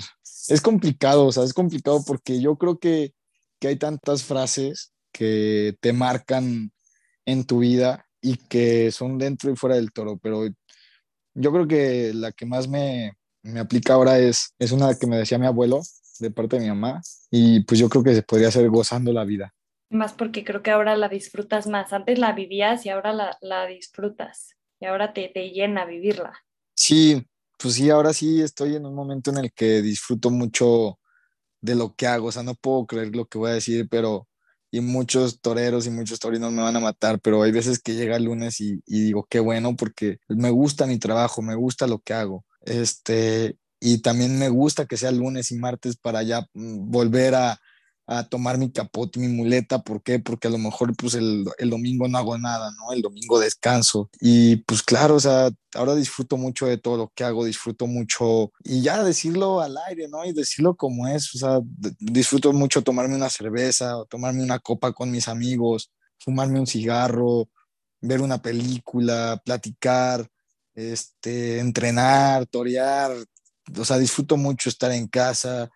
Es 0.49 0.61
complicado, 0.61 1.27
o 1.27 1.33
sea, 1.33 1.45
es 1.45 1.53
complicado 1.53 2.03
porque 2.07 2.41
yo 2.41 2.57
creo 2.57 2.79
que, 2.79 3.13
que 3.61 3.69
hay 3.69 3.77
tantas 3.77 4.25
frases 4.25 4.95
que 5.13 5.77
te 5.81 5.93
marcan 5.93 6.73
en 7.25 7.45
tu 7.45 7.61
vida 7.61 8.07
y 8.21 8.37
que 8.37 8.91
son 8.91 9.19
dentro 9.19 9.51
y 9.51 9.57
fuera 9.57 9.77
del 9.77 9.93
toro, 9.93 10.19
pero 10.19 10.47
yo 11.35 11.53
creo 11.53 11.69
que 11.69 12.13
la 12.15 12.33
que 12.33 12.47
más 12.47 12.69
me, 12.69 13.13
me 13.43 13.61
aplica 13.61 13.95
ahora 13.95 14.19
es, 14.19 14.55
es 14.59 14.73
una 14.73 14.97
que 14.99 15.07
me 15.07 15.17
decía 15.17 15.39
mi 15.39 15.47
abuelo 15.47 15.81
de 16.19 16.31
parte 16.31 16.57
de 16.57 16.63
mi 16.63 16.69
mamá 16.69 17.01
y 17.31 17.61
pues 17.65 17.79
yo 17.79 17.89
creo 17.89 18.03
que 18.03 18.15
se 18.15 18.23
podría 18.23 18.49
hacer 18.49 18.69
gozando 18.69 19.13
la 19.13 19.25
vida. 19.25 19.55
Más 19.91 20.13
porque 20.13 20.45
creo 20.45 20.63
que 20.63 20.71
ahora 20.71 20.97
la 20.97 21.09
disfrutas 21.09 21.67
más. 21.67 21.93
Antes 21.93 22.19
la 22.19 22.33
vivías 22.33 22.85
y 22.85 22.91
ahora 22.91 23.13
la, 23.13 23.39
la 23.41 23.67
disfrutas 23.67 24.57
y 24.81 24.87
ahora 24.87 25.13
te, 25.13 25.29
te 25.29 25.51
llena 25.51 25.85
vivirla. 25.85 26.33
Sí, 26.75 27.25
pues 27.59 27.75
sí, 27.75 27.89
ahora 27.91 28.13
sí 28.13 28.43
estoy 28.43 28.77
en 28.77 28.87
un 28.87 28.95
momento 28.95 29.31
en 29.31 29.39
el 29.39 29.53
que 29.53 29.81
disfruto 29.81 30.31
mucho 30.31 30.99
de 31.61 31.75
lo 31.75 31.95
que 31.95 32.07
hago. 32.07 32.29
O 32.29 32.33
sea, 32.33 32.43
no 32.43 32.55
puedo 32.55 32.87
creer 32.87 33.15
lo 33.17 33.27
que 33.27 33.39
voy 33.39 33.51
a 33.51 33.55
decir, 33.55 33.89
pero 33.91 34.29
y 34.71 34.81
muchos 34.81 35.41
toreros 35.41 35.87
y 35.87 35.91
muchos 35.91 36.19
torinos 36.19 36.53
me 36.53 36.63
van 36.63 36.77
a 36.77 36.81
matar, 36.81 37.21
pero 37.21 37.43
hay 37.43 37.53
veces 37.53 37.81
que 37.81 37.95
llega 37.95 38.17
el 38.17 38.25
lunes 38.25 38.61
y, 38.61 38.81
y, 38.87 39.01
digo, 39.03 39.27
qué 39.29 39.41
bueno, 39.41 39.77
porque 39.77 40.19
me 40.29 40.51
gusta 40.51 40.87
mi 40.87 40.99
trabajo, 40.99 41.43
me 41.43 41.55
gusta 41.55 41.87
lo 41.87 42.01
que 42.01 42.15
hago. 42.15 42.45
Este, 42.63 43.57
y 43.81 44.03
también 44.03 44.39
me 44.39 44.49
gusta 44.49 44.87
que 44.87 44.97
sea 44.97 45.13
lunes 45.13 45.51
y 45.51 45.57
martes 45.57 45.97
para 45.97 46.23
ya 46.23 46.47
mm, 46.55 46.91
volver 46.91 47.35
a, 47.35 47.61
a 48.11 48.25
tomar 48.27 48.57
mi 48.57 48.73
capote, 48.73 49.21
mi 49.21 49.29
muleta. 49.29 49.83
¿Por 49.83 50.03
qué? 50.03 50.19
Porque 50.19 50.49
a 50.49 50.51
lo 50.51 50.57
mejor 50.57 50.97
pues 50.97 51.13
el, 51.13 51.45
el, 51.59 51.69
domingo 51.69 52.09
no 52.09 52.17
hago 52.17 52.39
nada, 52.39 52.73
¿no? 52.79 52.93
El 52.95 53.03
domingo 53.03 53.39
descanso. 53.39 54.09
Y 54.19 54.57
pues 54.57 54.83
claro, 54.83 55.17
o 55.17 55.21
sea, 55.21 55.51
ahora 55.75 55.95
disfruto 55.95 56.39
mucho 56.39 56.65
de 56.65 56.79
todo 56.79 56.97
lo 56.97 57.13
que 57.15 57.25
hago, 57.25 57.45
disfruto 57.45 57.87
mucho 57.87 58.51
y 58.65 58.81
ya 58.81 59.05
decirlo 59.05 59.61
al 59.61 59.77
aire, 59.89 60.09
¿no? 60.09 60.25
Y 60.25 60.33
decirlo 60.33 60.75
como 60.75 61.07
es, 61.07 61.35
o 61.35 61.39
sea, 61.39 61.61
disfruto 62.01 62.55
mucho 62.55 62.83
tomarme 62.83 63.15
una 63.15 63.29
cerveza 63.29 63.99
o 63.99 64.07
tomarme 64.07 64.43
una 64.43 64.59
copa 64.59 64.95
con 64.95 65.11
mis 65.11 65.29
amigos, 65.29 65.93
fumarme 66.19 66.61
un 66.61 66.67
cigarro, 66.67 67.51
ver 68.01 68.23
una 68.23 68.41
película, 68.41 69.41
platicar, 69.45 70.27
este, 70.75 71.59
entrenar, 71.59 72.47
torear, 72.47 73.13
o 73.77 73.85
sea, 73.85 73.99
disfruto 73.99 74.39
mucho 74.39 74.71
estar 74.71 74.93
en 74.93 75.09
casa. 75.09 75.69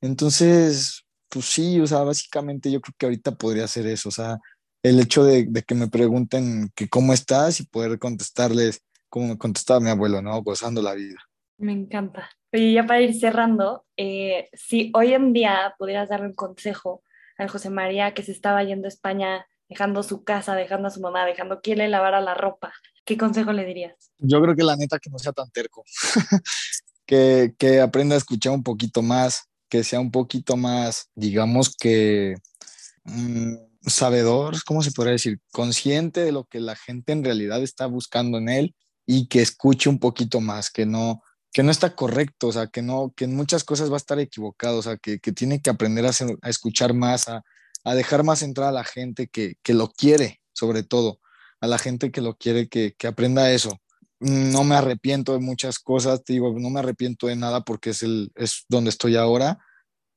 Entonces, 0.00 1.03
pues 1.34 1.46
sí, 1.46 1.80
o 1.80 1.86
sea, 1.86 2.02
básicamente 2.02 2.70
yo 2.70 2.80
creo 2.80 2.94
que 2.96 3.06
ahorita 3.06 3.32
podría 3.32 3.68
ser 3.68 3.86
eso, 3.86 4.08
o 4.08 4.12
sea, 4.12 4.38
el 4.82 5.00
hecho 5.00 5.24
de, 5.24 5.46
de, 5.48 5.62
que 5.62 5.74
me 5.74 5.88
pregunten 5.88 6.70
que 6.74 6.88
cómo 6.88 7.12
estás 7.12 7.60
y 7.60 7.66
poder 7.66 7.98
contestarles 7.98 8.82
como 9.08 9.28
me 9.28 9.38
contestaba 9.38 9.80
mi 9.80 9.90
abuelo, 9.90 10.22
¿no? 10.22 10.42
Gozando 10.42 10.82
la 10.82 10.94
vida. 10.94 11.20
Me 11.56 11.72
encanta. 11.72 12.30
Oye, 12.52 12.72
ya 12.72 12.84
para 12.84 13.00
ir 13.00 13.14
cerrando, 13.14 13.84
eh, 13.96 14.48
si 14.52 14.90
hoy 14.94 15.12
en 15.12 15.32
día 15.32 15.74
pudieras 15.78 16.08
darle 16.08 16.26
un 16.26 16.34
consejo 16.34 17.02
al 17.38 17.48
José 17.48 17.70
María 17.70 18.12
que 18.12 18.22
se 18.22 18.32
estaba 18.32 18.64
yendo 18.64 18.86
a 18.86 18.88
España, 18.88 19.46
dejando 19.68 20.02
su 20.02 20.24
casa, 20.24 20.54
dejando 20.54 20.88
a 20.88 20.90
su 20.90 21.00
mamá, 21.00 21.24
dejando 21.26 21.60
que 21.60 21.76
le 21.76 21.88
lavara 21.88 22.20
la 22.20 22.34
ropa, 22.34 22.72
¿qué 23.04 23.16
consejo 23.16 23.52
le 23.52 23.64
dirías? 23.64 24.12
Yo 24.18 24.42
creo 24.42 24.56
que 24.56 24.64
la 24.64 24.76
neta 24.76 24.98
que 24.98 25.10
no 25.10 25.18
sea 25.18 25.32
tan 25.32 25.50
terco, 25.50 25.84
que, 27.06 27.54
que 27.56 27.80
aprenda 27.80 28.16
a 28.16 28.18
escuchar 28.18 28.52
un 28.52 28.62
poquito 28.62 29.00
más, 29.00 29.48
que 29.68 29.84
sea 29.84 30.00
un 30.00 30.10
poquito 30.10 30.56
más, 30.56 31.10
digamos 31.14 31.74
que, 31.76 32.36
mmm, 33.04 33.54
sabedor, 33.86 34.62
¿cómo 34.64 34.82
se 34.82 34.92
podría 34.92 35.12
decir? 35.12 35.40
Consciente 35.52 36.24
de 36.24 36.32
lo 36.32 36.44
que 36.44 36.60
la 36.60 36.76
gente 36.76 37.12
en 37.12 37.24
realidad 37.24 37.62
está 37.62 37.86
buscando 37.86 38.38
en 38.38 38.48
él 38.48 38.74
y 39.06 39.28
que 39.28 39.42
escuche 39.42 39.90
un 39.90 39.98
poquito 39.98 40.40
más, 40.40 40.70
que 40.70 40.86
no, 40.86 41.22
que 41.52 41.62
no 41.62 41.70
está 41.70 41.94
correcto, 41.94 42.48
o 42.48 42.52
sea, 42.52 42.66
que 42.66 42.82
no, 42.82 43.12
que 43.16 43.24
en 43.24 43.36
muchas 43.36 43.64
cosas 43.64 43.90
va 43.90 43.94
a 43.94 43.98
estar 43.98 44.18
equivocado, 44.18 44.78
o 44.78 44.82
sea, 44.82 44.96
que, 44.96 45.20
que 45.20 45.32
tiene 45.32 45.60
que 45.60 45.70
aprender 45.70 46.06
a, 46.06 46.10
a 46.42 46.48
escuchar 46.48 46.94
más, 46.94 47.28
a, 47.28 47.44
a, 47.84 47.94
dejar 47.94 48.24
más 48.24 48.42
entrar 48.42 48.68
a 48.68 48.72
la 48.72 48.84
gente 48.84 49.28
que, 49.28 49.56
que, 49.62 49.74
lo 49.74 49.90
quiere, 49.90 50.40
sobre 50.52 50.82
todo, 50.82 51.20
a 51.60 51.66
la 51.66 51.78
gente 51.78 52.10
que 52.10 52.20
lo 52.20 52.36
quiere, 52.36 52.68
que, 52.68 52.94
que 52.98 53.06
aprenda 53.06 53.52
eso. 53.52 53.78
No 54.24 54.64
me 54.64 54.74
arrepiento 54.74 55.34
de 55.34 55.40
muchas 55.40 55.78
cosas, 55.78 56.24
te 56.24 56.32
digo, 56.32 56.58
no 56.58 56.70
me 56.70 56.80
arrepiento 56.80 57.26
de 57.26 57.36
nada 57.36 57.60
porque 57.60 57.90
es, 57.90 58.02
el, 58.02 58.32
es 58.36 58.64
donde 58.70 58.88
estoy 58.88 59.16
ahora, 59.16 59.58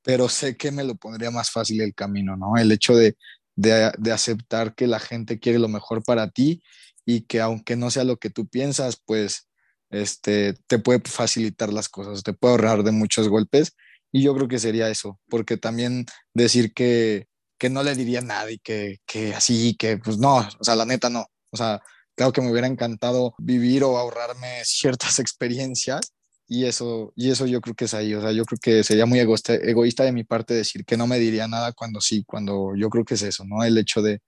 pero 0.01 0.29
sé 0.29 0.55
que 0.55 0.71
me 0.71 0.85
lo 0.85 0.95
pondría 0.95 1.29
más 1.29 1.51
fácil 1.51 1.81
el 1.81 1.93
camino, 1.93 2.37
¿no? 2.37 2.55
El 2.55 2.71
hecho 2.71 2.95
de, 2.95 3.17
de, 3.57 4.11
aceptar 4.13 4.75
que 4.75 4.87
la 4.87 4.99
gente 4.99 5.39
quiere 5.39 5.59
lo 5.59 5.67
mejor 5.67 6.03
para 6.03 6.29
ti 6.29 6.63
y 7.05 7.23
que 7.23 7.41
aunque 7.41 7.75
no 7.75 7.91
sea 7.91 8.05
lo 8.05 8.15
que 8.15 8.29
tú 8.29 8.47
piensas, 8.47 9.01
pues 9.03 9.49
este, 9.89 10.53
te 10.67 10.79
puede 10.79 11.01
facilitar 11.03 11.73
las 11.73 11.89
cosas, 11.89 12.23
te 12.23 12.31
puede 12.31 12.53
ahorrar 12.53 12.83
de 12.83 12.93
muchos 12.93 13.27
golpes 13.27 13.75
y 14.13 14.23
yo 14.23 14.33
creo 14.33 14.47
que 14.47 14.59
sería 14.59 14.89
eso, 14.89 15.19
porque 15.27 15.57
también 15.57 16.05
decir 16.33 16.73
que, 16.73 17.27
que 17.57 17.69
no 17.69 17.83
le 17.83 17.93
diría 17.93 18.21
nada 18.21 18.49
y 18.49 18.59
que, 18.59 18.99
que 19.05 19.35
así, 19.35 19.75
que 19.75 19.97
pues 19.97 20.17
no, 20.17 20.37
o 20.37 20.63
sea, 20.63 20.77
la 20.77 20.85
neta 20.85 21.09
no, 21.09 21.25
o 21.51 21.57
sea, 21.57 21.81
claro 22.17 22.33
que 22.33 22.41
me 22.41 22.51
hubiera 22.51 22.67
encantado 22.67 23.35
vivir 23.37 23.83
o 23.83 23.97
ahorrarme 23.97 24.61
ciertas 24.65 25.19
experiencias, 25.19 26.11
y 26.49 26.65
eso, 26.65 27.11
y 27.15 27.29
eso 27.29 27.45
yo 27.45 27.59
creo 27.59 27.75
que 27.75 27.85
es 27.85 27.93
ahí, 27.93 28.13
o 28.13 28.21
sea, 28.21 28.31
yo 28.31 28.45
creo 28.45 28.59
que 28.61 28.83
sería 28.83 29.05
muy 29.05 29.19
egoísta, 29.19 29.53
egoísta 29.55 30.03
de 30.03 30.13
mi 30.13 30.23
parte 30.23 30.53
decir 30.53 30.85
que 30.85 30.95
no 30.95 31.05
me 31.05 31.19
diría 31.19 31.47
nada 31.47 31.73
cuando 31.73 31.99
sí, 31.99 32.23
cuando 32.25 32.73
yo 32.75 32.89
creo 32.89 33.03
que 33.03 33.15
es 33.15 33.21
eso, 33.21 33.43
¿no? 33.43 33.63
El 33.63 33.77
hecho 33.77 34.01
de 34.01 34.21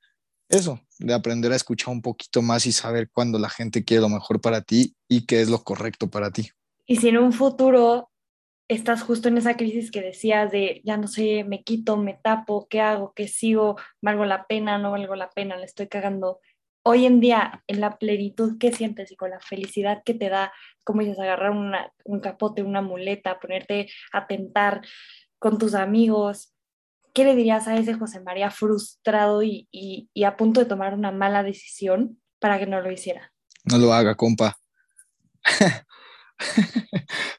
eso, 0.50 0.82
de 0.98 1.14
aprender 1.14 1.52
a 1.54 1.56
escuchar 1.56 1.94
un 1.94 2.02
poquito 2.02 2.42
más 2.42 2.66
y 2.66 2.74
saber 2.74 3.10
cuándo 3.14 3.40
la 3.40 3.50
gente 3.50 3.86
quiere 3.86 4.02
lo 4.02 4.10
mejor 4.10 4.42
para 4.42 4.62
ti 4.62 4.96
y 5.08 5.26
qué 5.26 5.42
es 5.42 5.50
lo 5.50 5.64
correcto 5.64 6.10
para 6.10 6.32
ti. 6.32 6.50
Y 6.86 6.98
si 6.98 7.08
en 7.08 7.20
un 7.20 7.32
futuro 7.32 8.10
estás 8.68 9.02
justo 9.02 9.28
en 9.30 9.38
esa 9.38 9.56
crisis 9.56 9.90
que 9.90 10.02
decías 10.02 10.52
de, 10.52 10.82
ya 10.84 10.98
no 10.98 11.08
sé, 11.08 11.44
me 11.44 11.64
quito, 11.64 11.98
me 11.98 12.20
tapo, 12.22 12.68
¿qué 12.70 12.82
hago? 12.82 13.14
¿Qué 13.16 13.28
sigo? 13.28 13.78
¿Valgo 14.02 14.26
la 14.26 14.46
pena? 14.46 14.78
¿No 14.78 14.92
valgo 14.92 15.16
la 15.16 15.30
pena? 15.30 15.56
¿Le 15.56 15.66
estoy 15.66 15.88
cagando? 15.88 16.40
Hoy 16.84 17.06
en 17.06 17.20
día, 17.20 17.64
en 17.68 17.82
la 17.82 17.98
plenitud 17.98 18.58
que 18.58 18.72
sientes 18.72 19.12
y 19.12 19.16
con 19.16 19.32
la 19.32 19.40
felicidad 19.40 20.02
que 20.04 20.14
te 20.14 20.30
da, 20.30 20.54
como 20.84 21.02
dices, 21.02 21.20
agarrar 21.20 21.52
una, 21.52 21.92
un 22.04 22.20
capote, 22.20 22.64
una 22.64 22.82
muleta, 22.82 23.40
ponerte 23.40 23.90
a 24.12 24.28
tentar 24.28 24.82
con 25.38 25.58
tus 25.58 25.74
amigos, 25.74 26.54
¿qué 27.14 27.24
le 27.24 27.36
dirías 27.36 27.68
a 27.68 27.78
ese 27.78 27.94
José 27.94 28.20
María 28.22 28.52
frustrado 28.52 29.44
y, 29.44 29.68
y, 29.72 30.10
y, 30.14 30.24
a 30.24 30.38
punto 30.38 30.60
de 30.60 30.66
tomar 30.66 30.94
una 30.94 31.12
mala 31.12 31.44
decisión 31.44 32.20
para 32.40 32.60
que 32.60 32.66
no 32.66 32.82
lo 32.82 32.92
hiciera? 32.92 33.32
No 33.66 33.78
lo 33.78 33.94
haga, 33.94 34.16
compa. 34.16 34.58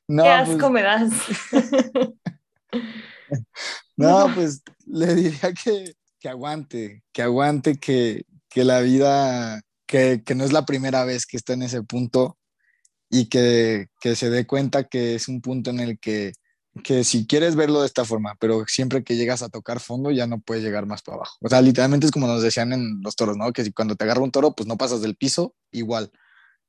no, 0.09 0.23
¿Qué 0.23 0.29
asco 0.29 0.59
pues... 0.59 0.71
me 0.71 0.83
das? 0.83 1.13
no, 3.97 4.33
pues 4.35 4.63
le 4.87 5.15
diría 5.15 5.53
que, 5.53 5.95
que 6.19 6.29
aguante, 6.29 7.03
que 7.13 7.23
aguante, 7.23 7.79
que, 7.79 8.25
que 8.51 8.65
la 8.65 8.81
vida, 8.81 9.63
que, 9.87 10.23
no 10.37 10.45
es 10.45 10.53
la 10.53 10.67
primera 10.67 11.05
vez 11.05 11.25
que 11.25 11.37
está 11.37 11.55
en 11.55 11.63
ese 11.63 11.83
punto 11.83 12.37
y 13.09 13.29
que, 13.29 13.87
que, 14.01 14.17
se 14.17 14.31
dé 14.31 14.47
cuenta 14.47 14.85
que 14.85 15.15
es 15.15 15.29
un 15.29 15.41
punto 15.41 15.71
en 15.71 15.81
el 15.81 15.99
que, 15.99 16.33
que 16.85 17.05
si 17.05 17.27
quieres 17.27 17.57
verlo 17.57 17.81
de 17.81 17.87
esta 17.87 18.05
forma, 18.05 18.37
pero 18.41 18.65
siempre 18.67 19.05
que 19.05 19.17
llegas 19.17 19.43
a 19.43 19.49
tocar 19.49 19.81
fondo 19.81 20.11
ya 20.11 20.27
no 20.27 20.41
puedes 20.41 20.63
llegar 20.63 20.87
más 20.87 21.03
para 21.03 21.17
abajo. 21.17 21.37
O 21.41 21.49
sea, 21.49 21.63
literalmente 21.63 22.07
es 22.07 22.13
como 22.13 22.27
nos 22.27 22.43
decían 22.43 22.73
en 22.73 23.01
los 23.03 23.17
toros, 23.17 23.37
¿no? 23.37 23.53
Que 23.53 23.65
si 23.65 23.73
cuando 23.73 23.97
te 23.97 24.05
agarra 24.05 24.23
un 24.23 24.33
toro, 24.33 24.55
pues 24.55 24.67
no 24.67 24.77
pasas 24.77 25.01
del 25.01 25.17
piso, 25.17 25.55
igual, 25.71 26.13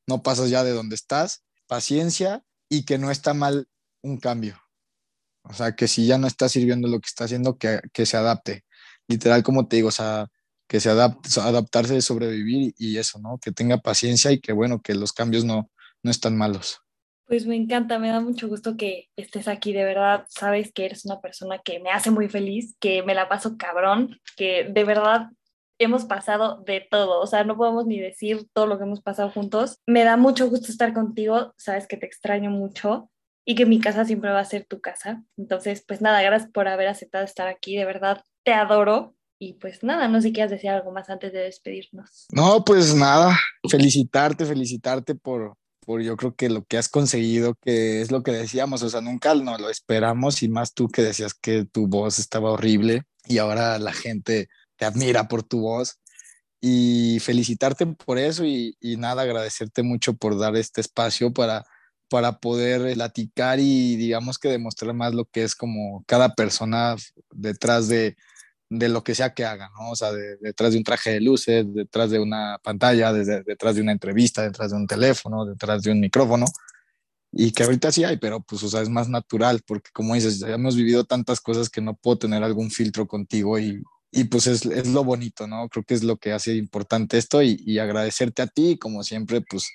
no 0.07 0.23
pasas 0.23 0.49
ya 0.49 0.63
de 0.63 0.71
donde 0.71 0.95
estás, 0.95 1.43
paciencia 1.67 2.43
y 2.69 2.85
que 2.85 2.97
no 2.97 3.11
está 3.11 3.33
mal 3.33 3.67
un 4.01 4.17
cambio. 4.17 4.59
O 5.43 5.53
sea, 5.53 5.75
que 5.75 5.87
si 5.87 6.05
ya 6.05 6.17
no 6.17 6.27
está 6.27 6.49
sirviendo 6.49 6.87
lo 6.87 6.99
que 6.99 7.07
está 7.07 7.25
haciendo, 7.25 7.57
que, 7.57 7.81
que 7.93 8.05
se 8.05 8.17
adapte. 8.17 8.63
Literal, 9.07 9.43
como 9.43 9.67
te 9.67 9.77
digo, 9.77 9.89
o 9.89 9.91
sea, 9.91 10.27
que 10.71 10.79
se 10.79 10.89
adapte, 10.89 11.27
adaptarse 11.41 11.95
de 11.95 12.01
sobrevivir 12.01 12.73
y 12.77 12.97
eso, 12.97 13.19
¿no? 13.19 13.37
Que 13.39 13.51
tenga 13.51 13.79
paciencia 13.79 14.31
y 14.31 14.39
que 14.39 14.53
bueno, 14.53 14.81
que 14.81 14.95
los 14.95 15.11
cambios 15.11 15.43
no, 15.43 15.69
no 16.01 16.09
están 16.09 16.37
malos. 16.37 16.79
Pues 17.25 17.45
me 17.45 17.57
encanta, 17.57 17.99
me 17.99 18.07
da 18.07 18.21
mucho 18.21 18.47
gusto 18.47 18.77
que 18.77 19.09
estés 19.17 19.49
aquí, 19.49 19.73
de 19.73 19.83
verdad, 19.83 20.23
sabes 20.29 20.71
que 20.71 20.85
eres 20.85 21.03
una 21.03 21.19
persona 21.19 21.59
que 21.59 21.81
me 21.81 21.89
hace 21.89 22.09
muy 22.09 22.29
feliz, 22.29 22.77
que 22.79 23.03
me 23.03 23.13
la 23.13 23.27
paso 23.27 23.57
cabrón, 23.57 24.17
que 24.37 24.63
de 24.63 24.85
verdad 24.85 25.27
hemos 25.77 26.05
pasado 26.05 26.63
de 26.65 26.87
todo, 26.89 27.19
o 27.19 27.27
sea, 27.27 27.43
no 27.43 27.57
podemos 27.57 27.85
ni 27.85 27.99
decir 27.99 28.47
todo 28.53 28.65
lo 28.65 28.77
que 28.77 28.85
hemos 28.85 29.01
pasado 29.01 29.29
juntos. 29.29 29.77
Me 29.85 30.05
da 30.05 30.15
mucho 30.15 30.49
gusto 30.49 30.71
estar 30.71 30.93
contigo, 30.93 31.53
sabes 31.57 31.85
que 31.85 31.97
te 31.97 32.05
extraño 32.05 32.49
mucho 32.49 33.11
y 33.43 33.55
que 33.55 33.65
mi 33.65 33.81
casa 33.81 34.05
siempre 34.05 34.31
va 34.31 34.39
a 34.39 34.45
ser 34.45 34.65
tu 34.65 34.79
casa. 34.79 35.21
Entonces, 35.35 35.83
pues 35.85 35.99
nada, 36.01 36.21
gracias 36.21 36.49
por 36.49 36.69
haber 36.69 36.87
aceptado 36.87 37.25
estar 37.25 37.49
aquí, 37.49 37.75
de 37.75 37.83
verdad, 37.83 38.23
te 38.43 38.53
adoro 38.53 39.15
y 39.41 39.53
pues 39.53 39.81
nada, 39.81 40.07
no 40.07 40.21
sé 40.21 40.27
si 40.27 40.33
quieres 40.33 40.51
decir 40.51 40.69
algo 40.69 40.91
más 40.91 41.09
antes 41.09 41.33
de 41.33 41.39
despedirnos. 41.39 42.27
No, 42.31 42.63
pues 42.63 42.93
nada, 42.93 43.35
felicitarte, 43.71 44.45
felicitarte 44.45 45.15
por, 45.15 45.57
por 45.79 46.03
yo 46.03 46.15
creo 46.15 46.35
que 46.35 46.47
lo 46.47 46.63
que 46.63 46.77
has 46.77 46.87
conseguido, 46.87 47.55
que 47.55 48.01
es 48.01 48.11
lo 48.11 48.21
que 48.21 48.33
decíamos, 48.33 48.83
o 48.83 48.89
sea, 48.91 49.01
nunca 49.01 49.33
no 49.33 49.57
lo 49.57 49.71
esperamos 49.71 50.43
y 50.43 50.47
más 50.47 50.75
tú 50.75 50.89
que 50.89 51.01
decías 51.01 51.33
que 51.33 51.65
tu 51.65 51.87
voz 51.87 52.19
estaba 52.19 52.51
horrible 52.51 53.01
y 53.25 53.39
ahora 53.39 53.79
la 53.79 53.93
gente 53.93 54.47
te 54.75 54.85
admira 54.85 55.27
por 55.27 55.41
tu 55.41 55.61
voz 55.61 55.97
y 56.59 57.17
felicitarte 57.19 57.87
por 57.87 58.19
eso 58.19 58.45
y, 58.45 58.77
y 58.79 58.97
nada, 58.97 59.23
agradecerte 59.23 59.81
mucho 59.81 60.13
por 60.13 60.37
dar 60.37 60.55
este 60.55 60.81
espacio 60.81 61.33
para, 61.33 61.65
para 62.09 62.37
poder 62.37 62.93
platicar 62.93 63.59
y 63.59 63.95
digamos 63.95 64.37
que 64.37 64.49
demostrar 64.49 64.93
más 64.93 65.15
lo 65.15 65.25
que 65.25 65.41
es 65.43 65.55
como 65.55 66.03
cada 66.05 66.35
persona 66.35 66.95
detrás 67.31 67.87
de, 67.87 68.15
de 68.71 68.87
lo 68.87 69.03
que 69.03 69.15
sea 69.15 69.33
que 69.33 69.43
haga, 69.43 69.69
¿no? 69.77 69.91
O 69.91 69.95
sea, 69.97 70.13
detrás 70.13 70.71
de 70.71 70.77
un 70.77 70.85
traje 70.85 71.11
de 71.11 71.19
luces, 71.19 71.65
detrás 71.73 72.09
de 72.09 72.19
una 72.19 72.57
pantalla, 72.63 73.11
detrás 73.11 73.75
de 73.75 73.81
una 73.81 73.91
entrevista, 73.91 74.43
detrás 74.43 74.71
de 74.71 74.77
un 74.77 74.87
teléfono, 74.87 75.45
detrás 75.45 75.81
de 75.83 75.91
un 75.91 75.99
micrófono. 75.99 76.45
Y 77.33 77.51
que 77.51 77.63
ahorita 77.63 77.91
sí 77.91 78.05
hay, 78.05 78.17
pero 78.17 78.41
pues, 78.41 78.63
o 78.63 78.69
sea, 78.69 78.81
es 78.81 78.89
más 78.89 79.09
natural, 79.09 79.61
porque 79.67 79.89
como 79.93 80.15
dices, 80.15 80.41
hemos 80.43 80.77
vivido 80.77 81.03
tantas 81.03 81.41
cosas 81.41 81.69
que 81.69 81.81
no 81.81 81.95
puedo 81.95 82.19
tener 82.19 82.43
algún 82.43 82.71
filtro 82.71 83.07
contigo 83.07 83.59
y, 83.59 83.83
y 84.09 84.23
pues 84.25 84.47
es, 84.47 84.65
es, 84.65 84.87
lo 84.87 85.03
bonito, 85.03 85.47
¿no? 85.47 85.67
Creo 85.67 85.83
que 85.83 85.93
es 85.93 86.03
lo 86.03 86.15
que 86.15 86.31
hace 86.31 86.55
importante 86.55 87.17
esto 87.17 87.41
y, 87.41 87.61
y 87.65 87.79
agradecerte 87.79 88.41
a 88.41 88.47
ti, 88.47 88.77
como 88.77 89.03
siempre, 89.03 89.41
pues 89.41 89.69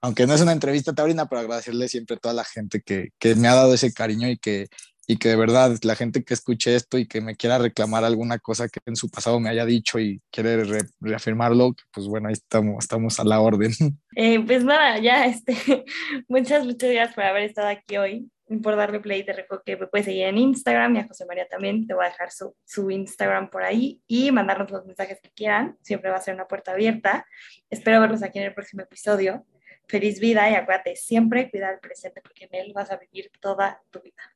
aunque 0.00 0.26
no 0.26 0.34
es 0.34 0.40
una 0.40 0.52
entrevista 0.52 0.92
taurina, 0.92 1.26
pero 1.28 1.40
agradecerle 1.40 1.88
siempre 1.88 2.16
a 2.16 2.18
toda 2.18 2.34
la 2.34 2.44
gente 2.44 2.82
que, 2.82 3.10
que, 3.18 3.36
me 3.36 3.48
ha 3.48 3.54
dado 3.54 3.74
ese 3.74 3.92
cariño 3.92 4.28
y 4.28 4.38
que, 4.38 4.68
y 5.06 5.16
que 5.16 5.28
de 5.28 5.36
verdad 5.36 5.76
la 5.82 5.94
gente 5.94 6.24
que 6.24 6.34
escuche 6.34 6.74
esto 6.74 6.98
y 6.98 7.06
que 7.06 7.20
me 7.20 7.36
quiera 7.36 7.58
reclamar 7.58 8.04
alguna 8.04 8.38
cosa 8.38 8.68
que 8.68 8.80
en 8.86 8.96
su 8.96 9.10
pasado 9.10 9.40
me 9.40 9.50
haya 9.50 9.64
dicho 9.64 9.98
y 9.98 10.20
quiere 10.30 10.64
reafirmarlo, 11.00 11.74
pues 11.92 12.06
bueno, 12.06 12.28
ahí 12.28 12.34
estamos, 12.34 12.84
estamos 12.84 13.20
a 13.20 13.24
la 13.24 13.40
orden. 13.40 13.72
Eh, 14.16 14.38
pues 14.46 14.62
nada, 14.62 15.00
ya, 15.00 15.26
este, 15.26 15.56
muchas, 16.28 16.64
muchas 16.64 16.88
gracias 16.88 17.16
por 17.16 17.24
haber 17.24 17.42
estado 17.42 17.66
aquí 17.66 17.96
hoy, 17.96 18.30
por 18.62 18.76
darle 18.76 19.00
play, 19.00 19.24
te 19.24 19.32
recuerdo 19.32 19.64
que 19.66 19.76
me 19.76 19.88
puedes 19.88 20.04
seguir 20.04 20.26
en 20.26 20.38
Instagram 20.38 20.94
y 20.94 20.98
a 21.00 21.08
José 21.08 21.26
María 21.26 21.48
también, 21.48 21.84
te 21.88 21.94
voy 21.94 22.04
a 22.04 22.10
dejar 22.10 22.30
su, 22.30 22.54
su 22.64 22.92
Instagram 22.92 23.50
por 23.50 23.64
ahí 23.64 24.00
y 24.06 24.30
mandarnos 24.30 24.70
los 24.70 24.86
mensajes 24.86 25.18
que 25.20 25.30
quieran, 25.30 25.76
siempre 25.82 26.10
va 26.10 26.18
a 26.18 26.20
ser 26.20 26.34
una 26.34 26.46
puerta 26.46 26.70
abierta. 26.70 27.26
Espero 27.70 28.00
verlos 28.00 28.22
aquí 28.22 28.38
en 28.38 28.44
el 28.44 28.54
próximo 28.54 28.82
episodio 28.82 29.44
feliz 29.86 30.20
vida 30.20 30.50
y 30.50 30.54
acuérdate, 30.54 30.96
siempre 30.96 31.50
cuidar 31.50 31.74
el 31.74 31.80
presente 31.80 32.20
porque 32.20 32.44
en 32.44 32.54
él 32.54 32.72
vas 32.74 32.90
a 32.90 32.96
vivir 32.96 33.30
toda 33.40 33.82
tu 33.90 34.00
vida. 34.00 34.33